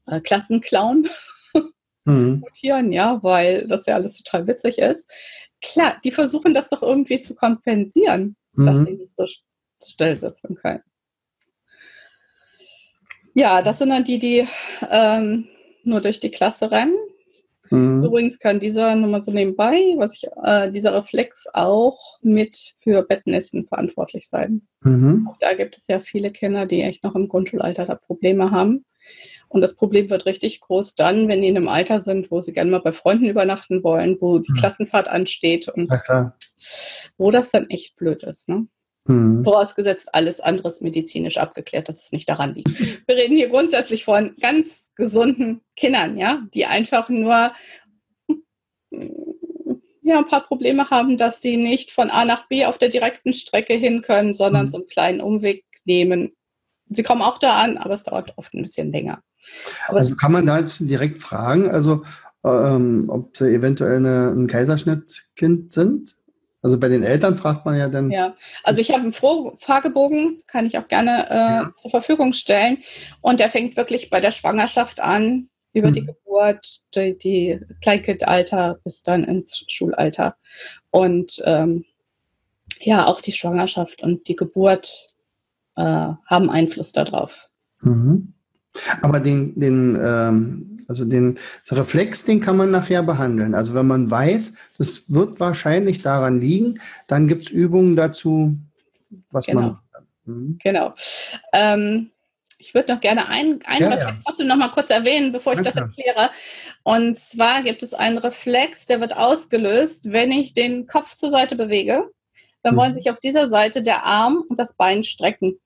äh, 0.08 0.19
Klassenclown 0.21 1.10
Mhm. 2.05 2.39
mutieren, 2.39 2.91
ja, 2.91 3.19
weil 3.21 3.67
das 3.67 3.86
ja 3.86 3.95
alles 3.95 4.17
total 4.17 4.47
witzig 4.47 4.79
ist. 4.79 5.12
Klar, 5.62 5.97
die 6.03 6.12
versuchen 6.12 6.53
das 6.53 6.69
doch 6.69 6.82
irgendwie 6.82 7.19
zu 7.21 7.36
kompensieren, 7.36 8.36
dass 8.53 8.79
Mhm. 8.79 8.86
sie 8.86 8.91
nicht 8.93 9.12
so 9.17 9.23
st- 9.25 9.43
still 9.86 10.17
sitzen 10.19 10.55
können. 10.55 10.82
Ja, 13.39 13.62
das 13.62 13.78
sind 13.78 13.88
dann 13.89 14.04
die, 14.04 14.19
die 14.19 14.45
ähm, 14.89 15.47
nur 15.84 16.02
durch 16.02 16.19
die 16.19 16.30
Klasse 16.30 16.71
rennen. 16.71 16.98
Mhm. 17.69 18.04
Übrigens 18.04 18.37
kann 18.37 18.60
dieser, 18.60 18.94
nur 18.96 19.10
mal 19.10 19.21
so 19.21 19.31
nebenbei, 19.31 19.79
was 19.96 20.13
ich, 20.15 20.29
äh, 20.44 20.69
dieser 20.69 20.94
Reflex 20.94 21.46
auch 21.54 22.17
mit 22.21 22.73
für 22.81 23.02
Bettnässen 23.04 23.65
verantwortlich 23.65 24.27
sein. 24.27 24.67
Mhm. 24.81 25.29
Auch 25.31 25.37
da 25.40 25.54
gibt 25.54 25.77
es 25.77 25.87
ja 25.87 26.02
viele 26.02 26.31
Kinder, 26.31 26.65
die 26.65 26.81
echt 26.81 27.06
noch 27.06 27.15
im 27.15 27.29
Grundschulalter 27.29 27.85
da 27.85 27.96
Probleme 27.96 28.52
haben. 28.52 28.83
Und 29.48 29.62
das 29.62 29.73
Problem 29.73 30.10
wird 30.10 30.25
richtig 30.25 30.60
groß 30.60 30.96
dann, 30.96 31.29
wenn 31.29 31.42
die 31.42 31.48
in 31.48 31.56
einem 31.56 31.69
Alter 31.69 32.02
sind, 32.02 32.31
wo 32.31 32.42
sie 32.42 32.52
gerne 32.52 32.71
mal 32.71 32.81
bei 32.81 32.92
Freunden 32.92 33.29
übernachten 33.29 33.83
wollen, 33.85 34.17
wo 34.19 34.40
die 34.40 34.52
Mhm. 34.52 34.58
Klassenfahrt 34.58 35.08
ansteht 35.08 35.69
und 35.69 35.90
wo 37.17 37.31
das 37.31 37.52
dann 37.52 37.69
echt 37.69 37.96
blöd 37.96 38.23
ist. 38.23 38.50
Ne? 38.50 38.67
Mhm. 39.06 39.43
Vorausgesetzt, 39.43 40.13
alles 40.13 40.39
andere 40.39 40.67
ist 40.67 40.81
medizinisch 40.81 41.37
abgeklärt, 41.37 41.87
dass 41.87 42.04
es 42.04 42.12
nicht 42.12 42.29
daran 42.29 42.54
liegt. 42.54 42.79
Wir 42.79 43.15
reden 43.15 43.35
hier 43.35 43.50
grundsätzlich 43.50 44.06
von 44.06 44.35
ganz 44.39 44.89
gesunden 44.95 45.62
Kindern, 45.75 46.17
ja, 46.17 46.41
die 46.54 46.65
einfach 46.65 47.10
nur 47.10 47.52
ja, 50.10 50.17
ein 50.17 50.27
paar 50.27 50.45
Probleme 50.45 50.89
haben, 50.89 51.17
dass 51.17 51.41
sie 51.41 51.58
nicht 51.58 51.91
von 51.91 52.10
A 52.10 52.25
nach 52.25 52.47
B 52.47 52.65
auf 52.65 52.77
der 52.77 52.89
direkten 52.89 53.33
Strecke 53.33 53.73
hin 53.73 54.02
können, 54.02 54.33
sondern 54.33 54.65
mhm. 54.65 54.69
so 54.69 54.77
einen 54.77 54.87
kleinen 54.87 55.21
Umweg 55.21 55.65
nehmen. 55.85 56.33
Sie 56.87 57.04
kommen 57.04 57.21
auch 57.21 57.37
da 57.37 57.62
an, 57.62 57.77
aber 57.77 57.93
es 57.93 58.04
dauert 58.04 58.33
oft 58.35 58.54
ein 58.54 58.63
bisschen 58.63 58.91
länger. 58.91 59.21
Aber 59.87 60.00
also 60.00 60.15
kann 60.15 60.31
man 60.31 60.47
da 60.47 60.62
direkt 60.79 61.19
fragen, 61.19 61.69
also 61.69 62.04
ähm, 62.43 63.06
ob 63.10 63.37
sie 63.37 63.54
eventuell 63.54 63.97
eine, 63.97 64.31
ein 64.31 64.47
Kaiserschnittkind 64.47 65.73
sind? 65.73 66.15
Also 66.62 66.77
bei 66.77 66.89
den 66.89 67.03
Eltern 67.03 67.35
fragt 67.35 67.65
man 67.65 67.77
ja 67.77 67.87
dann. 67.87 68.12
Ja, 68.12 68.35
also 68.63 68.81
ich 68.81 68.91
habe 68.91 69.03
einen 69.03 69.13
Fragebogen, 69.13 70.43
kann 70.45 70.65
ich 70.65 70.77
auch 70.77 70.87
gerne 70.87 71.29
äh, 71.29 71.33
ja. 71.33 71.73
zur 71.77 71.91
Verfügung 71.91 72.33
stellen. 72.33 72.79
Und 73.21 73.39
der 73.39 73.49
fängt 73.49 73.77
wirklich 73.77 74.10
bei 74.10 74.19
der 74.19 74.31
Schwangerschaft 74.31 74.99
an, 74.99 75.49
über 75.71 75.87
hm. 75.87 75.93
die 75.93 76.05
Geburt, 76.05 76.81
die, 76.95 77.17
die 77.17 77.60
Kleinkindalter 77.81 78.79
bis 78.83 79.03
dann 79.03 79.23
ins 79.23 79.63
Schulalter. 79.67 80.35
Und 80.91 81.41
ähm, 81.45 81.85
ja, 82.81 83.05
auch 83.07 83.21
die 83.21 83.31
Schwangerschaft 83.31 84.01
und 84.03 84.27
die 84.27 84.35
Geburt 84.35 85.13
äh, 85.75 85.81
haben 86.25 86.49
Einfluss 86.49 86.91
darauf. 86.91 87.49
Mhm. 87.81 88.33
Aber 89.01 89.19
den, 89.19 89.60
den 89.60 89.97
ähm, 90.01 90.79
also 90.90 91.06
den 91.06 91.37
Reflex, 91.69 92.25
den 92.25 92.42
kann 92.42 92.58
man 92.58 92.71
nachher 92.71 93.04
behandeln. 93.04 93.54
Also 93.54 93.75
wenn 93.75 93.85
man 93.85 94.10
weiß, 94.10 94.56
das 94.79 95.13
wird 95.13 95.40
wahrscheinlich 95.40 96.02
daran 96.02 96.42
liegen, 96.42 96.81
dann 97.06 97.27
gibt 97.27 97.44
es 97.44 97.52
Übungen 97.52 97.96
dazu, 97.96 98.58
was 99.31 99.46
genau. 99.46 99.62
man. 99.62 99.79
Mhm. 100.25 100.60
Genau. 100.63 100.92
Ähm, 101.54 102.10
ich 102.58 102.73
würde 102.73 102.92
noch 102.92 103.02
gerne 103.02 103.27
einen, 103.29 103.62
einen 103.65 103.81
ja, 103.83 103.90
Reflex 103.90 104.17
ja. 104.17 104.23
trotzdem 104.25 104.48
noch 104.48 104.56
mal 104.56 104.69
kurz 104.69 104.90
erwähnen, 104.90 105.31
bevor 105.31 105.54
ich 105.54 105.62
Danke. 105.62 105.79
das 105.79 105.81
erkläre. 105.81 106.31
Und 106.81 107.19
zwar 107.19 107.62
gibt 107.62 107.83
es 107.83 107.94
einen 107.94 108.17
Reflex, 108.17 108.87
der 108.87 109.00
wird 109.00 109.15
ausgelöst, 109.15 110.12
wenn 110.12 110.31
ich 110.31 110.54
den 110.54 110.87
Kopf 110.87 111.15
zur 111.15 111.29
Seite 111.29 111.56
bewege. 111.56 112.10
Dann 112.63 112.73
mhm. 112.73 112.79
wollen 112.79 112.94
sich 112.96 113.12
auf 113.12 113.19
dieser 113.19 113.48
Seite 113.48 113.83
der 113.83 114.06
Arm 114.06 114.44
und 114.50 114.58
das 114.58 114.73
Bein 114.73 115.04
strecken. 115.04 115.60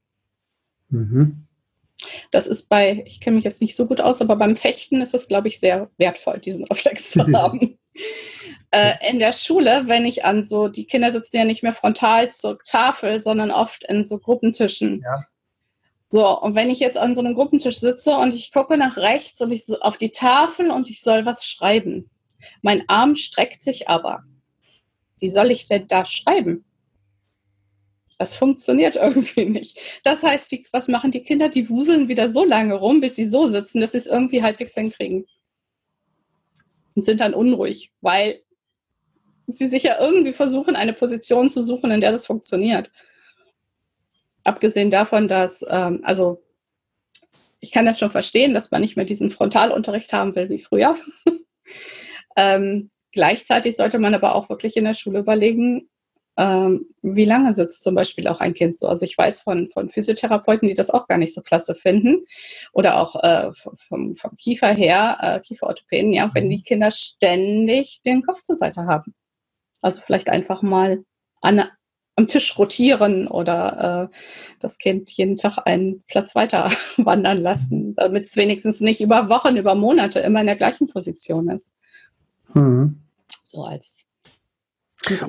Mhm. 0.89 1.47
Das 2.31 2.47
ist 2.47 2.69
bei, 2.69 3.03
ich 3.05 3.19
kenne 3.19 3.35
mich 3.35 3.45
jetzt 3.45 3.61
nicht 3.61 3.75
so 3.75 3.85
gut 3.85 4.01
aus, 4.01 4.21
aber 4.21 4.35
beim 4.35 4.55
Fechten 4.55 5.01
ist 5.01 5.13
es, 5.13 5.27
glaube 5.27 5.47
ich, 5.47 5.59
sehr 5.59 5.89
wertvoll, 5.97 6.39
diesen 6.39 6.65
Reflex 6.65 7.11
zu 7.11 7.25
haben. 7.33 7.77
äh, 8.71 8.93
in 9.09 9.19
der 9.19 9.31
Schule, 9.31 9.83
wenn 9.85 10.05
ich 10.05 10.25
an 10.25 10.45
so, 10.45 10.67
die 10.67 10.85
Kinder 10.85 11.11
sitzen 11.11 11.37
ja 11.37 11.45
nicht 11.45 11.63
mehr 11.63 11.73
frontal 11.73 12.31
zur 12.31 12.59
Tafel, 12.59 13.21
sondern 13.21 13.51
oft 13.51 13.83
in 13.85 14.05
so 14.05 14.17
Gruppentischen. 14.19 15.01
Ja. 15.03 15.25
So, 16.09 16.39
und 16.41 16.53
wenn 16.53 16.69
ich 16.69 16.79
jetzt 16.79 16.97
an 16.97 17.15
so 17.15 17.21
einem 17.21 17.33
Gruppentisch 17.33 17.79
sitze 17.79 18.15
und 18.15 18.35
ich 18.35 18.51
gucke 18.51 18.77
nach 18.77 18.97
rechts 18.97 19.41
und 19.41 19.51
ich 19.51 19.65
so 19.65 19.79
auf 19.79 19.97
die 19.97 20.11
Tafel 20.11 20.69
und 20.69 20.89
ich 20.89 21.01
soll 21.01 21.25
was 21.25 21.45
schreiben. 21.45 22.09
Mein 22.61 22.83
Arm 22.87 23.15
streckt 23.15 23.63
sich 23.63 23.89
aber. 23.89 24.23
Wie 25.19 25.31
soll 25.31 25.49
ich 25.49 25.65
denn 25.65 25.87
da 25.87 26.05
schreiben? 26.05 26.65
Das 28.17 28.35
funktioniert 28.35 28.95
irgendwie 28.97 29.45
nicht. 29.45 29.79
Das 30.03 30.23
heißt, 30.23 30.51
die, 30.51 30.65
was 30.71 30.87
machen 30.87 31.11
die 31.11 31.23
Kinder? 31.23 31.49
Die 31.49 31.69
wuseln 31.69 32.07
wieder 32.07 32.29
so 32.29 32.45
lange 32.45 32.75
rum, 32.75 33.01
bis 33.01 33.15
sie 33.15 33.25
so 33.25 33.47
sitzen, 33.47 33.81
dass 33.81 33.93
sie 33.93 33.99
es 33.99 34.07
irgendwie 34.07 34.43
halbwegs 34.43 34.73
hinkriegen. 34.75 35.25
Und 36.95 37.05
sind 37.05 37.21
dann 37.21 37.33
unruhig, 37.33 37.91
weil 38.01 38.41
sie 39.47 39.67
sich 39.67 39.83
ja 39.83 39.99
irgendwie 39.99 40.33
versuchen, 40.33 40.75
eine 40.75 40.93
Position 40.93 41.49
zu 41.49 41.63
suchen, 41.63 41.91
in 41.91 42.01
der 42.01 42.11
das 42.11 42.25
funktioniert. 42.25 42.91
Abgesehen 44.43 44.91
davon, 44.91 45.27
dass, 45.27 45.65
ähm, 45.67 46.01
also 46.03 46.41
ich 47.59 47.71
kann 47.71 47.85
das 47.85 47.97
schon 47.97 48.11
verstehen, 48.11 48.53
dass 48.53 48.71
man 48.71 48.81
nicht 48.81 48.97
mehr 48.97 49.05
diesen 49.05 49.31
Frontalunterricht 49.31 50.11
haben 50.13 50.35
will 50.35 50.49
wie 50.49 50.59
früher. 50.59 50.95
ähm, 52.35 52.89
gleichzeitig 53.11 53.77
sollte 53.77 53.99
man 53.99 54.13
aber 54.13 54.35
auch 54.35 54.49
wirklich 54.49 54.75
in 54.75 54.83
der 54.83 54.93
Schule 54.93 55.19
überlegen, 55.19 55.89
ähm, 56.35 56.87
wie 57.01 57.25
lange 57.25 57.53
sitzt 57.53 57.83
zum 57.83 57.95
Beispiel 57.95 58.27
auch 58.27 58.39
ein 58.39 58.53
Kind 58.53 58.77
so? 58.77 58.87
Also 58.87 59.05
ich 59.05 59.17
weiß 59.17 59.41
von, 59.41 59.69
von 59.69 59.89
Physiotherapeuten, 59.89 60.67
die 60.67 60.73
das 60.73 60.89
auch 60.89 61.07
gar 61.07 61.17
nicht 61.17 61.33
so 61.33 61.41
klasse 61.41 61.75
finden 61.75 62.25
oder 62.71 62.99
auch 62.99 63.21
äh, 63.23 63.51
vom, 63.53 64.15
vom 64.15 64.37
Kiefer 64.37 64.73
her, 64.73 65.17
äh, 65.21 65.39
Kieferorthopäden, 65.41 66.11
ja, 66.11 66.31
wenn 66.33 66.49
die 66.49 66.63
Kinder 66.63 66.91
ständig 66.91 68.01
den 68.03 68.23
Kopf 68.23 68.41
zur 68.41 68.55
Seite 68.55 68.85
haben. 68.85 69.13
Also 69.81 70.01
vielleicht 70.01 70.29
einfach 70.29 70.61
mal 70.63 71.03
an, 71.41 71.65
am 72.15 72.27
Tisch 72.27 72.57
rotieren 72.57 73.27
oder 73.27 74.09
äh, 74.11 74.15
das 74.59 74.77
Kind 74.79 75.11
jeden 75.11 75.37
Tag 75.37 75.59
einen 75.65 76.03
Platz 76.07 76.33
weiter 76.35 76.71
wandern 76.97 77.41
lassen, 77.41 77.95
damit 77.95 78.25
es 78.25 78.35
wenigstens 78.35 78.81
nicht 78.81 79.01
über 79.01 79.29
Wochen, 79.29 79.55
über 79.55 79.75
Monate 79.75 80.19
immer 80.19 80.41
in 80.41 80.47
der 80.47 80.55
gleichen 80.55 80.87
Position 80.87 81.49
ist. 81.49 81.73
Mhm. 82.53 83.01
So 83.45 83.63
als 83.63 84.05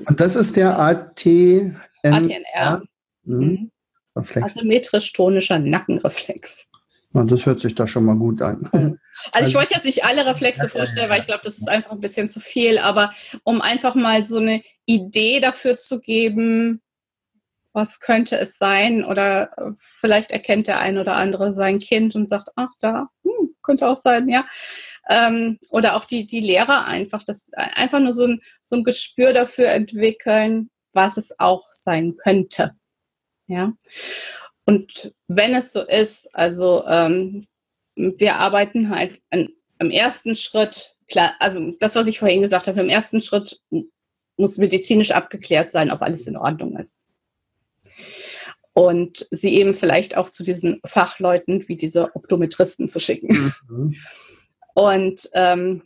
und 0.07 0.20
das 0.20 0.37
ist 0.37 0.57
der 0.57 0.79
ATNR. 0.79 1.81
ATNR. 2.03 2.83
Mhm. 3.25 3.70
Asymmetrisch-tonischer 4.14 5.59
Nackenreflex. 5.59 6.68
Na, 7.12 7.25
das 7.25 7.47
hört 7.47 7.61
sich 7.61 7.75
da 7.75 7.87
schon 7.87 8.05
mal 8.05 8.16
gut 8.16 8.43
an. 8.43 8.68
Also, 8.72 8.97
also 9.33 9.49
ich 9.49 9.55
wollte 9.55 9.75
jetzt 9.75 9.85
nicht 9.85 10.05
alle 10.05 10.27
Reflexe 10.27 10.68
vorstellen, 10.68 11.09
weil 11.09 11.20
ich 11.20 11.27
glaube, 11.27 11.43
das 11.45 11.59
ist 11.59 11.68
einfach 11.68 11.93
ein 11.93 12.01
bisschen 12.01 12.29
zu 12.29 12.41
viel, 12.41 12.79
aber 12.79 13.12
um 13.45 13.61
einfach 13.61 13.95
mal 13.95 14.25
so 14.25 14.39
eine 14.39 14.62
Idee 14.85 15.41
dafür 15.41 15.77
zu 15.77 16.01
geben, 16.01 16.83
was 17.72 18.01
könnte 18.01 18.39
es 18.39 18.59
sein 18.59 19.05
oder 19.05 19.75
vielleicht 19.77 20.31
erkennt 20.31 20.66
der 20.66 20.81
ein 20.81 20.99
oder 20.99 21.16
andere 21.16 21.53
sein 21.53 21.79
Kind 21.79 22.14
und 22.14 22.29
sagt, 22.29 22.49
ach 22.57 22.70
da, 22.81 23.09
könnte 23.62 23.88
auch 23.88 23.99
sein, 23.99 24.28
ja 24.28 24.45
ähm, 25.09 25.59
oder 25.70 25.97
auch 25.97 26.05
die, 26.05 26.26
die 26.26 26.40
Lehrer 26.40 26.86
einfach, 26.86 27.22
das 27.22 27.51
einfach 27.53 28.01
nur 28.01 28.12
so 28.12 28.24
ein, 28.24 28.40
so 28.62 28.76
ein 28.76 28.84
Gespür 28.84 29.32
dafür 29.32 29.68
entwickeln, 29.68 30.70
was 30.92 31.16
es 31.16 31.38
auch 31.38 31.64
sein 31.72 32.16
könnte. 32.16 32.74
Ja. 33.47 33.72
Und 34.64 35.12
wenn 35.28 35.55
es 35.55 35.72
so 35.72 35.82
ist, 35.82 36.34
also 36.34 36.84
ähm, 36.86 37.47
wir 37.97 38.36
arbeiten 38.36 38.90
halt 38.90 39.20
an, 39.30 39.51
im 39.78 39.90
ersten 39.90 40.36
Schritt, 40.36 40.97
klar, 41.09 41.34
also 41.38 41.61
das, 41.80 41.95
was 41.95 42.07
ich 42.07 42.18
vorhin 42.18 42.42
gesagt 42.42 42.66
habe, 42.66 42.80
im 42.80 42.88
ersten 42.88 43.20
Schritt 43.20 43.61
muss 44.36 44.57
medizinisch 44.57 45.11
abgeklärt 45.11 45.70
sein, 45.70 45.90
ob 45.90 46.01
alles 46.01 46.26
in 46.26 46.36
Ordnung 46.36 46.76
ist. 46.78 47.09
Und 48.75 49.27
sie 49.31 49.55
eben 49.55 49.72
vielleicht 49.72 50.16
auch 50.16 50.31
zu 50.31 50.43
diesen 50.43 50.81
Fachleuten 50.85 51.68
wie 51.68 51.77
diese 51.77 52.14
Optometristen 52.16 52.89
zu 52.89 52.99
schicken. 52.99 53.55
Mhm. 53.68 53.95
Und 54.75 55.31
ähm, 55.35 55.83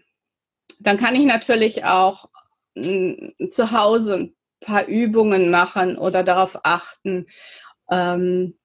dann 0.81 0.97
kann 0.97 1.15
ich 1.15 1.27
natürlich 1.27 1.85
auch 1.85 2.29
m, 2.75 3.35
hm, 3.39 3.51
zu 3.51 3.73
Hause 3.73 4.15
ein 4.15 4.37
paar 4.61 4.87
Übungen 4.87 5.51
machen 5.51 5.99
oder 5.99 6.25
darauf 6.25 6.61
achten, 6.65 7.27
ähm, 7.91 8.58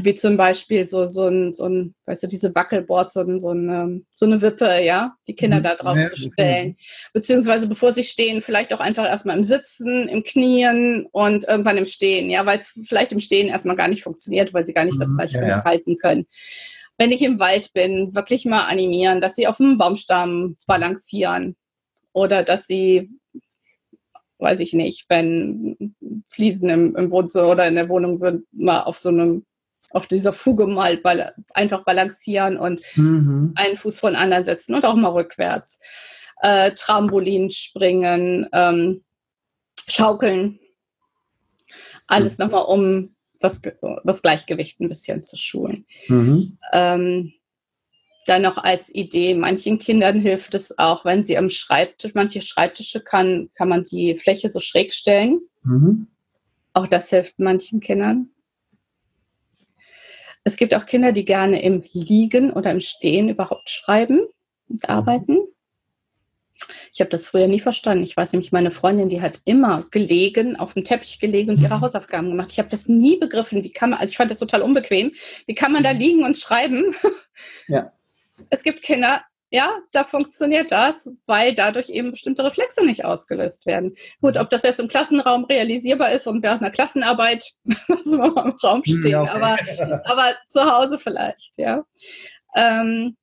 wie 0.00 0.14
zum 0.14 0.36
Beispiel 0.36 0.86
so, 0.86 1.06
so 1.06 1.26
ein, 1.26 1.52
so 1.52 1.64
ein, 1.64 1.94
weißt 2.06 2.22
du, 2.22 2.26
diese 2.28 2.54
Wackelboard, 2.54 3.10
so, 3.10 3.20
ein, 3.20 3.38
so, 3.38 3.50
eine, 3.50 4.02
so 4.10 4.26
eine 4.26 4.40
Wippe, 4.40 4.82
ja, 4.82 5.14
die 5.26 5.34
Kinder 5.34 5.58
mhm. 5.58 5.62
da 5.64 5.74
drauf 5.74 5.98
ja, 5.98 6.08
zu 6.08 6.16
stellen. 6.16 6.76
Beziehungsweise 7.12 7.66
bevor 7.66 7.92
sie 7.92 8.04
stehen, 8.04 8.40
vielleicht 8.40 8.72
auch 8.72 8.80
einfach 8.80 9.04
erstmal 9.04 9.36
im 9.36 9.44
Sitzen, 9.44 10.08
im 10.08 10.22
Knien 10.22 11.06
und 11.10 11.48
irgendwann 11.48 11.78
im 11.78 11.86
Stehen, 11.86 12.30
ja, 12.30 12.46
weil 12.46 12.58
es 12.58 12.78
vielleicht 12.86 13.12
im 13.12 13.20
Stehen 13.20 13.48
erstmal 13.48 13.76
gar 13.76 13.88
nicht 13.88 14.04
funktioniert, 14.04 14.54
weil 14.54 14.64
sie 14.64 14.72
gar 14.72 14.84
nicht 14.84 15.00
das 15.00 15.10
mhm. 15.10 15.16
gleiche 15.16 15.38
ja, 15.38 15.48
ja. 15.48 15.64
halten 15.64 15.96
können 15.96 16.26
wenn 16.98 17.12
ich 17.12 17.22
im 17.22 17.38
Wald 17.38 17.72
bin, 17.72 18.14
wirklich 18.14 18.44
mal 18.44 18.66
animieren, 18.66 19.20
dass 19.20 19.36
sie 19.36 19.46
auf 19.46 19.58
dem 19.58 19.78
Baumstamm 19.78 20.56
balancieren 20.66 21.56
oder 22.12 22.42
dass 22.42 22.66
sie, 22.66 23.08
weiß 24.38 24.58
ich 24.60 24.72
nicht, 24.72 25.06
wenn 25.08 25.94
Fliesen 26.28 26.68
im, 26.68 26.96
im 26.96 27.10
Wohnzimmer 27.12 27.48
oder 27.48 27.68
in 27.68 27.76
der 27.76 27.88
Wohnung 27.88 28.18
sind, 28.18 28.44
mal 28.52 28.82
auf 28.82 28.98
so 28.98 29.10
einem 29.10 29.46
auf 29.90 30.06
dieser 30.06 30.32
Fuge 30.32 30.66
mal 30.66 30.96
bal 30.98 31.34
einfach 31.54 31.84
balancieren 31.84 32.58
und 32.58 32.84
mhm. 32.96 33.52
einen 33.54 33.78
Fuß 33.78 34.00
von 34.00 34.16
anderen 34.16 34.44
setzen 34.44 34.74
und 34.74 34.84
auch 34.84 34.94
mal 34.94 35.12
rückwärts. 35.12 35.80
Äh, 36.40 36.72
Trampolin 36.72 37.50
springen, 37.50 38.48
ähm, 38.52 39.02
schaukeln. 39.88 40.60
Alles 42.06 42.38
mhm. 42.38 42.44
nochmal, 42.44 42.64
um 42.64 43.16
das, 43.40 43.60
das 44.04 44.22
Gleichgewicht 44.22 44.80
ein 44.80 44.88
bisschen 44.88 45.24
zu 45.24 45.36
schulen. 45.36 45.86
Mhm. 46.08 46.58
Ähm, 46.72 47.32
dann 48.26 48.42
noch 48.42 48.58
als 48.58 48.94
Idee, 48.94 49.34
manchen 49.34 49.78
Kindern 49.78 50.20
hilft 50.20 50.54
es 50.54 50.78
auch, 50.78 51.06
wenn 51.06 51.24
sie 51.24 51.38
am 51.38 51.48
Schreibtisch, 51.48 52.14
manche 52.14 52.42
Schreibtische 52.42 53.00
kann, 53.00 53.48
kann 53.54 53.70
man 53.70 53.84
die 53.86 54.18
Fläche 54.18 54.50
so 54.50 54.60
schräg 54.60 54.92
stellen. 54.92 55.40
Mhm. 55.62 56.08
Auch 56.74 56.86
das 56.86 57.08
hilft 57.08 57.38
manchen 57.38 57.80
Kindern. 57.80 58.30
Es 60.48 60.56
gibt 60.56 60.74
auch 60.74 60.86
Kinder, 60.86 61.12
die 61.12 61.26
gerne 61.26 61.60
im 61.60 61.84
Liegen 61.92 62.54
oder 62.54 62.70
im 62.70 62.80
Stehen 62.80 63.28
überhaupt 63.28 63.68
schreiben 63.68 64.20
und 64.70 64.82
mhm. 64.82 64.88
arbeiten. 64.88 65.36
Ich 66.90 67.00
habe 67.00 67.10
das 67.10 67.26
früher 67.26 67.46
nie 67.46 67.60
verstanden. 67.60 68.02
Ich 68.02 68.16
weiß 68.16 68.32
nämlich, 68.32 68.50
meine 68.50 68.70
Freundin, 68.70 69.10
die 69.10 69.20
hat 69.20 69.42
immer 69.44 69.84
gelegen, 69.90 70.56
auf 70.56 70.72
dem 70.72 70.84
Teppich 70.84 71.20
gelegen 71.20 71.50
und 71.50 71.60
ihre 71.60 71.76
mhm. 71.76 71.82
Hausaufgaben 71.82 72.30
gemacht. 72.30 72.50
Ich 72.52 72.58
habe 72.58 72.70
das 72.70 72.88
nie 72.88 73.18
begriffen. 73.18 73.62
Wie 73.62 73.70
kann 73.70 73.90
man, 73.90 73.98
also 73.98 74.10
ich 74.10 74.16
fand 74.16 74.30
das 74.30 74.38
total 74.38 74.62
unbequem. 74.62 75.12
Wie 75.44 75.54
kann 75.54 75.70
man 75.70 75.82
da 75.82 75.92
mhm. 75.92 76.00
liegen 76.00 76.24
und 76.24 76.38
schreiben? 76.38 76.94
Ja. 77.66 77.92
Es 78.50 78.62
gibt 78.62 78.82
Kinder, 78.82 79.22
ja, 79.50 79.70
da 79.92 80.04
funktioniert 80.04 80.70
das, 80.70 81.10
weil 81.26 81.54
dadurch 81.54 81.88
eben 81.88 82.10
bestimmte 82.10 82.44
Reflexe 82.44 82.84
nicht 82.84 83.04
ausgelöst 83.04 83.64
werden. 83.64 83.94
Gut, 84.20 84.36
ob 84.36 84.50
das 84.50 84.62
jetzt 84.62 84.80
im 84.80 84.88
Klassenraum 84.88 85.44
realisierbar 85.44 86.12
ist 86.12 86.26
und 86.26 86.42
während 86.42 86.60
einer 86.60 86.70
Klassenarbeit, 86.70 87.52
mal 87.64 88.44
im 88.44 88.58
Raum 88.62 88.82
hm, 88.84 88.98
stehen, 89.00 89.14
okay. 89.14 89.30
aber, 89.30 89.56
aber 90.04 90.34
zu 90.46 90.64
Hause 90.64 90.98
vielleicht, 90.98 91.56
ja. 91.56 91.84
Ähm, 92.56 93.16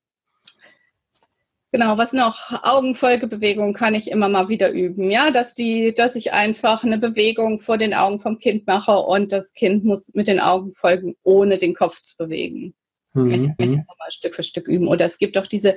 Genau, 1.72 1.98
was 1.98 2.14
noch? 2.14 2.64
Augenfolgebewegung 2.64 3.74
kann 3.74 3.96
ich 3.96 4.10
immer 4.10 4.30
mal 4.30 4.48
wieder 4.48 4.72
üben, 4.72 5.12
ja, 5.12 5.30
dass 5.30 5.56
die, 5.56 5.94
dass 5.94 6.16
ich 6.16 6.32
einfach 6.32 6.86
eine 6.86 6.98
Bewegung 6.98 7.60
vor 7.60 7.78
den 7.78 7.94
Augen 7.94 8.22
vom 8.22 8.40
Kind 8.40 8.66
mache 8.66 8.96
und 8.96 9.34
das 9.34 9.54
Kind 9.54 9.84
muss 9.84 10.10
mit 10.14 10.30
den 10.30 10.40
Augen 10.40 10.72
folgen, 10.72 11.18
ohne 11.24 11.58
den 11.58 11.74
Kopf 11.74 12.00
zu 12.00 12.16
bewegen. 12.16 12.76
Mhm. 13.16 13.56
Kann 13.58 13.74
ich 13.74 13.78
mal 13.78 14.12
Stück 14.12 14.36
für 14.36 14.44
Stück 14.44 14.70
üben. 14.70 14.88
Oder 14.88 15.06
es 15.06 15.18
gibt 15.18 15.38
auch 15.38 15.48
diese 15.48 15.76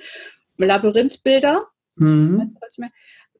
Labyrinthbilder. 0.66 1.66
Mhm. 1.96 2.56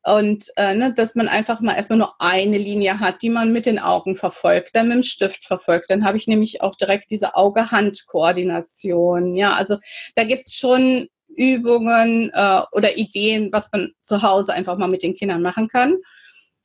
Und 0.04 0.46
äh, 0.56 0.74
ne, 0.74 0.94
dass 0.94 1.14
man 1.14 1.28
einfach 1.28 1.60
mal 1.60 1.74
erstmal 1.74 1.98
nur 1.98 2.18
eine 2.20 2.56
Linie 2.56 3.00
hat, 3.00 3.20
die 3.20 3.28
man 3.28 3.52
mit 3.52 3.66
den 3.66 3.78
Augen 3.78 4.16
verfolgt, 4.16 4.74
dann 4.74 4.88
mit 4.88 4.96
dem 4.96 5.02
Stift 5.02 5.44
verfolgt. 5.44 5.90
Dann 5.90 6.04
habe 6.04 6.16
ich 6.16 6.26
nämlich 6.26 6.62
auch 6.62 6.76
direkt 6.76 7.10
diese 7.10 7.34
Auge-Hand-Koordination. 7.34 9.34
Ja, 9.34 9.54
also 9.54 9.76
da 10.14 10.24
gibt 10.24 10.48
es 10.48 10.54
schon 10.54 11.08
Übungen 11.36 12.30
äh, 12.32 12.62
oder 12.72 12.96
Ideen, 12.96 13.50
was 13.52 13.70
man 13.72 13.92
zu 14.00 14.22
Hause 14.22 14.54
einfach 14.54 14.78
mal 14.78 14.88
mit 14.88 15.02
den 15.02 15.14
Kindern 15.14 15.42
machen 15.42 15.68
kann. 15.68 15.96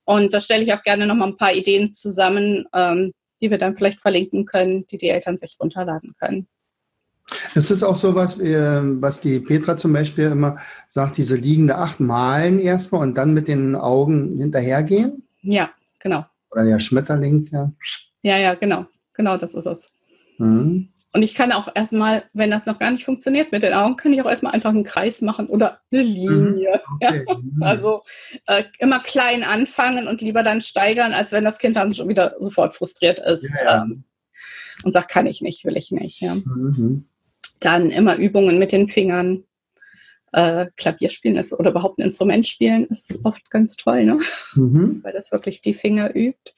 Und 0.06 0.34
da 0.34 0.40
stelle 0.40 0.64
ich 0.64 0.74
auch 0.74 0.84
gerne 0.84 1.06
noch 1.06 1.16
mal 1.16 1.28
ein 1.28 1.38
paar 1.38 1.54
Ideen 1.54 1.92
zusammen, 1.92 2.66
ähm, 2.74 3.14
die 3.42 3.52
wir 3.52 3.58
dann 3.58 3.76
vielleicht 3.76 4.00
verlinken 4.00 4.46
können, 4.46 4.88
die 4.88 4.98
die 4.98 5.10
Eltern 5.10 5.38
sich 5.38 5.58
runterladen 5.60 6.16
können. 6.20 6.48
Das 7.54 7.72
ist 7.72 7.84
auch 7.84 7.96
so 7.96 8.16
was, 8.16 8.40
was 8.40 9.22
die 9.22 9.40
Petra 9.40 9.78
zum 9.78 9.94
Beispiel 9.94 10.26
immer 10.26 10.58
sagt, 10.90 11.18
diese 11.18 11.36
liegende 11.36 11.78
acht 11.78 12.00
Malen 12.00 12.60
erstmal 12.60 13.02
und 13.02 13.18
dann 13.18 13.34
mit 13.34 13.48
den 13.48 13.76
Augen 13.76 14.38
hinterhergehen. 14.40 15.28
Ja, 15.42 15.70
genau. 16.00 16.26
Oder 16.52 16.66
der 16.66 16.80
Schmetterling, 16.80 17.50
ja. 17.52 17.72
Ja, 18.22 18.38
ja, 18.38 18.56
genau. 18.56 18.86
Genau, 19.14 19.38
das 19.38 19.54
ist 19.54 19.66
es. 19.66 19.96
Mhm. 20.38 20.90
Und 21.16 21.22
ich 21.22 21.36
kann 21.36 21.52
auch 21.52 21.68
erstmal, 21.76 22.24
wenn 22.34 22.50
das 22.50 22.66
noch 22.66 22.80
gar 22.80 22.90
nicht 22.90 23.06
funktioniert 23.06 23.52
mit 23.52 23.62
den 23.62 23.74
Augen, 23.74 23.98
kann 23.98 24.14
ich 24.14 24.22
auch 24.22 24.30
erstmal 24.30 24.54
einfach 24.54 24.72
einen 24.72 24.84
Kreis 24.84 25.22
machen 25.22 25.46
oder 25.46 25.80
eine 25.92 26.04
mhm. 26.04 26.10
Linie. 26.10 26.82
Okay. 26.96 27.24
Ja? 27.28 27.36
Mhm. 27.36 27.62
Also 27.62 28.02
äh, 28.48 28.64
immer 28.80 29.00
klein 29.00 29.44
anfangen 29.44 30.08
und 30.08 30.22
lieber 30.22 30.42
dann 30.42 30.62
steigern, 30.62 31.14
als 31.14 31.32
wenn 31.32 31.44
das 31.44 31.60
Kind 31.60 31.76
dann 31.76 31.94
schon 31.94 32.10
wieder 32.10 32.36
sofort 32.40 32.74
frustriert 32.74 33.20
ist 33.20 33.44
ja, 33.44 33.64
ja. 33.64 33.84
Ähm, 33.84 34.06
und 34.84 34.92
sagt, 34.92 35.12
kann 35.12 35.28
ich 35.28 35.42
nicht, 35.42 35.66
will 35.66 35.78
ich 35.78 35.92
nicht. 35.92 36.24
Mhm. 36.24 37.06
Dann 37.64 37.90
immer 37.90 38.18
Übungen 38.18 38.60
mit 38.60 38.72
den 38.72 38.90
Fingern. 38.90 39.46
Äh, 40.32 40.68
Klavier 40.78 41.10
spielen 41.10 41.36
ist 41.36 41.54
oder 41.54 41.70
überhaupt 41.70 42.00
ein 42.00 42.06
Instrument 42.06 42.48
spielen 42.48 42.88
ist 42.88 43.20
oft 43.24 43.52
ganz 43.52 43.78
toll, 43.78 44.04
ne? 44.04 44.20
Mhm. 44.56 45.00
weil 45.04 45.14
das 45.14 45.32
wirklich 45.32 45.62
die 45.62 45.76
Finger 45.76 46.16
übt. 46.16 46.54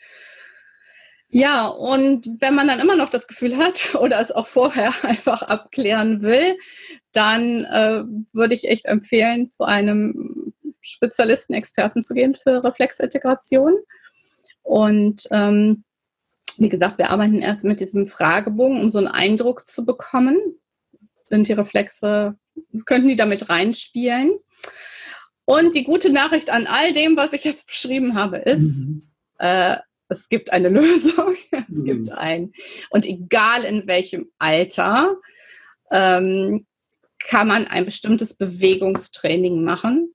Ja, 1.28 1.68
und 1.68 2.30
wenn 2.40 2.56
man 2.56 2.68
dann 2.68 2.80
immer 2.80 2.96
noch 2.96 3.10
das 3.10 3.28
Gefühl 3.28 3.58
hat 3.58 3.96
oder 4.00 4.22
es 4.22 4.32
auch 4.32 4.48
vorher 4.48 4.94
einfach 5.04 5.42
abklären 5.42 6.22
will, 6.22 6.58
dann 7.12 7.66
äh, 7.66 8.04
würde 8.32 8.56
ich 8.56 8.70
echt 8.70 8.86
empfehlen, 8.86 9.50
zu 9.50 9.66
einem 9.66 10.54
Spezialisten, 10.80 11.54
Experten 11.54 12.04
zu 12.04 12.14
gehen 12.14 12.38
für 12.42 12.64
Reflexintegration. 12.64 13.74
Und 14.62 15.28
ähm, 15.32 15.84
wie 16.58 16.70
gesagt, 16.70 16.98
wir 16.98 17.10
arbeiten 17.10 17.40
erst 17.40 17.66
mit 17.66 17.80
diesem 17.80 18.06
Fragebogen, 18.06 18.80
um 18.80 18.90
so 18.90 19.00
einen 19.00 19.08
Eindruck 19.08 19.68
zu 19.68 19.86
bekommen. 19.86 20.38
Sind 21.26 21.48
die 21.48 21.54
Reflexe, 21.54 22.38
könnten 22.86 23.08
die 23.08 23.16
damit 23.16 23.50
reinspielen? 23.50 24.32
Und 25.46 25.76
die 25.76 25.84
gute 25.84 26.12
Nachricht 26.12 26.50
an 26.50 26.66
all 26.68 26.94
dem, 26.94 27.18
was 27.18 27.34
ich 27.34 27.44
jetzt 27.44 27.68
beschrieben 27.68 28.16
habe, 28.16 28.38
ist, 28.38 28.88
mhm. 28.88 29.10
äh, 29.38 29.78
es 30.08 30.30
gibt 30.30 30.52
eine 30.52 30.70
Lösung, 30.70 31.36
es 31.52 31.78
mhm. 31.80 31.86
gibt 31.86 32.12
ein. 32.12 32.54
Und 32.90 33.06
egal 33.06 33.64
in 33.64 33.88
welchem 33.88 34.32
Alter, 34.40 35.16
ähm, 35.92 36.66
kann 37.20 37.48
man 37.48 37.66
ein 37.66 37.86
bestimmtes 37.86 38.36
Bewegungstraining 38.36 39.64
machen. 39.64 40.15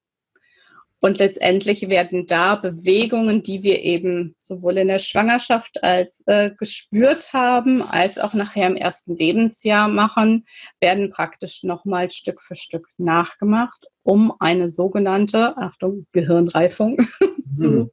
Und 1.01 1.19
letztendlich 1.19 1.89
werden 1.89 2.27
da 2.27 2.57
Bewegungen, 2.57 3.43
die 3.43 3.63
wir 3.63 3.83
eben 3.83 4.35
sowohl 4.37 4.77
in 4.79 4.89
der 4.89 4.99
Schwangerschaft 4.99 5.83
als 5.83 6.23
äh, 6.27 6.51
gespürt 6.51 7.33
haben, 7.33 7.83
als 7.83 8.19
auch 8.19 8.35
nachher 8.35 8.67
im 8.67 8.77
ersten 8.77 9.17
Lebensjahr 9.17 9.89
machen, 9.89 10.45
werden 10.81 11.11
praktisch 11.11 11.63
nochmal 11.63 12.11
Stück 12.11 12.43
für 12.43 12.55
Stück 12.55 12.87
nachgemacht, 12.99 13.87
um 14.03 14.33
eine 14.41 14.69
sogenannte, 14.69 15.57
Achtung, 15.57 16.07
Gehirnreifung 16.13 16.99
mhm. 17.21 17.55
zu 17.55 17.91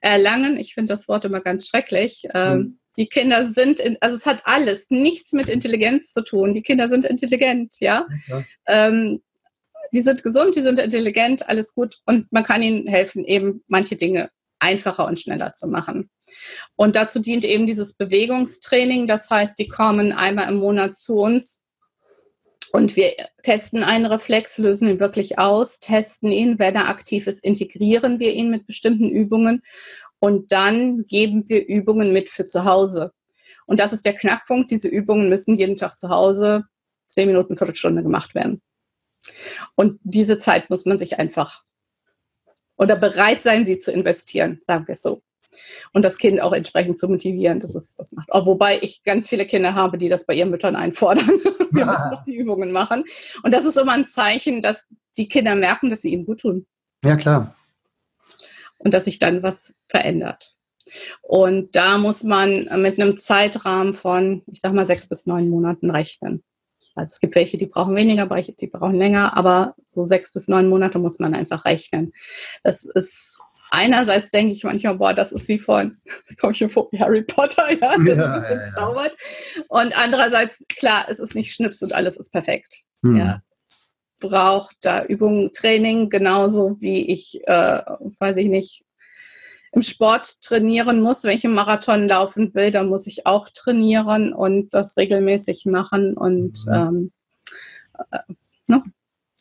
erlangen. 0.00 0.56
Ich 0.56 0.74
finde 0.74 0.94
das 0.94 1.08
Wort 1.08 1.24
immer 1.24 1.40
ganz 1.40 1.66
schrecklich. 1.66 2.28
Ähm, 2.34 2.58
mhm. 2.58 2.78
Die 2.96 3.06
Kinder 3.06 3.50
sind, 3.52 3.80
in, 3.80 3.96
also 4.00 4.16
es 4.16 4.26
hat 4.26 4.42
alles, 4.44 4.90
nichts 4.90 5.32
mit 5.32 5.48
Intelligenz 5.48 6.12
zu 6.12 6.22
tun. 6.22 6.54
Die 6.54 6.62
Kinder 6.62 6.88
sind 6.88 7.04
intelligent, 7.04 7.74
ja. 7.80 8.06
ja. 8.28 8.44
Ähm, 8.68 9.22
die 9.94 10.02
sind 10.02 10.22
gesund, 10.22 10.56
die 10.56 10.62
sind 10.62 10.78
intelligent, 10.78 11.48
alles 11.48 11.72
gut. 11.72 11.98
Und 12.04 12.30
man 12.32 12.42
kann 12.42 12.62
ihnen 12.62 12.86
helfen, 12.86 13.24
eben 13.24 13.62
manche 13.68 13.96
Dinge 13.96 14.30
einfacher 14.58 15.06
und 15.06 15.20
schneller 15.20 15.54
zu 15.54 15.68
machen. 15.68 16.10
Und 16.74 16.96
dazu 16.96 17.20
dient 17.20 17.44
eben 17.44 17.66
dieses 17.66 17.94
Bewegungstraining. 17.94 19.06
Das 19.06 19.30
heißt, 19.30 19.58
die 19.58 19.68
kommen 19.68 20.12
einmal 20.12 20.48
im 20.48 20.56
Monat 20.56 20.96
zu 20.96 21.14
uns 21.16 21.62
und 22.72 22.96
wir 22.96 23.12
testen 23.44 23.84
einen 23.84 24.06
Reflex, 24.06 24.58
lösen 24.58 24.88
ihn 24.88 24.98
wirklich 24.98 25.38
aus, 25.38 25.78
testen 25.78 26.32
ihn. 26.32 26.58
Wenn 26.58 26.74
er 26.74 26.88
aktiv 26.88 27.28
ist, 27.28 27.44
integrieren 27.44 28.18
wir 28.18 28.32
ihn 28.32 28.50
mit 28.50 28.66
bestimmten 28.66 29.10
Übungen. 29.10 29.62
Und 30.18 30.50
dann 30.50 31.06
geben 31.06 31.48
wir 31.48 31.68
Übungen 31.68 32.12
mit 32.12 32.30
für 32.30 32.46
zu 32.46 32.64
Hause. 32.64 33.12
Und 33.66 33.78
das 33.78 33.92
ist 33.92 34.04
der 34.04 34.14
Knackpunkt. 34.14 34.72
Diese 34.72 34.88
Übungen 34.88 35.28
müssen 35.28 35.56
jeden 35.56 35.76
Tag 35.76 35.96
zu 35.98 36.08
Hause 36.08 36.64
zehn 37.06 37.28
Minuten, 37.28 37.56
Viertelstunde 37.56 38.02
gemacht 38.02 38.34
werden. 38.34 38.60
Und 39.74 40.00
diese 40.02 40.38
Zeit 40.38 40.70
muss 40.70 40.84
man 40.84 40.98
sich 40.98 41.18
einfach 41.18 41.62
oder 42.76 42.96
bereit 42.96 43.42
sein, 43.42 43.64
sie 43.64 43.78
zu 43.78 43.92
investieren, 43.92 44.60
sagen 44.64 44.86
wir 44.88 44.92
es 44.92 45.02
so 45.02 45.22
und 45.92 46.04
das 46.04 46.18
Kind 46.18 46.40
auch 46.40 46.52
entsprechend 46.52 46.98
zu 46.98 47.08
motivieren, 47.08 47.60
dass 47.60 47.74
es 47.74 47.94
das 47.94 48.12
macht. 48.12 48.32
Auch 48.32 48.46
wobei 48.46 48.78
ich 48.80 49.02
ganz 49.02 49.28
viele 49.28 49.46
Kinder 49.46 49.74
habe, 49.74 49.98
die 49.98 50.08
das 50.08 50.26
bei 50.26 50.34
ihren 50.34 50.50
Müttern 50.50 50.76
einfordern. 50.76 51.28
Wir 51.70 51.86
müssen 51.86 52.10
noch 52.10 52.24
die 52.24 52.36
Übungen 52.36 52.72
machen. 52.72 53.04
Und 53.42 53.52
das 53.52 53.64
ist 53.64 53.76
immer 53.76 53.92
ein 53.92 54.06
Zeichen, 54.06 54.62
dass 54.62 54.84
die 55.16 55.28
Kinder 55.28 55.54
merken, 55.54 55.90
dass 55.90 56.02
sie 56.02 56.12
ihnen 56.12 56.26
gut 56.26 56.40
tun. 56.40 56.66
Ja, 57.04 57.16
klar. 57.16 57.54
Und 58.78 58.94
dass 58.94 59.04
sich 59.04 59.18
dann 59.18 59.42
was 59.42 59.74
verändert. 59.88 60.54
Und 61.22 61.74
da 61.74 61.98
muss 61.98 62.22
man 62.22 62.68
mit 62.82 63.00
einem 63.00 63.16
Zeitrahmen 63.16 63.94
von, 63.94 64.42
ich 64.46 64.60
sag 64.60 64.72
mal, 64.72 64.84
sechs 64.84 65.08
bis 65.08 65.26
neun 65.26 65.48
Monaten 65.48 65.90
rechnen. 65.90 66.44
Also 66.94 67.12
es 67.12 67.20
gibt 67.20 67.34
welche, 67.34 67.56
die 67.56 67.66
brauchen 67.66 67.96
weniger, 67.96 68.30
welche, 68.30 68.52
die 68.52 68.66
brauchen 68.66 68.94
länger, 68.94 69.36
aber 69.36 69.74
so 69.86 70.04
sechs 70.04 70.32
bis 70.32 70.48
neun 70.48 70.68
Monate 70.68 70.98
muss 70.98 71.18
man 71.18 71.34
einfach 71.34 71.64
rechnen. 71.64 72.12
Das 72.62 72.84
ist 72.84 73.40
einerseits 73.74 74.30
denke 74.30 74.52
ich 74.52 74.64
manchmal, 74.64 74.94
boah, 74.96 75.12
das 75.12 75.32
ist 75.32 75.48
wie 75.48 75.58
von, 75.58 75.94
komme 76.40 76.52
ich 76.52 76.60
mir 76.60 76.70
vor, 76.70 76.88
wie 76.92 77.00
Harry 77.00 77.22
Potter, 77.22 77.70
ja, 77.70 77.96
das 77.98 78.16
ja, 78.16 78.36
ist 78.36 78.50
entzaubert. 78.50 79.12
Ja, 79.12 79.60
ja. 79.60 79.64
Und 79.68 79.96
andererseits, 79.96 80.64
klar, 80.68 81.06
es 81.08 81.18
ist 81.18 81.34
nicht 81.34 81.52
Schnips 81.52 81.82
und 81.82 81.92
alles 81.92 82.16
ist 82.16 82.30
perfekt. 82.30 82.82
Hm. 83.02 83.16
Ja, 83.16 83.38
es 83.56 83.88
braucht 84.20 84.76
da 84.80 85.04
Übung, 85.04 85.50
Training, 85.52 86.08
genauso 86.08 86.80
wie 86.80 87.06
ich, 87.06 87.40
äh, 87.46 87.82
weiß 88.18 88.36
ich 88.36 88.48
nicht, 88.48 88.84
im 89.74 89.82
Sport 89.82 90.40
trainieren 90.42 91.00
muss. 91.00 91.24
Wenn 91.24 91.36
ich 91.36 91.44
einen 91.44 91.54
Marathon 91.54 92.08
laufen 92.08 92.54
will, 92.54 92.70
dann 92.70 92.88
muss 92.88 93.06
ich 93.06 93.26
auch 93.26 93.48
trainieren 93.48 94.32
und 94.32 94.72
das 94.72 94.96
regelmäßig 94.96 95.66
machen. 95.66 96.14
Und 96.14 96.66
mhm. 96.66 96.72
ähm, 96.72 97.12
äh, 98.10 98.18
ne? 98.66 98.82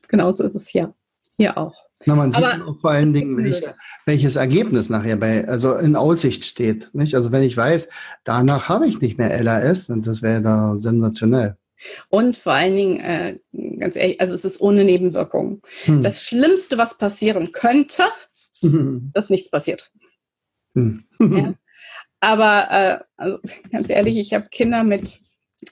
genauso 0.07 0.43
ist 0.43 0.55
es 0.55 0.67
hier, 0.67 0.93
hier 1.37 1.57
auch. 1.57 1.75
Na, 2.05 2.15
man 2.15 2.31
sieht 2.31 2.43
auch 2.43 2.77
vor 2.79 2.91
allen 2.91 3.13
Dingen, 3.13 3.37
welche, 3.37 3.75
welches 4.05 4.35
Ergebnis 4.35 4.89
nachher 4.89 5.15
bei, 5.15 5.47
also 5.47 5.75
in 5.75 5.95
Aussicht 5.95 6.43
steht. 6.43 6.89
Nicht? 6.93 7.15
Also 7.15 7.31
wenn 7.31 7.43
ich 7.43 7.55
weiß, 7.55 7.89
danach 8.23 8.67
habe 8.67 8.87
ich 8.87 8.99
nicht 8.99 9.17
mehr 9.17 9.41
LAS, 9.41 9.89
und 9.89 10.05
das 10.05 10.21
wäre 10.21 10.41
da 10.41 10.75
sensationell. 10.75 11.55
Und 12.09 12.37
vor 12.37 12.53
allen 12.53 12.75
Dingen, 12.75 12.99
äh, 12.99 13.39
ganz 13.79 13.95
ehrlich, 13.95 14.19
also 14.19 14.33
es 14.33 14.45
ist 14.45 14.61
ohne 14.61 14.83
Nebenwirkungen. 14.83 15.61
Hm. 15.85 16.03
Das 16.03 16.23
Schlimmste, 16.23 16.77
was 16.77 16.97
passieren 16.97 17.51
könnte, 17.51 18.03
hm. 18.61 19.11
dass 19.13 19.29
nichts 19.29 19.49
passiert. 19.49 19.91
Hm. 20.75 21.05
Ja. 21.19 21.53
Aber 22.19 22.71
äh, 22.71 22.99
also, 23.17 23.39
ganz 23.71 23.89
ehrlich, 23.89 24.17
ich 24.17 24.33
habe 24.33 24.47
Kinder 24.49 24.83
mit 24.83 25.21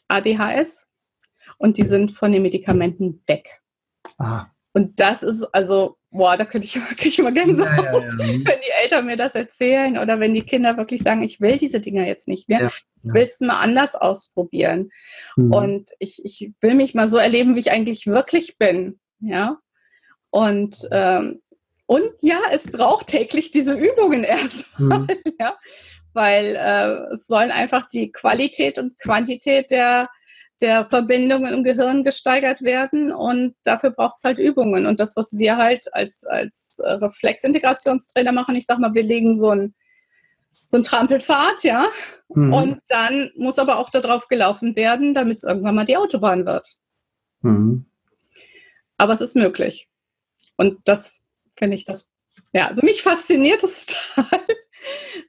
ADHS 0.07 0.87
und 1.57 1.77
die 1.77 1.85
sind 1.85 2.11
von 2.11 2.31
den 2.31 2.41
Medikamenten 2.41 3.21
weg. 3.27 3.61
Ah. 4.17 4.47
Und 4.73 4.99
das 4.99 5.23
ist 5.23 5.43
also 5.53 5.97
boah, 6.11 6.37
da 6.37 6.45
könnte 6.45 6.67
ich 6.67 6.75
wirklich 6.89 7.17
immer 7.17 7.31
Gänsehaut, 7.31 8.03
ja, 8.19 8.25
ja, 8.25 8.31
ja. 8.31 8.39
wenn 8.45 8.59
die 8.59 8.83
Eltern 8.83 9.05
mir 9.05 9.17
das 9.17 9.35
erzählen 9.35 9.97
oder 9.97 10.19
wenn 10.19 10.33
die 10.33 10.43
Kinder 10.43 10.77
wirklich 10.77 11.01
sagen, 11.01 11.23
ich 11.23 11.41
will 11.41 11.57
diese 11.57 11.79
Dinger 11.79 12.05
jetzt 12.05 12.27
nicht 12.27 12.49
mehr, 12.49 12.71
ich 13.03 13.13
will 13.13 13.27
es 13.27 13.39
mal 13.39 13.59
anders 13.59 13.95
ausprobieren. 13.95 14.91
Mhm. 15.35 15.53
Und 15.53 15.89
ich, 15.99 16.23
ich 16.23 16.53
will 16.61 16.75
mich 16.75 16.93
mal 16.93 17.07
so 17.07 17.17
erleben, 17.17 17.55
wie 17.55 17.61
ich 17.61 17.71
eigentlich 17.71 18.07
wirklich 18.07 18.57
bin. 18.57 18.99
Ja. 19.19 19.57
Und, 20.29 20.87
ähm, 20.91 21.41
und 21.91 22.13
ja, 22.21 22.39
es 22.51 22.71
braucht 22.71 23.07
täglich 23.07 23.51
diese 23.51 23.73
Übungen 23.73 24.23
erstmal, 24.23 24.99
mhm. 24.99 25.07
ja, 25.41 25.57
weil 26.13 26.55
äh, 26.55 27.15
es 27.15 27.27
sollen 27.27 27.51
einfach 27.51 27.89
die 27.89 28.13
Qualität 28.13 28.79
und 28.79 28.97
Quantität 28.97 29.71
der, 29.71 30.09
der 30.61 30.85
Verbindungen 30.85 31.53
im 31.53 31.65
Gehirn 31.65 32.05
gesteigert 32.05 32.61
werden 32.61 33.11
und 33.11 33.55
dafür 33.65 33.89
braucht 33.89 34.19
es 34.19 34.23
halt 34.23 34.39
Übungen. 34.39 34.85
Und 34.85 35.01
das, 35.01 35.17
was 35.17 35.37
wir 35.37 35.57
halt 35.57 35.93
als, 35.93 36.23
als 36.23 36.79
äh, 36.81 36.91
Reflexintegrationstrainer 36.91 38.31
machen, 38.31 38.55
ich 38.55 38.67
sag 38.67 38.79
mal, 38.79 38.93
wir 38.93 39.03
legen 39.03 39.35
so 39.35 39.49
ein 39.49 39.73
so 40.69 40.77
ein 40.77 40.83
Trampelfahrt, 40.83 41.65
ja. 41.65 41.89
Mhm. 42.29 42.53
Und 42.53 42.81
dann 42.87 43.31
muss 43.35 43.59
aber 43.59 43.79
auch 43.79 43.89
darauf 43.89 44.29
gelaufen 44.29 44.77
werden, 44.77 45.13
damit 45.13 45.39
es 45.39 45.43
irgendwann 45.43 45.75
mal 45.75 45.83
die 45.83 45.97
Autobahn 45.97 46.45
wird. 46.45 46.69
Mhm. 47.41 47.85
Aber 48.95 49.11
es 49.11 49.19
ist 49.19 49.35
möglich. 49.35 49.89
Und 50.55 50.79
das 50.85 51.20
finde 51.61 51.75
ich 51.75 51.85
das, 51.85 52.09
ja, 52.53 52.67
also 52.67 52.81
mich 52.83 53.03
fasziniert 53.03 53.61
das 53.61 53.85
total. 54.15 54.39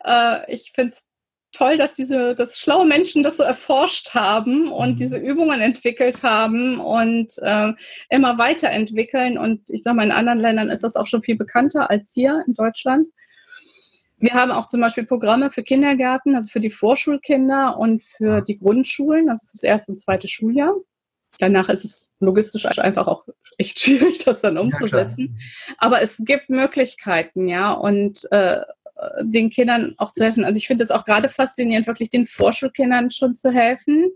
äh, 0.04 0.52
ich 0.52 0.72
finde 0.74 0.94
es 0.94 1.06
toll, 1.52 1.76
dass 1.76 1.94
diese, 1.94 2.34
dass 2.34 2.58
schlaue 2.58 2.86
Menschen 2.86 3.22
das 3.22 3.36
so 3.36 3.42
erforscht 3.42 4.14
haben 4.14 4.72
und 4.72 4.92
mhm. 4.92 4.96
diese 4.96 5.18
Übungen 5.18 5.60
entwickelt 5.60 6.22
haben 6.22 6.80
und 6.80 7.32
äh, 7.42 7.72
immer 8.08 8.38
weiterentwickeln. 8.38 9.36
Und 9.36 9.68
ich 9.68 9.82
sage 9.82 9.96
mal, 9.96 10.04
in 10.04 10.12
anderen 10.12 10.40
Ländern 10.40 10.70
ist 10.70 10.82
das 10.82 10.96
auch 10.96 11.06
schon 11.06 11.22
viel 11.22 11.36
bekannter 11.36 11.90
als 11.90 12.12
hier 12.14 12.42
in 12.46 12.54
Deutschland. 12.54 13.08
Wir 14.16 14.34
haben 14.34 14.52
auch 14.52 14.68
zum 14.68 14.80
Beispiel 14.80 15.04
Programme 15.04 15.50
für 15.50 15.62
Kindergärten, 15.62 16.34
also 16.36 16.48
für 16.48 16.60
die 16.60 16.70
Vorschulkinder 16.70 17.76
und 17.76 18.02
für 18.02 18.40
die 18.40 18.58
Grundschulen, 18.58 19.28
also 19.28 19.44
für 19.46 19.52
das 19.52 19.64
erste 19.64 19.92
und 19.92 19.98
zweite 19.98 20.28
Schuljahr. 20.28 20.74
Danach 21.38 21.68
ist 21.68 21.84
es 21.84 22.10
logistisch 22.20 22.66
einfach 22.78 23.06
auch 23.06 23.26
echt 23.58 23.78
schwierig, 23.80 24.18
das 24.24 24.40
dann 24.40 24.58
umzusetzen. 24.58 25.38
Ja, 25.68 25.74
Aber 25.78 26.02
es 26.02 26.20
gibt 26.24 26.50
Möglichkeiten, 26.50 27.48
ja, 27.48 27.72
und 27.72 28.30
äh, 28.30 28.60
den 29.22 29.50
Kindern 29.50 29.94
auch 29.98 30.12
zu 30.12 30.24
helfen. 30.24 30.44
Also 30.44 30.56
ich 30.56 30.66
finde 30.66 30.84
es 30.84 30.90
auch 30.90 31.04
gerade 31.04 31.28
faszinierend, 31.28 31.86
wirklich 31.86 32.10
den 32.10 32.26
Vorschulkindern 32.26 33.10
schon 33.10 33.34
zu 33.34 33.50
helfen. 33.50 34.10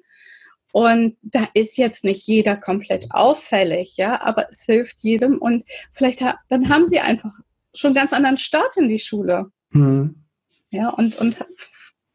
Und 0.73 1.17
da 1.23 1.49
ist 1.55 1.79
jetzt 1.79 2.05
nicht 2.05 2.27
jeder 2.27 2.57
komplett 2.57 3.07
auffällig, 3.11 3.97
ja, 3.97 4.21
aber 4.21 4.51
es 4.51 4.65
hilft 4.65 5.03
jedem 5.03 5.39
und 5.39 5.65
vielleicht 5.93 6.21
ha 6.21 6.39
dann 6.49 6.69
haben 6.69 6.87
sie 6.87 7.01
einfach 7.01 7.33
schon 7.73 7.89
einen 7.89 7.95
ganz 7.95 8.13
anderen 8.13 8.37
Start 8.37 8.77
in 8.77 8.89
die 8.89 8.99
Schule. 8.99 9.47
Mhm. 9.71 10.27
Ja, 10.71 10.91
und, 10.91 11.17
und 11.19 11.39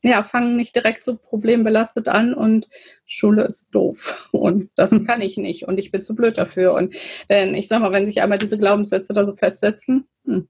ja, 0.04 0.24
fangen 0.24 0.56
nicht 0.56 0.76
direkt 0.76 1.04
so 1.04 1.16
problembelastet 1.16 2.08
an 2.08 2.34
und 2.34 2.68
Schule 3.06 3.43
ist 3.43 3.68
doof 3.72 4.30
und 4.32 4.70
das 4.76 4.91
hm. 4.91 5.06
kann 5.08 5.22
ich 5.22 5.38
nicht 5.38 5.68
und 5.68 5.78
ich 5.78 5.91
bin 5.91 6.02
zu 6.02 6.16
blöd 6.16 6.38
dafür. 6.38 6.74
Und 6.74 6.95
denn 7.30 7.54
ich 7.54 7.68
sag 7.68 7.82
mal, 7.82 7.91
wenn 7.91 8.06
sich 8.06 8.22
einmal 8.22 8.38
diese 8.38 8.58
Glaubenssätze 8.58 9.14
da 9.14 9.26
so 9.26 9.34
festsetzen, 9.34 10.08
hm, 10.26 10.47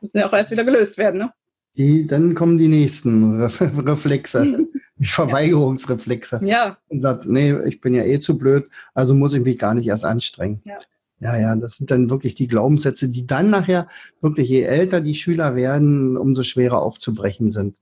müssen 0.00 0.18
ja 0.18 0.28
auch 0.28 0.32
erst 0.32 0.50
wieder 0.50 0.64
gelöst 0.64 0.98
werden, 0.98 1.18
ne? 1.18 1.32
Die, 1.76 2.06
dann 2.06 2.36
kommen 2.36 2.56
die 2.56 2.68
nächsten 2.68 3.42
Reflexe, 3.42 4.64
die 4.96 5.06
Verweigerungsreflexe. 5.06 6.40
Ja. 6.44 6.78
Und 6.86 7.00
sagt, 7.00 7.26
nee, 7.26 7.52
ich 7.66 7.80
bin 7.80 7.94
ja 7.94 8.04
eh 8.04 8.20
zu 8.20 8.38
blöd, 8.38 8.68
also 8.94 9.12
muss 9.12 9.34
ich 9.34 9.42
mich 9.42 9.58
gar 9.58 9.74
nicht 9.74 9.88
erst 9.88 10.04
anstrengen. 10.04 10.62
Ja. 10.64 10.76
Ja, 11.20 11.38
ja, 11.38 11.56
das 11.56 11.76
sind 11.76 11.90
dann 11.90 12.10
wirklich 12.10 12.34
die 12.34 12.48
Glaubenssätze, 12.48 13.08
die 13.08 13.26
dann 13.26 13.48
nachher 13.48 13.88
wirklich, 14.20 14.48
je 14.48 14.62
älter 14.62 15.00
die 15.00 15.14
Schüler 15.14 15.56
werden, 15.56 16.16
umso 16.16 16.42
schwerer 16.42 16.82
aufzubrechen 16.82 17.50
sind. 17.50 17.76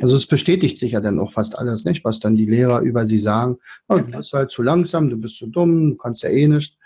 Also 0.00 0.16
es 0.16 0.26
bestätigt 0.26 0.78
sich 0.78 0.92
ja 0.92 1.00
dann 1.00 1.20
auch 1.20 1.32
fast 1.32 1.56
alles, 1.56 1.84
nicht? 1.84 2.04
Was 2.04 2.20
dann 2.20 2.36
die 2.36 2.46
Lehrer 2.46 2.80
über 2.80 3.06
sie 3.06 3.20
sagen. 3.20 3.58
Oh, 3.88 3.98
du 3.98 4.04
bist 4.04 4.32
halt 4.32 4.50
zu 4.50 4.62
langsam, 4.62 5.08
du 5.08 5.16
bist 5.16 5.36
zu 5.36 5.46
dumm, 5.46 5.90
du 5.90 5.96
kannst 5.96 6.22
ja 6.22 6.30
eh 6.30 6.48
nicht. 6.48 6.78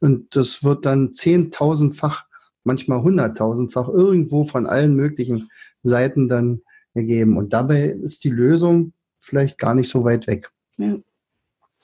Und 0.00 0.36
das 0.36 0.62
wird 0.62 0.86
dann 0.86 1.12
zehntausendfach, 1.12 2.26
manchmal 2.64 3.02
hunderttausendfach 3.02 3.88
irgendwo 3.88 4.44
von 4.44 4.66
allen 4.66 4.94
möglichen 4.94 5.48
Seiten 5.82 6.28
dann 6.28 6.62
gegeben. 6.94 7.36
Und 7.36 7.52
dabei 7.52 7.84
ist 7.86 8.22
die 8.24 8.30
Lösung 8.30 8.92
vielleicht 9.18 9.58
gar 9.58 9.74
nicht 9.74 9.88
so 9.88 10.04
weit 10.04 10.26
weg. 10.26 10.50
Ja, 10.76 10.98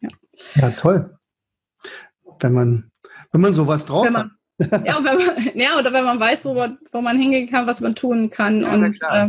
ja. 0.00 0.08
ja 0.54 0.70
toll. 0.70 1.18
Wenn 2.40 2.52
man 2.52 2.90
wenn 3.32 3.40
man 3.40 3.54
sowas 3.54 3.84
drauf 3.84 4.08
man, 4.10 4.30
hat. 4.60 4.84
ja, 4.86 5.00
man, 5.00 5.18
ja, 5.54 5.78
oder 5.78 5.92
wenn 5.92 6.04
man 6.04 6.18
weiß, 6.18 6.44
wo 6.46 6.54
man, 6.54 6.78
wo 6.92 7.00
man 7.00 7.18
hingehen 7.18 7.48
kann, 7.48 7.66
was 7.66 7.80
man 7.80 7.94
tun 7.94 8.30
kann. 8.30 8.62
Ja, 8.62 8.74
und 8.74 8.98
äh, 9.00 9.28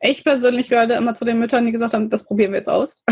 ich 0.00 0.24
persönlich 0.24 0.68
gehörte 0.68 0.94
immer 0.94 1.14
zu 1.14 1.24
den 1.24 1.38
Müttern, 1.38 1.66
die 1.66 1.72
gesagt 1.72 1.94
haben, 1.94 2.10
das 2.10 2.24
probieren 2.24 2.52
wir 2.52 2.58
jetzt 2.58 2.68
aus. 2.68 3.02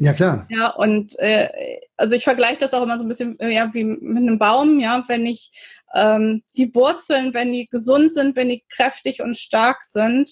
Ja, 0.00 0.12
klar. 0.12 0.46
Ja, 0.48 0.70
und 0.70 1.18
äh, 1.18 1.48
also 1.96 2.14
ich 2.14 2.22
vergleiche 2.22 2.60
das 2.60 2.72
auch 2.72 2.84
immer 2.84 2.98
so 2.98 3.04
ein 3.04 3.08
bisschen 3.08 3.38
äh, 3.40 3.52
ja, 3.52 3.74
wie 3.74 3.82
mit 3.82 4.18
einem 4.18 4.38
Baum, 4.38 4.78
ja, 4.78 5.02
wenn 5.08 5.26
ich 5.26 5.50
ähm, 5.92 6.44
die 6.56 6.72
Wurzeln, 6.74 7.34
wenn 7.34 7.52
die 7.52 7.66
gesund 7.66 8.12
sind, 8.12 8.36
wenn 8.36 8.48
die 8.48 8.64
kräftig 8.68 9.22
und 9.22 9.36
stark 9.36 9.82
sind, 9.82 10.30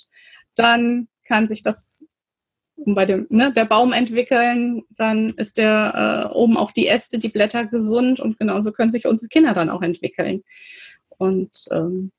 dann 0.54 1.08
kann 1.24 1.48
sich 1.48 1.64
das 1.64 2.04
bei 2.76 3.06
dem 3.06 3.26
ne, 3.30 3.52
der 3.52 3.64
Baum 3.64 3.92
entwickeln, 3.92 4.84
dann 4.90 5.30
ist 5.30 5.56
der 5.56 6.30
äh, 6.30 6.34
oben 6.34 6.56
auch 6.56 6.70
die 6.70 6.86
Äste, 6.86 7.18
die 7.18 7.30
Blätter 7.30 7.66
gesund 7.66 8.20
und 8.20 8.38
genauso 8.38 8.70
können 8.70 8.90
sich 8.90 9.06
unsere 9.06 9.28
Kinder 9.28 9.52
dann 9.54 9.70
auch 9.70 9.82
entwickeln. 9.82 10.44
Und 11.18 11.50
ähm, 11.72 12.12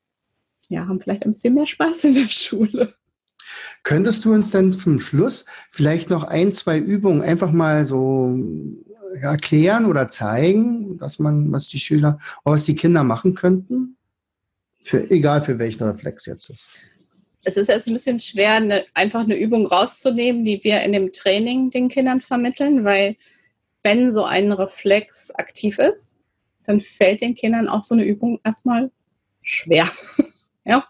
ja, 0.68 0.86
haben 0.86 1.00
vielleicht 1.00 1.24
ein 1.24 1.32
bisschen 1.32 1.54
mehr 1.54 1.66
Spaß 1.66 2.04
in 2.04 2.14
der 2.14 2.28
Schule. 2.28 2.94
Könntest 3.82 4.24
du 4.24 4.32
uns 4.32 4.50
dann 4.50 4.72
zum 4.72 5.00
Schluss 5.00 5.46
vielleicht 5.70 6.10
noch 6.10 6.24
ein, 6.24 6.52
zwei 6.52 6.78
Übungen 6.78 7.22
einfach 7.22 7.52
mal 7.52 7.86
so 7.86 8.36
erklären 9.20 9.86
oder 9.86 10.08
zeigen, 10.08 10.98
dass 10.98 11.18
man, 11.18 11.50
was 11.52 11.68
die 11.68 11.78
Schüler, 11.78 12.18
was 12.44 12.64
die 12.64 12.76
Kinder 12.76 13.04
machen 13.04 13.34
könnten? 13.34 13.96
Für, 14.82 15.10
egal 15.10 15.42
für 15.42 15.58
welchen 15.58 15.82
Reflex 15.84 16.26
jetzt 16.26 16.50
ist 16.50 16.68
es 17.44 17.56
ist 17.56 17.68
jetzt 17.68 17.88
ein 17.88 17.94
bisschen 17.94 18.20
schwer, 18.20 18.54
eine, 18.54 18.84
einfach 18.94 19.20
eine 19.20 19.36
Übung 19.36 19.66
rauszunehmen, 19.66 20.44
die 20.44 20.62
wir 20.64 20.82
in 20.82 20.92
dem 20.92 21.12
Training 21.12 21.70
den 21.70 21.88
Kindern 21.88 22.20
vermitteln, 22.20 22.84
weil 22.84 23.16
wenn 23.82 24.12
so 24.12 24.24
ein 24.24 24.52
Reflex 24.52 25.30
aktiv 25.30 25.78
ist, 25.78 26.16
dann 26.64 26.80
fällt 26.80 27.20
den 27.20 27.34
Kindern 27.34 27.68
auch 27.68 27.84
so 27.84 27.94
eine 27.94 28.04
Übung 28.04 28.40
erstmal 28.44 28.90
schwer. 29.42 29.88
ja. 30.64 30.86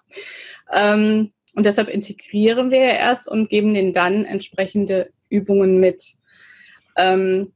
Ähm, 0.72 1.32
und 1.54 1.66
deshalb 1.66 1.88
integrieren 1.88 2.70
wir 2.70 2.78
ja 2.78 2.94
erst 2.94 3.28
und 3.28 3.48
geben 3.48 3.74
denen 3.74 3.92
dann 3.92 4.24
entsprechende 4.24 5.10
Übungen 5.28 5.80
mit. 5.80 6.14
Ähm, 6.96 7.52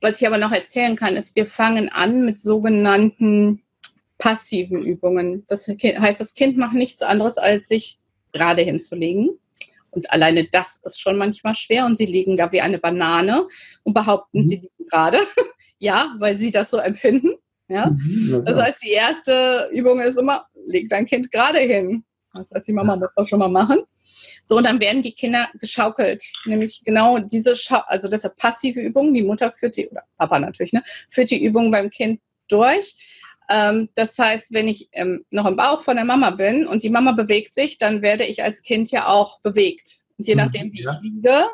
was 0.00 0.20
ich 0.20 0.26
aber 0.26 0.38
noch 0.38 0.52
erzählen 0.52 0.96
kann, 0.96 1.16
ist, 1.16 1.36
wir 1.36 1.46
fangen 1.46 1.90
an 1.90 2.24
mit 2.24 2.40
sogenannten 2.40 3.62
passiven 4.18 4.84
Übungen. 4.84 5.44
Das 5.48 5.66
heißt, 5.68 6.20
das 6.20 6.34
Kind 6.34 6.56
macht 6.56 6.74
nichts 6.74 7.02
anderes, 7.02 7.38
als 7.38 7.68
sich 7.68 7.98
gerade 8.32 8.62
hinzulegen. 8.62 9.30
Und 9.90 10.10
alleine 10.12 10.44
das 10.44 10.80
ist 10.84 11.00
schon 11.00 11.16
manchmal 11.16 11.54
schwer. 11.54 11.84
Und 11.84 11.96
sie 11.96 12.06
liegen 12.06 12.36
da 12.36 12.52
wie 12.52 12.60
eine 12.60 12.78
Banane 12.78 13.46
und 13.82 13.94
behaupten, 13.94 14.40
mhm. 14.40 14.46
sie 14.46 14.56
liegen 14.56 14.86
gerade. 14.88 15.20
ja, 15.78 16.14
weil 16.18 16.38
sie 16.38 16.50
das 16.50 16.70
so 16.70 16.78
empfinden. 16.78 17.34
Ja? 17.68 17.90
Mhm, 17.90 18.42
das 18.44 18.56
heißt, 18.56 18.82
die 18.84 18.90
erste 18.90 19.68
Übung 19.72 20.00
ist 20.00 20.18
immer, 20.18 20.46
leg 20.66 20.88
dein 20.88 21.06
Kind 21.06 21.30
gerade 21.30 21.58
hin. 21.58 22.04
Das 22.34 22.50
heißt, 22.50 22.68
die 22.68 22.72
Mama 22.72 22.96
muss 22.96 23.10
das 23.14 23.28
schon 23.28 23.38
mal 23.38 23.48
machen. 23.48 23.80
So, 24.44 24.56
und 24.56 24.66
dann 24.66 24.80
werden 24.80 25.02
die 25.02 25.12
Kinder 25.12 25.48
geschaukelt. 25.54 26.22
Nämlich 26.44 26.82
genau 26.84 27.18
diese, 27.18 27.56
Schau 27.56 27.80
also 27.86 28.08
deshalb 28.08 28.36
passive 28.36 28.80
Übung. 28.80 29.12
Die 29.14 29.22
Mutter 29.22 29.52
führt 29.52 29.76
die, 29.76 29.88
oder 29.88 30.02
Papa 30.18 30.38
natürlich, 30.38 30.72
ne, 30.72 30.82
führt 31.10 31.30
die 31.30 31.42
Übung 31.42 31.70
beim 31.70 31.90
Kind 31.90 32.20
durch. 32.48 32.96
Ähm, 33.50 33.88
das 33.94 34.18
heißt, 34.18 34.52
wenn 34.52 34.68
ich 34.68 34.88
ähm, 34.92 35.24
noch 35.30 35.46
im 35.46 35.56
Bauch 35.56 35.82
von 35.82 35.96
der 35.96 36.04
Mama 36.04 36.30
bin 36.30 36.66
und 36.66 36.82
die 36.82 36.90
Mama 36.90 37.12
bewegt 37.12 37.54
sich, 37.54 37.78
dann 37.78 38.02
werde 38.02 38.24
ich 38.24 38.42
als 38.42 38.62
Kind 38.62 38.90
ja 38.90 39.08
auch 39.08 39.40
bewegt. 39.40 40.04
Und 40.18 40.26
je 40.26 40.34
mhm, 40.34 40.40
nachdem, 40.40 40.72
wie 40.72 40.82
ja. 40.82 40.92
ich 40.92 41.02
liege, 41.02 41.44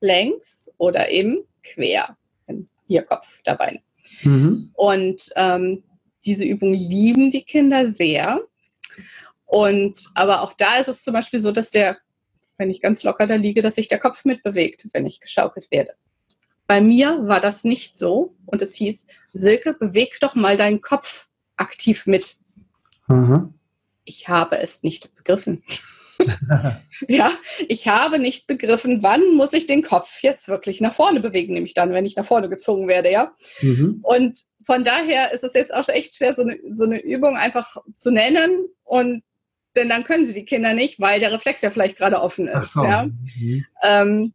längs 0.00 0.70
oder 0.78 1.10
eben 1.10 1.44
quer. 1.62 2.16
Hier 2.86 3.02
Kopf 3.02 3.26
dabei. 3.44 3.80
Mhm. 4.22 4.70
Und 4.74 5.30
ähm, 5.36 5.82
diese 6.24 6.44
Übung 6.44 6.74
lieben 6.74 7.30
die 7.30 7.42
Kinder 7.42 7.92
sehr. 7.94 8.40
Und 9.52 10.08
aber 10.14 10.40
auch 10.40 10.54
da 10.54 10.78
ist 10.78 10.88
es 10.88 11.04
zum 11.04 11.12
Beispiel 11.12 11.38
so, 11.38 11.52
dass 11.52 11.70
der, 11.70 11.98
wenn 12.56 12.70
ich 12.70 12.80
ganz 12.80 13.02
locker 13.02 13.26
da 13.26 13.34
liege, 13.34 13.60
dass 13.60 13.74
sich 13.74 13.86
der 13.86 13.98
Kopf 13.98 14.24
mitbewegt, 14.24 14.86
wenn 14.94 15.04
ich 15.04 15.20
geschaukelt 15.20 15.70
werde. 15.70 15.92
Bei 16.66 16.80
mir 16.80 17.28
war 17.28 17.38
das 17.38 17.62
nicht 17.62 17.98
so 17.98 18.34
und 18.46 18.62
es 18.62 18.74
hieß, 18.76 19.08
Silke, 19.34 19.74
beweg 19.74 20.16
doch 20.20 20.34
mal 20.34 20.56
deinen 20.56 20.80
Kopf 20.80 21.28
aktiv 21.56 22.06
mit. 22.06 22.36
Aha. 23.08 23.52
Ich 24.04 24.26
habe 24.26 24.56
es 24.56 24.82
nicht 24.82 25.14
begriffen. 25.16 25.62
ja, 27.08 27.32
ich 27.68 27.88
habe 27.88 28.18
nicht 28.18 28.46
begriffen, 28.46 29.02
wann 29.02 29.34
muss 29.34 29.52
ich 29.52 29.66
den 29.66 29.82
Kopf 29.82 30.22
jetzt 30.22 30.48
wirklich 30.48 30.80
nach 30.80 30.94
vorne 30.94 31.20
bewegen, 31.20 31.52
nämlich 31.52 31.74
dann, 31.74 31.92
wenn 31.92 32.06
ich 32.06 32.16
nach 32.16 32.24
vorne 32.24 32.48
gezogen 32.48 32.88
werde, 32.88 33.10
ja. 33.10 33.34
Mhm. 33.60 33.98
Und 34.02 34.44
von 34.64 34.82
daher 34.82 35.32
ist 35.32 35.44
es 35.44 35.52
jetzt 35.52 35.74
auch 35.74 35.88
echt 35.88 36.14
schwer, 36.14 36.34
so 36.34 36.40
eine, 36.40 36.58
so 36.70 36.84
eine 36.84 37.02
Übung 37.02 37.36
einfach 37.36 37.76
zu 37.94 38.10
nennen 38.10 38.66
und 38.84 39.22
denn 39.76 39.88
dann 39.88 40.04
können 40.04 40.26
sie 40.26 40.34
die 40.34 40.44
Kinder 40.44 40.74
nicht, 40.74 41.00
weil 41.00 41.20
der 41.20 41.32
Reflex 41.32 41.60
ja 41.62 41.70
vielleicht 41.70 41.96
gerade 41.96 42.20
offen 42.20 42.48
ist. 42.48 42.72
So. 42.74 42.84
Ja? 42.84 43.04
Mhm. 43.04 43.64
Ähm, 43.82 44.32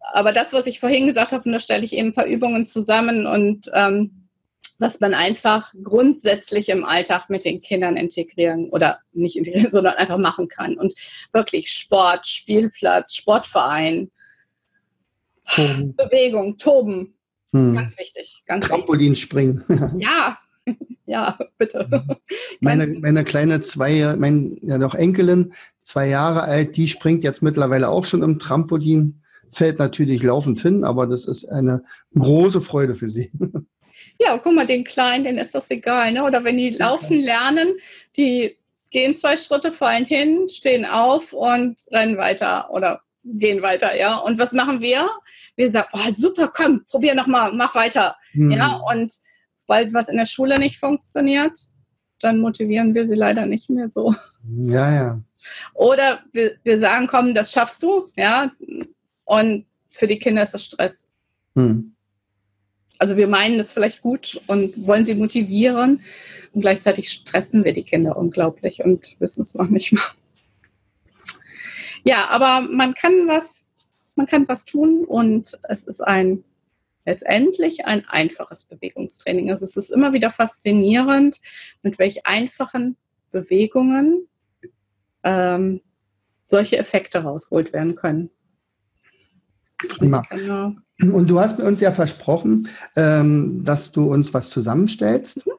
aber 0.00 0.32
das, 0.32 0.52
was 0.52 0.66
ich 0.66 0.80
vorhin 0.80 1.06
gesagt 1.06 1.32
habe, 1.32 1.44
und 1.44 1.52
da 1.52 1.58
stelle 1.58 1.84
ich 1.84 1.92
eben 1.92 2.08
ein 2.08 2.14
paar 2.14 2.26
Übungen 2.26 2.66
zusammen 2.66 3.26
und 3.26 3.70
ähm, 3.74 4.28
was 4.78 5.00
man 5.00 5.12
einfach 5.12 5.74
grundsätzlich 5.82 6.68
im 6.68 6.84
Alltag 6.84 7.28
mit 7.28 7.44
den 7.44 7.60
Kindern 7.60 7.96
integrieren 7.96 8.70
oder 8.70 9.00
nicht 9.12 9.36
integrieren, 9.36 9.70
sondern 9.72 9.94
einfach 9.94 10.18
machen 10.18 10.48
kann. 10.48 10.78
Und 10.78 10.94
wirklich 11.32 11.70
Sport, 11.70 12.26
Spielplatz, 12.26 13.14
Sportverein, 13.14 14.10
Toben. 15.50 15.96
Bewegung, 15.96 16.58
Toben. 16.58 17.14
Hm. 17.52 17.74
Ganz 17.74 17.98
wichtig. 17.98 18.42
Ganz 18.46 18.66
Trampolin 18.66 19.16
springen. 19.16 19.64
ja, 19.98 20.38
ja, 21.08 21.38
bitte. 21.58 21.88
Meine, 22.60 22.86
meine 22.86 23.24
kleine 23.24 23.62
zwei, 23.62 24.14
mein 24.16 24.56
ja 24.62 24.78
doch 24.78 24.94
Enkelin, 24.94 25.54
zwei 25.82 26.08
Jahre 26.08 26.42
alt, 26.42 26.76
die 26.76 26.86
springt 26.86 27.24
jetzt 27.24 27.42
mittlerweile 27.42 27.88
auch 27.88 28.04
schon 28.04 28.22
im 28.22 28.38
Trampolin, 28.38 29.22
fällt 29.48 29.78
natürlich 29.78 30.22
laufend 30.22 30.60
hin, 30.60 30.84
aber 30.84 31.06
das 31.06 31.26
ist 31.26 31.46
eine 31.46 31.82
große 32.14 32.60
Freude 32.60 32.94
für 32.94 33.08
sie. 33.08 33.32
Ja, 34.20 34.36
guck 34.36 34.52
mal, 34.52 34.66
den 34.66 34.82
Kleinen, 34.82 35.22
denen 35.22 35.38
ist 35.38 35.54
das 35.54 35.70
egal. 35.70 36.10
Ne? 36.10 36.24
Oder 36.24 36.42
wenn 36.42 36.56
die 36.56 36.70
laufen 36.70 37.20
lernen, 37.20 37.68
die 38.16 38.56
gehen 38.90 39.14
zwei 39.14 39.36
Schritte, 39.36 39.70
fallen 39.72 40.04
hin, 40.04 40.48
stehen 40.48 40.84
auf 40.84 41.32
und 41.32 41.76
rennen 41.92 42.16
weiter 42.16 42.68
oder 42.72 43.02
gehen 43.22 43.62
weiter, 43.62 43.96
ja. 43.96 44.16
Und 44.16 44.38
was 44.38 44.52
machen 44.52 44.80
wir? 44.80 45.08
Wir 45.54 45.70
sagen, 45.70 45.88
oh, 45.92 46.12
super, 46.12 46.50
komm, 46.52 46.84
probier 46.86 47.14
nochmal, 47.14 47.52
mach 47.52 47.76
weiter. 47.76 48.16
Hm. 48.32 48.50
Ja, 48.50 48.80
und 48.92 49.14
weil 49.68 49.92
was 49.94 50.08
in 50.08 50.16
der 50.16 50.24
Schule 50.24 50.58
nicht 50.58 50.80
funktioniert, 50.80 51.52
dann 52.20 52.40
motivieren 52.40 52.94
wir 52.94 53.06
sie 53.06 53.14
leider 53.14 53.46
nicht 53.46 53.70
mehr 53.70 53.88
so. 53.88 54.12
Ja, 54.60 54.92
ja. 54.92 55.20
Oder 55.74 56.20
wir, 56.32 56.56
wir 56.64 56.80
sagen, 56.80 57.06
komm, 57.06 57.34
das 57.34 57.52
schaffst 57.52 57.82
du, 57.84 58.10
ja. 58.16 58.50
Und 59.24 59.66
für 59.90 60.08
die 60.08 60.18
Kinder 60.18 60.42
ist 60.42 60.54
das 60.54 60.64
Stress. 60.64 61.08
Hm. 61.54 61.94
Also 62.98 63.16
wir 63.16 63.28
meinen 63.28 63.58
das 63.58 63.72
vielleicht 63.72 64.02
gut 64.02 64.40
und 64.48 64.86
wollen 64.86 65.04
sie 65.04 65.14
motivieren 65.14 66.00
und 66.52 66.62
gleichzeitig 66.62 67.10
stressen 67.10 67.64
wir 67.64 67.72
die 67.72 67.84
Kinder 67.84 68.16
unglaublich 68.16 68.82
und 68.82 69.20
wissen 69.20 69.42
es 69.42 69.54
noch 69.54 69.68
nicht 69.68 69.92
mal. 69.92 70.02
Ja, 72.04 72.28
aber 72.28 72.62
man 72.62 72.94
kann 72.94 73.28
was, 73.28 73.64
man 74.16 74.26
kann 74.26 74.48
was 74.48 74.64
tun 74.64 75.04
und 75.04 75.56
es 75.64 75.84
ist 75.84 76.00
ein 76.00 76.42
letztendlich 77.08 77.86
ein 77.86 78.04
einfaches 78.06 78.64
Bewegungstraining. 78.64 79.50
Also 79.50 79.64
es 79.64 79.78
ist 79.78 79.90
immer 79.90 80.12
wieder 80.12 80.30
faszinierend, 80.30 81.40
mit 81.82 81.98
welch 81.98 82.26
einfachen 82.26 82.96
Bewegungen 83.30 84.28
ähm, 85.24 85.80
solche 86.48 86.76
Effekte 86.76 87.20
rausgeholt 87.20 87.72
werden 87.72 87.94
können. 87.94 88.30
Prima. 89.78 90.22
Genau. 90.28 90.74
Und 91.00 91.30
du 91.30 91.40
hast 91.40 91.58
mir 91.58 91.64
uns 91.64 91.80
ja 91.80 91.92
versprochen, 91.92 92.68
ähm, 92.94 93.64
dass 93.64 93.92
du 93.92 94.12
uns 94.12 94.34
was 94.34 94.50
zusammenstellst. 94.50 95.46
Mhm. 95.46 95.52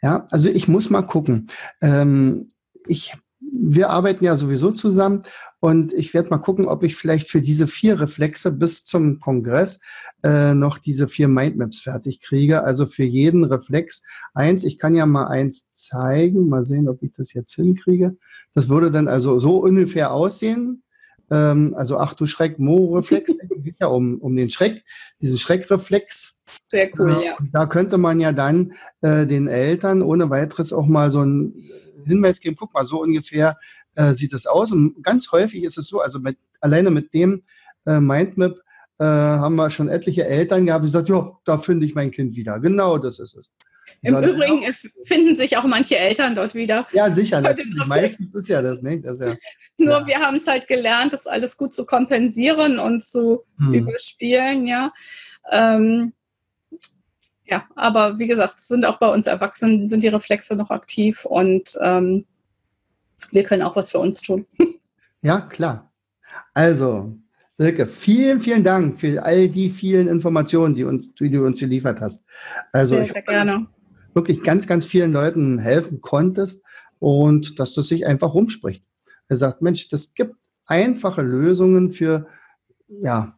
Ja, 0.00 0.26
also 0.30 0.48
ich 0.48 0.66
muss 0.66 0.88
mal 0.88 1.02
gucken. 1.02 1.50
Ähm, 1.82 2.48
ich, 2.86 3.12
wir 3.64 3.90
arbeiten 3.90 4.24
ja 4.24 4.36
sowieso 4.36 4.70
zusammen 4.72 5.22
und 5.60 5.92
ich 5.92 6.14
werde 6.14 6.30
mal 6.30 6.38
gucken, 6.38 6.66
ob 6.66 6.82
ich 6.82 6.96
vielleicht 6.96 7.28
für 7.28 7.40
diese 7.40 7.66
vier 7.66 8.00
Reflexe 8.00 8.52
bis 8.52 8.84
zum 8.84 9.20
Kongress 9.20 9.80
äh, 10.22 10.54
noch 10.54 10.78
diese 10.78 11.08
vier 11.08 11.28
Mindmaps 11.28 11.80
fertig 11.80 12.20
kriege. 12.20 12.62
Also 12.62 12.86
für 12.86 13.04
jeden 13.04 13.44
Reflex 13.44 14.02
eins. 14.34 14.64
Ich 14.64 14.78
kann 14.78 14.94
ja 14.94 15.06
mal 15.06 15.26
eins 15.26 15.72
zeigen. 15.72 16.48
Mal 16.48 16.64
sehen, 16.64 16.88
ob 16.88 17.02
ich 17.02 17.12
das 17.16 17.32
jetzt 17.32 17.54
hinkriege. 17.54 18.16
Das 18.54 18.68
würde 18.68 18.90
dann 18.90 19.08
also 19.08 19.38
so 19.38 19.58
ungefähr 19.58 20.12
aussehen. 20.12 20.82
Ähm, 21.30 21.74
also 21.76 21.98
ach 21.98 22.14
du 22.14 22.26
Schreck, 22.26 22.58
Mo-Reflex, 22.58 23.32
geht 23.56 23.76
ja 23.80 23.88
um, 23.88 24.18
um 24.20 24.36
den 24.36 24.50
Schreck, 24.50 24.84
diesen 25.20 25.38
Schreckreflex. 25.38 26.42
Sehr 26.68 26.90
cool, 26.98 27.12
äh, 27.20 27.26
ja. 27.26 27.36
Da 27.52 27.66
könnte 27.66 27.98
man 27.98 28.20
ja 28.20 28.32
dann 28.32 28.72
äh, 29.00 29.26
den 29.26 29.48
Eltern 29.48 30.02
ohne 30.02 30.30
weiteres 30.30 30.72
auch 30.72 30.86
mal 30.86 31.10
so 31.10 31.20
einen 31.20 31.70
Hinweis 32.06 32.40
geben, 32.40 32.56
guck 32.58 32.72
mal, 32.74 32.86
so 32.86 33.02
ungefähr 33.02 33.58
äh, 33.94 34.12
sieht 34.12 34.32
das 34.32 34.46
aus. 34.46 34.72
Und 34.72 35.02
ganz 35.02 35.30
häufig 35.32 35.64
ist 35.64 35.78
es 35.78 35.88
so, 35.88 36.00
also 36.00 36.18
mit, 36.18 36.38
alleine 36.60 36.90
mit 36.90 37.12
dem 37.14 37.42
äh, 37.86 38.00
Mindmap 38.00 38.56
äh, 38.98 39.04
haben 39.04 39.56
wir 39.56 39.70
schon 39.70 39.88
etliche 39.88 40.26
Eltern 40.26 40.66
gehabt, 40.66 40.84
die 40.84 40.88
gesagt, 40.88 41.08
ja, 41.08 41.30
da 41.44 41.58
finde 41.58 41.86
ich 41.86 41.94
mein 41.94 42.10
Kind 42.10 42.34
wieder. 42.36 42.58
Genau 42.60 42.98
das 42.98 43.18
ist 43.18 43.36
es. 43.36 43.50
Im 44.02 44.14
Sondern 44.14 44.34
Übrigen 44.34 44.64
auch, 44.64 45.06
finden 45.06 45.36
sich 45.36 45.56
auch 45.56 45.64
manche 45.64 45.96
Eltern 45.96 46.34
dort 46.34 46.54
wieder. 46.54 46.86
Ja, 46.92 47.10
sicher. 47.10 47.40
Meistens 47.86 48.34
ist 48.34 48.48
ja 48.48 48.62
das, 48.62 48.82
ne? 48.82 49.00
Das 49.00 49.20
ja, 49.20 49.36
Nur 49.78 50.00
ja. 50.00 50.06
wir 50.06 50.18
haben 50.18 50.36
es 50.36 50.46
halt 50.46 50.66
gelernt, 50.66 51.12
das 51.12 51.26
alles 51.26 51.56
gut 51.56 51.72
zu 51.72 51.86
kompensieren 51.86 52.78
und 52.78 53.04
zu 53.04 53.44
hm. 53.58 53.74
überspielen, 53.74 54.66
ja. 54.66 54.92
Ähm, 55.50 56.12
ja, 57.46 57.64
aber 57.74 58.18
wie 58.18 58.26
gesagt, 58.26 58.60
sind 58.60 58.84
auch 58.84 58.98
bei 58.98 59.08
uns 59.08 59.26
Erwachsenen, 59.26 59.86
sind 59.86 60.02
die 60.02 60.08
Reflexe 60.08 60.56
noch 60.56 60.70
aktiv 60.70 61.24
und 61.24 61.78
ähm, 61.82 62.24
wir 63.30 63.44
können 63.44 63.62
auch 63.62 63.76
was 63.76 63.90
für 63.90 63.98
uns 63.98 64.20
tun. 64.20 64.46
Ja, 65.22 65.40
klar. 65.40 65.90
Also, 66.54 67.16
Silke, 67.50 67.86
vielen, 67.86 68.38
vielen 68.40 68.62
Dank 68.62 69.00
für 69.00 69.24
all 69.24 69.48
die 69.48 69.70
vielen 69.70 70.06
Informationen, 70.06 70.76
die, 70.76 70.84
uns, 70.84 71.14
die 71.14 71.30
du 71.30 71.44
uns 71.44 71.58
geliefert 71.58 72.00
hast. 72.00 72.28
Also, 72.70 72.94
sehr, 72.96 73.06
sehr 73.06 73.22
gerne. 73.22 73.66
wirklich 74.14 74.42
ganz, 74.44 74.68
ganz 74.68 74.84
vielen 74.84 75.12
Leuten 75.12 75.58
helfen 75.58 76.00
konntest 76.00 76.64
und 77.00 77.58
dass 77.58 77.74
das 77.74 77.88
sich 77.88 78.06
einfach 78.06 78.34
rumspricht. 78.34 78.84
Er 79.26 79.36
sagt, 79.36 79.62
Mensch, 79.62 79.88
das 79.88 80.14
gibt 80.14 80.36
einfache 80.66 81.22
Lösungen 81.22 81.90
für, 81.90 82.28
ja, 82.86 83.35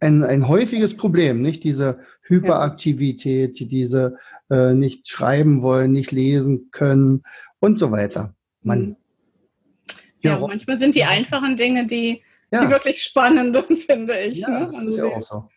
ein, 0.00 0.24
ein 0.24 0.48
häufiges 0.48 0.96
Problem, 0.96 1.42
nicht 1.42 1.64
diese 1.64 2.00
Hyperaktivität, 2.22 3.58
diese 3.70 4.16
äh, 4.50 4.74
nicht 4.74 5.08
schreiben 5.08 5.62
wollen, 5.62 5.92
nicht 5.92 6.12
lesen 6.12 6.70
können 6.70 7.22
und 7.60 7.78
so 7.78 7.90
weiter. 7.90 8.34
Man, 8.62 8.96
ja, 10.20 10.38
ja 10.38 10.40
manchmal 10.40 10.78
sind 10.78 10.94
die 10.94 11.04
einfachen 11.04 11.56
Dinge 11.56 11.86
die 11.86 12.22
ja. 12.50 12.64
die 12.64 12.70
wirklich 12.70 13.02
spannenden, 13.02 13.76
finde 13.76 14.18
ich. 14.20 14.38
Ja, 14.38 14.48
ne? 14.48 14.70
das 14.72 14.82
ist 14.82 14.96
ja 14.98 15.04
auch 15.04 15.22
so. 15.22 15.48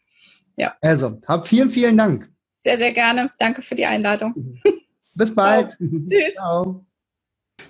Ja. 0.56 0.76
Also, 0.82 1.20
hab 1.28 1.48
vielen, 1.48 1.70
vielen 1.70 1.98
Dank. 1.98 2.30
Sehr, 2.64 2.78
sehr 2.78 2.94
gerne. 2.94 3.32
Danke 3.40 3.62
für 3.62 3.76
die 3.76 3.86
Einladung. 3.86 4.60
Bis 5.14 5.34
bald. 5.34 5.78
Tschüss. 5.80 6.34
Ciao. 6.36 6.86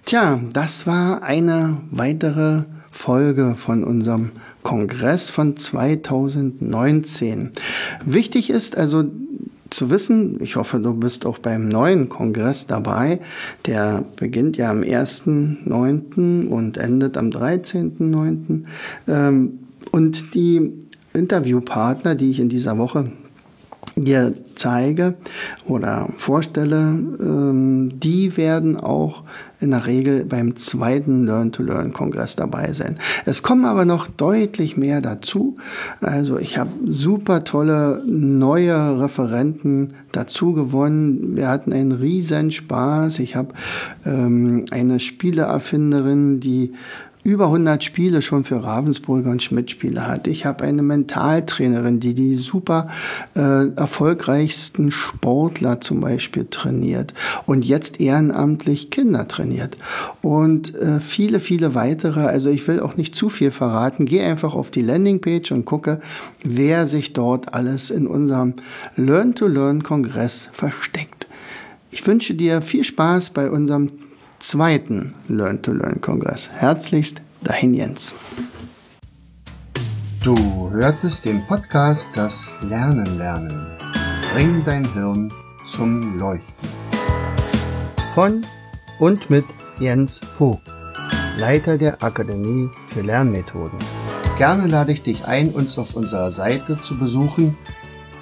Tja, 0.05 0.41
das 0.53 0.87
war 0.87 1.21
eine 1.23 1.81
weitere 1.91 2.63
Folge 2.91 3.55
von 3.55 3.83
unserem 3.83 4.31
Kongress 4.63 5.29
von 5.29 5.57
2019. 5.57 7.51
Wichtig 8.05 8.49
ist 8.49 8.77
also 8.77 9.03
zu 9.69 9.89
wissen. 9.89 10.41
Ich 10.41 10.55
hoffe, 10.57 10.79
du 10.79 10.93
bist 10.93 11.25
auch 11.25 11.39
beim 11.39 11.67
neuen 11.67 12.09
Kongress 12.09 12.67
dabei. 12.67 13.21
Der 13.65 14.03
beginnt 14.17 14.57
ja 14.57 14.69
am 14.69 14.81
1.9. 14.81 16.47
und 16.47 16.77
endet 16.77 17.17
am 17.17 17.29
13.9. 17.29 18.65
Ähm, 19.07 19.59
und 19.91 20.35
die 20.35 20.73
Interviewpartner, 21.13 22.15
die 22.15 22.31
ich 22.31 22.39
in 22.39 22.49
dieser 22.49 22.77
Woche 22.77 23.11
dir 23.95 24.33
zeige 24.61 25.15
oder 25.65 26.07
vorstelle, 26.17 26.77
ähm, 27.19 27.99
die 27.99 28.37
werden 28.37 28.77
auch 28.77 29.23
in 29.59 29.71
der 29.71 29.85
Regel 29.85 30.25
beim 30.25 30.55
zweiten 30.55 31.23
Learn-to-Learn-Kongress 31.23 32.35
dabei 32.35 32.73
sein. 32.73 32.97
Es 33.25 33.43
kommen 33.43 33.65
aber 33.65 33.85
noch 33.85 34.07
deutlich 34.07 34.77
mehr 34.77 35.01
dazu. 35.01 35.57
Also 35.99 36.37
ich 36.37 36.57
habe 36.57 36.71
super 36.85 37.43
tolle 37.43 38.03
neue 38.05 38.99
Referenten 38.99 39.93
dazu 40.11 40.53
gewonnen. 40.53 41.35
Wir 41.35 41.47
hatten 41.47 41.73
einen 41.73 41.91
riesen 41.91 42.51
Spaß. 42.51 43.19
Ich 43.19 43.35
habe 43.35 43.53
ähm, 44.05 44.65
eine 44.71 44.99
Spieleerfinderin, 44.99 46.39
die 46.39 46.73
über 47.23 47.45
100 47.45 47.83
Spiele 47.83 48.21
schon 48.21 48.43
für 48.43 48.63
Ravensburger 48.63 49.29
und 49.29 49.43
Schmidt-Spiele 49.43 50.07
hat. 50.07 50.27
Ich 50.27 50.45
habe 50.45 50.63
eine 50.63 50.81
Mentaltrainerin, 50.81 51.99
die 51.99 52.13
die 52.13 52.35
super 52.35 52.87
äh, 53.35 53.67
erfolgreichsten 53.75 54.91
Sportler 54.91 55.81
zum 55.81 56.01
Beispiel 56.01 56.47
trainiert 56.49 57.13
und 57.45 57.63
jetzt 57.63 57.99
ehrenamtlich 57.99 58.89
Kinder 58.89 59.27
trainiert. 59.27 59.77
Und 60.21 60.75
äh, 60.75 60.99
viele, 60.99 61.39
viele 61.39 61.75
weitere. 61.75 62.21
Also 62.21 62.49
ich 62.49 62.67
will 62.67 62.79
auch 62.79 62.97
nicht 62.97 63.15
zu 63.15 63.29
viel 63.29 63.51
verraten. 63.51 64.05
Geh 64.05 64.21
einfach 64.21 64.55
auf 64.55 64.71
die 64.71 64.81
Landingpage 64.81 65.51
und 65.51 65.65
gucke, 65.65 66.01
wer 66.43 66.87
sich 66.87 67.13
dort 67.13 67.53
alles 67.53 67.91
in 67.91 68.07
unserem 68.07 68.55
Learn-to-Learn-Kongress 68.95 70.49
versteckt. 70.51 71.27
Ich 71.91 72.05
wünsche 72.07 72.33
dir 72.33 72.61
viel 72.61 72.83
Spaß 72.83 73.31
bei 73.31 73.51
unserem 73.51 73.91
zweiten 74.41 75.13
Learn-to-Learn-Kongress. 75.27 76.49
Herzlichst, 76.49 77.21
dein 77.41 77.73
Jens. 77.73 78.13
Du 80.23 80.35
hörtest 80.69 81.25
den 81.25 81.45
Podcast 81.47 82.09
Das 82.15 82.53
Lernen 82.61 83.17
lernen. 83.17 83.65
Bring 84.33 84.63
dein 84.65 84.91
Hirn 84.93 85.31
zum 85.67 86.17
Leuchten. 86.19 86.69
Von 88.13 88.45
und 88.99 89.29
mit 89.29 89.45
Jens 89.79 90.19
Vogt, 90.19 90.61
Leiter 91.37 91.77
der 91.77 92.03
Akademie 92.03 92.69
für 92.87 93.01
Lernmethoden. 93.01 93.79
Gerne 94.37 94.67
lade 94.67 94.91
ich 94.91 95.01
dich 95.01 95.25
ein, 95.25 95.49
uns 95.49 95.77
auf 95.77 95.95
unserer 95.95 96.31
Seite 96.31 96.79
zu 96.81 96.97
besuchen. 96.97 97.57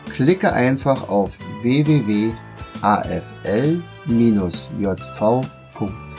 Klicke 0.09 0.53
einfach 0.53 1.09
auf 1.09 1.37
www 1.61 2.31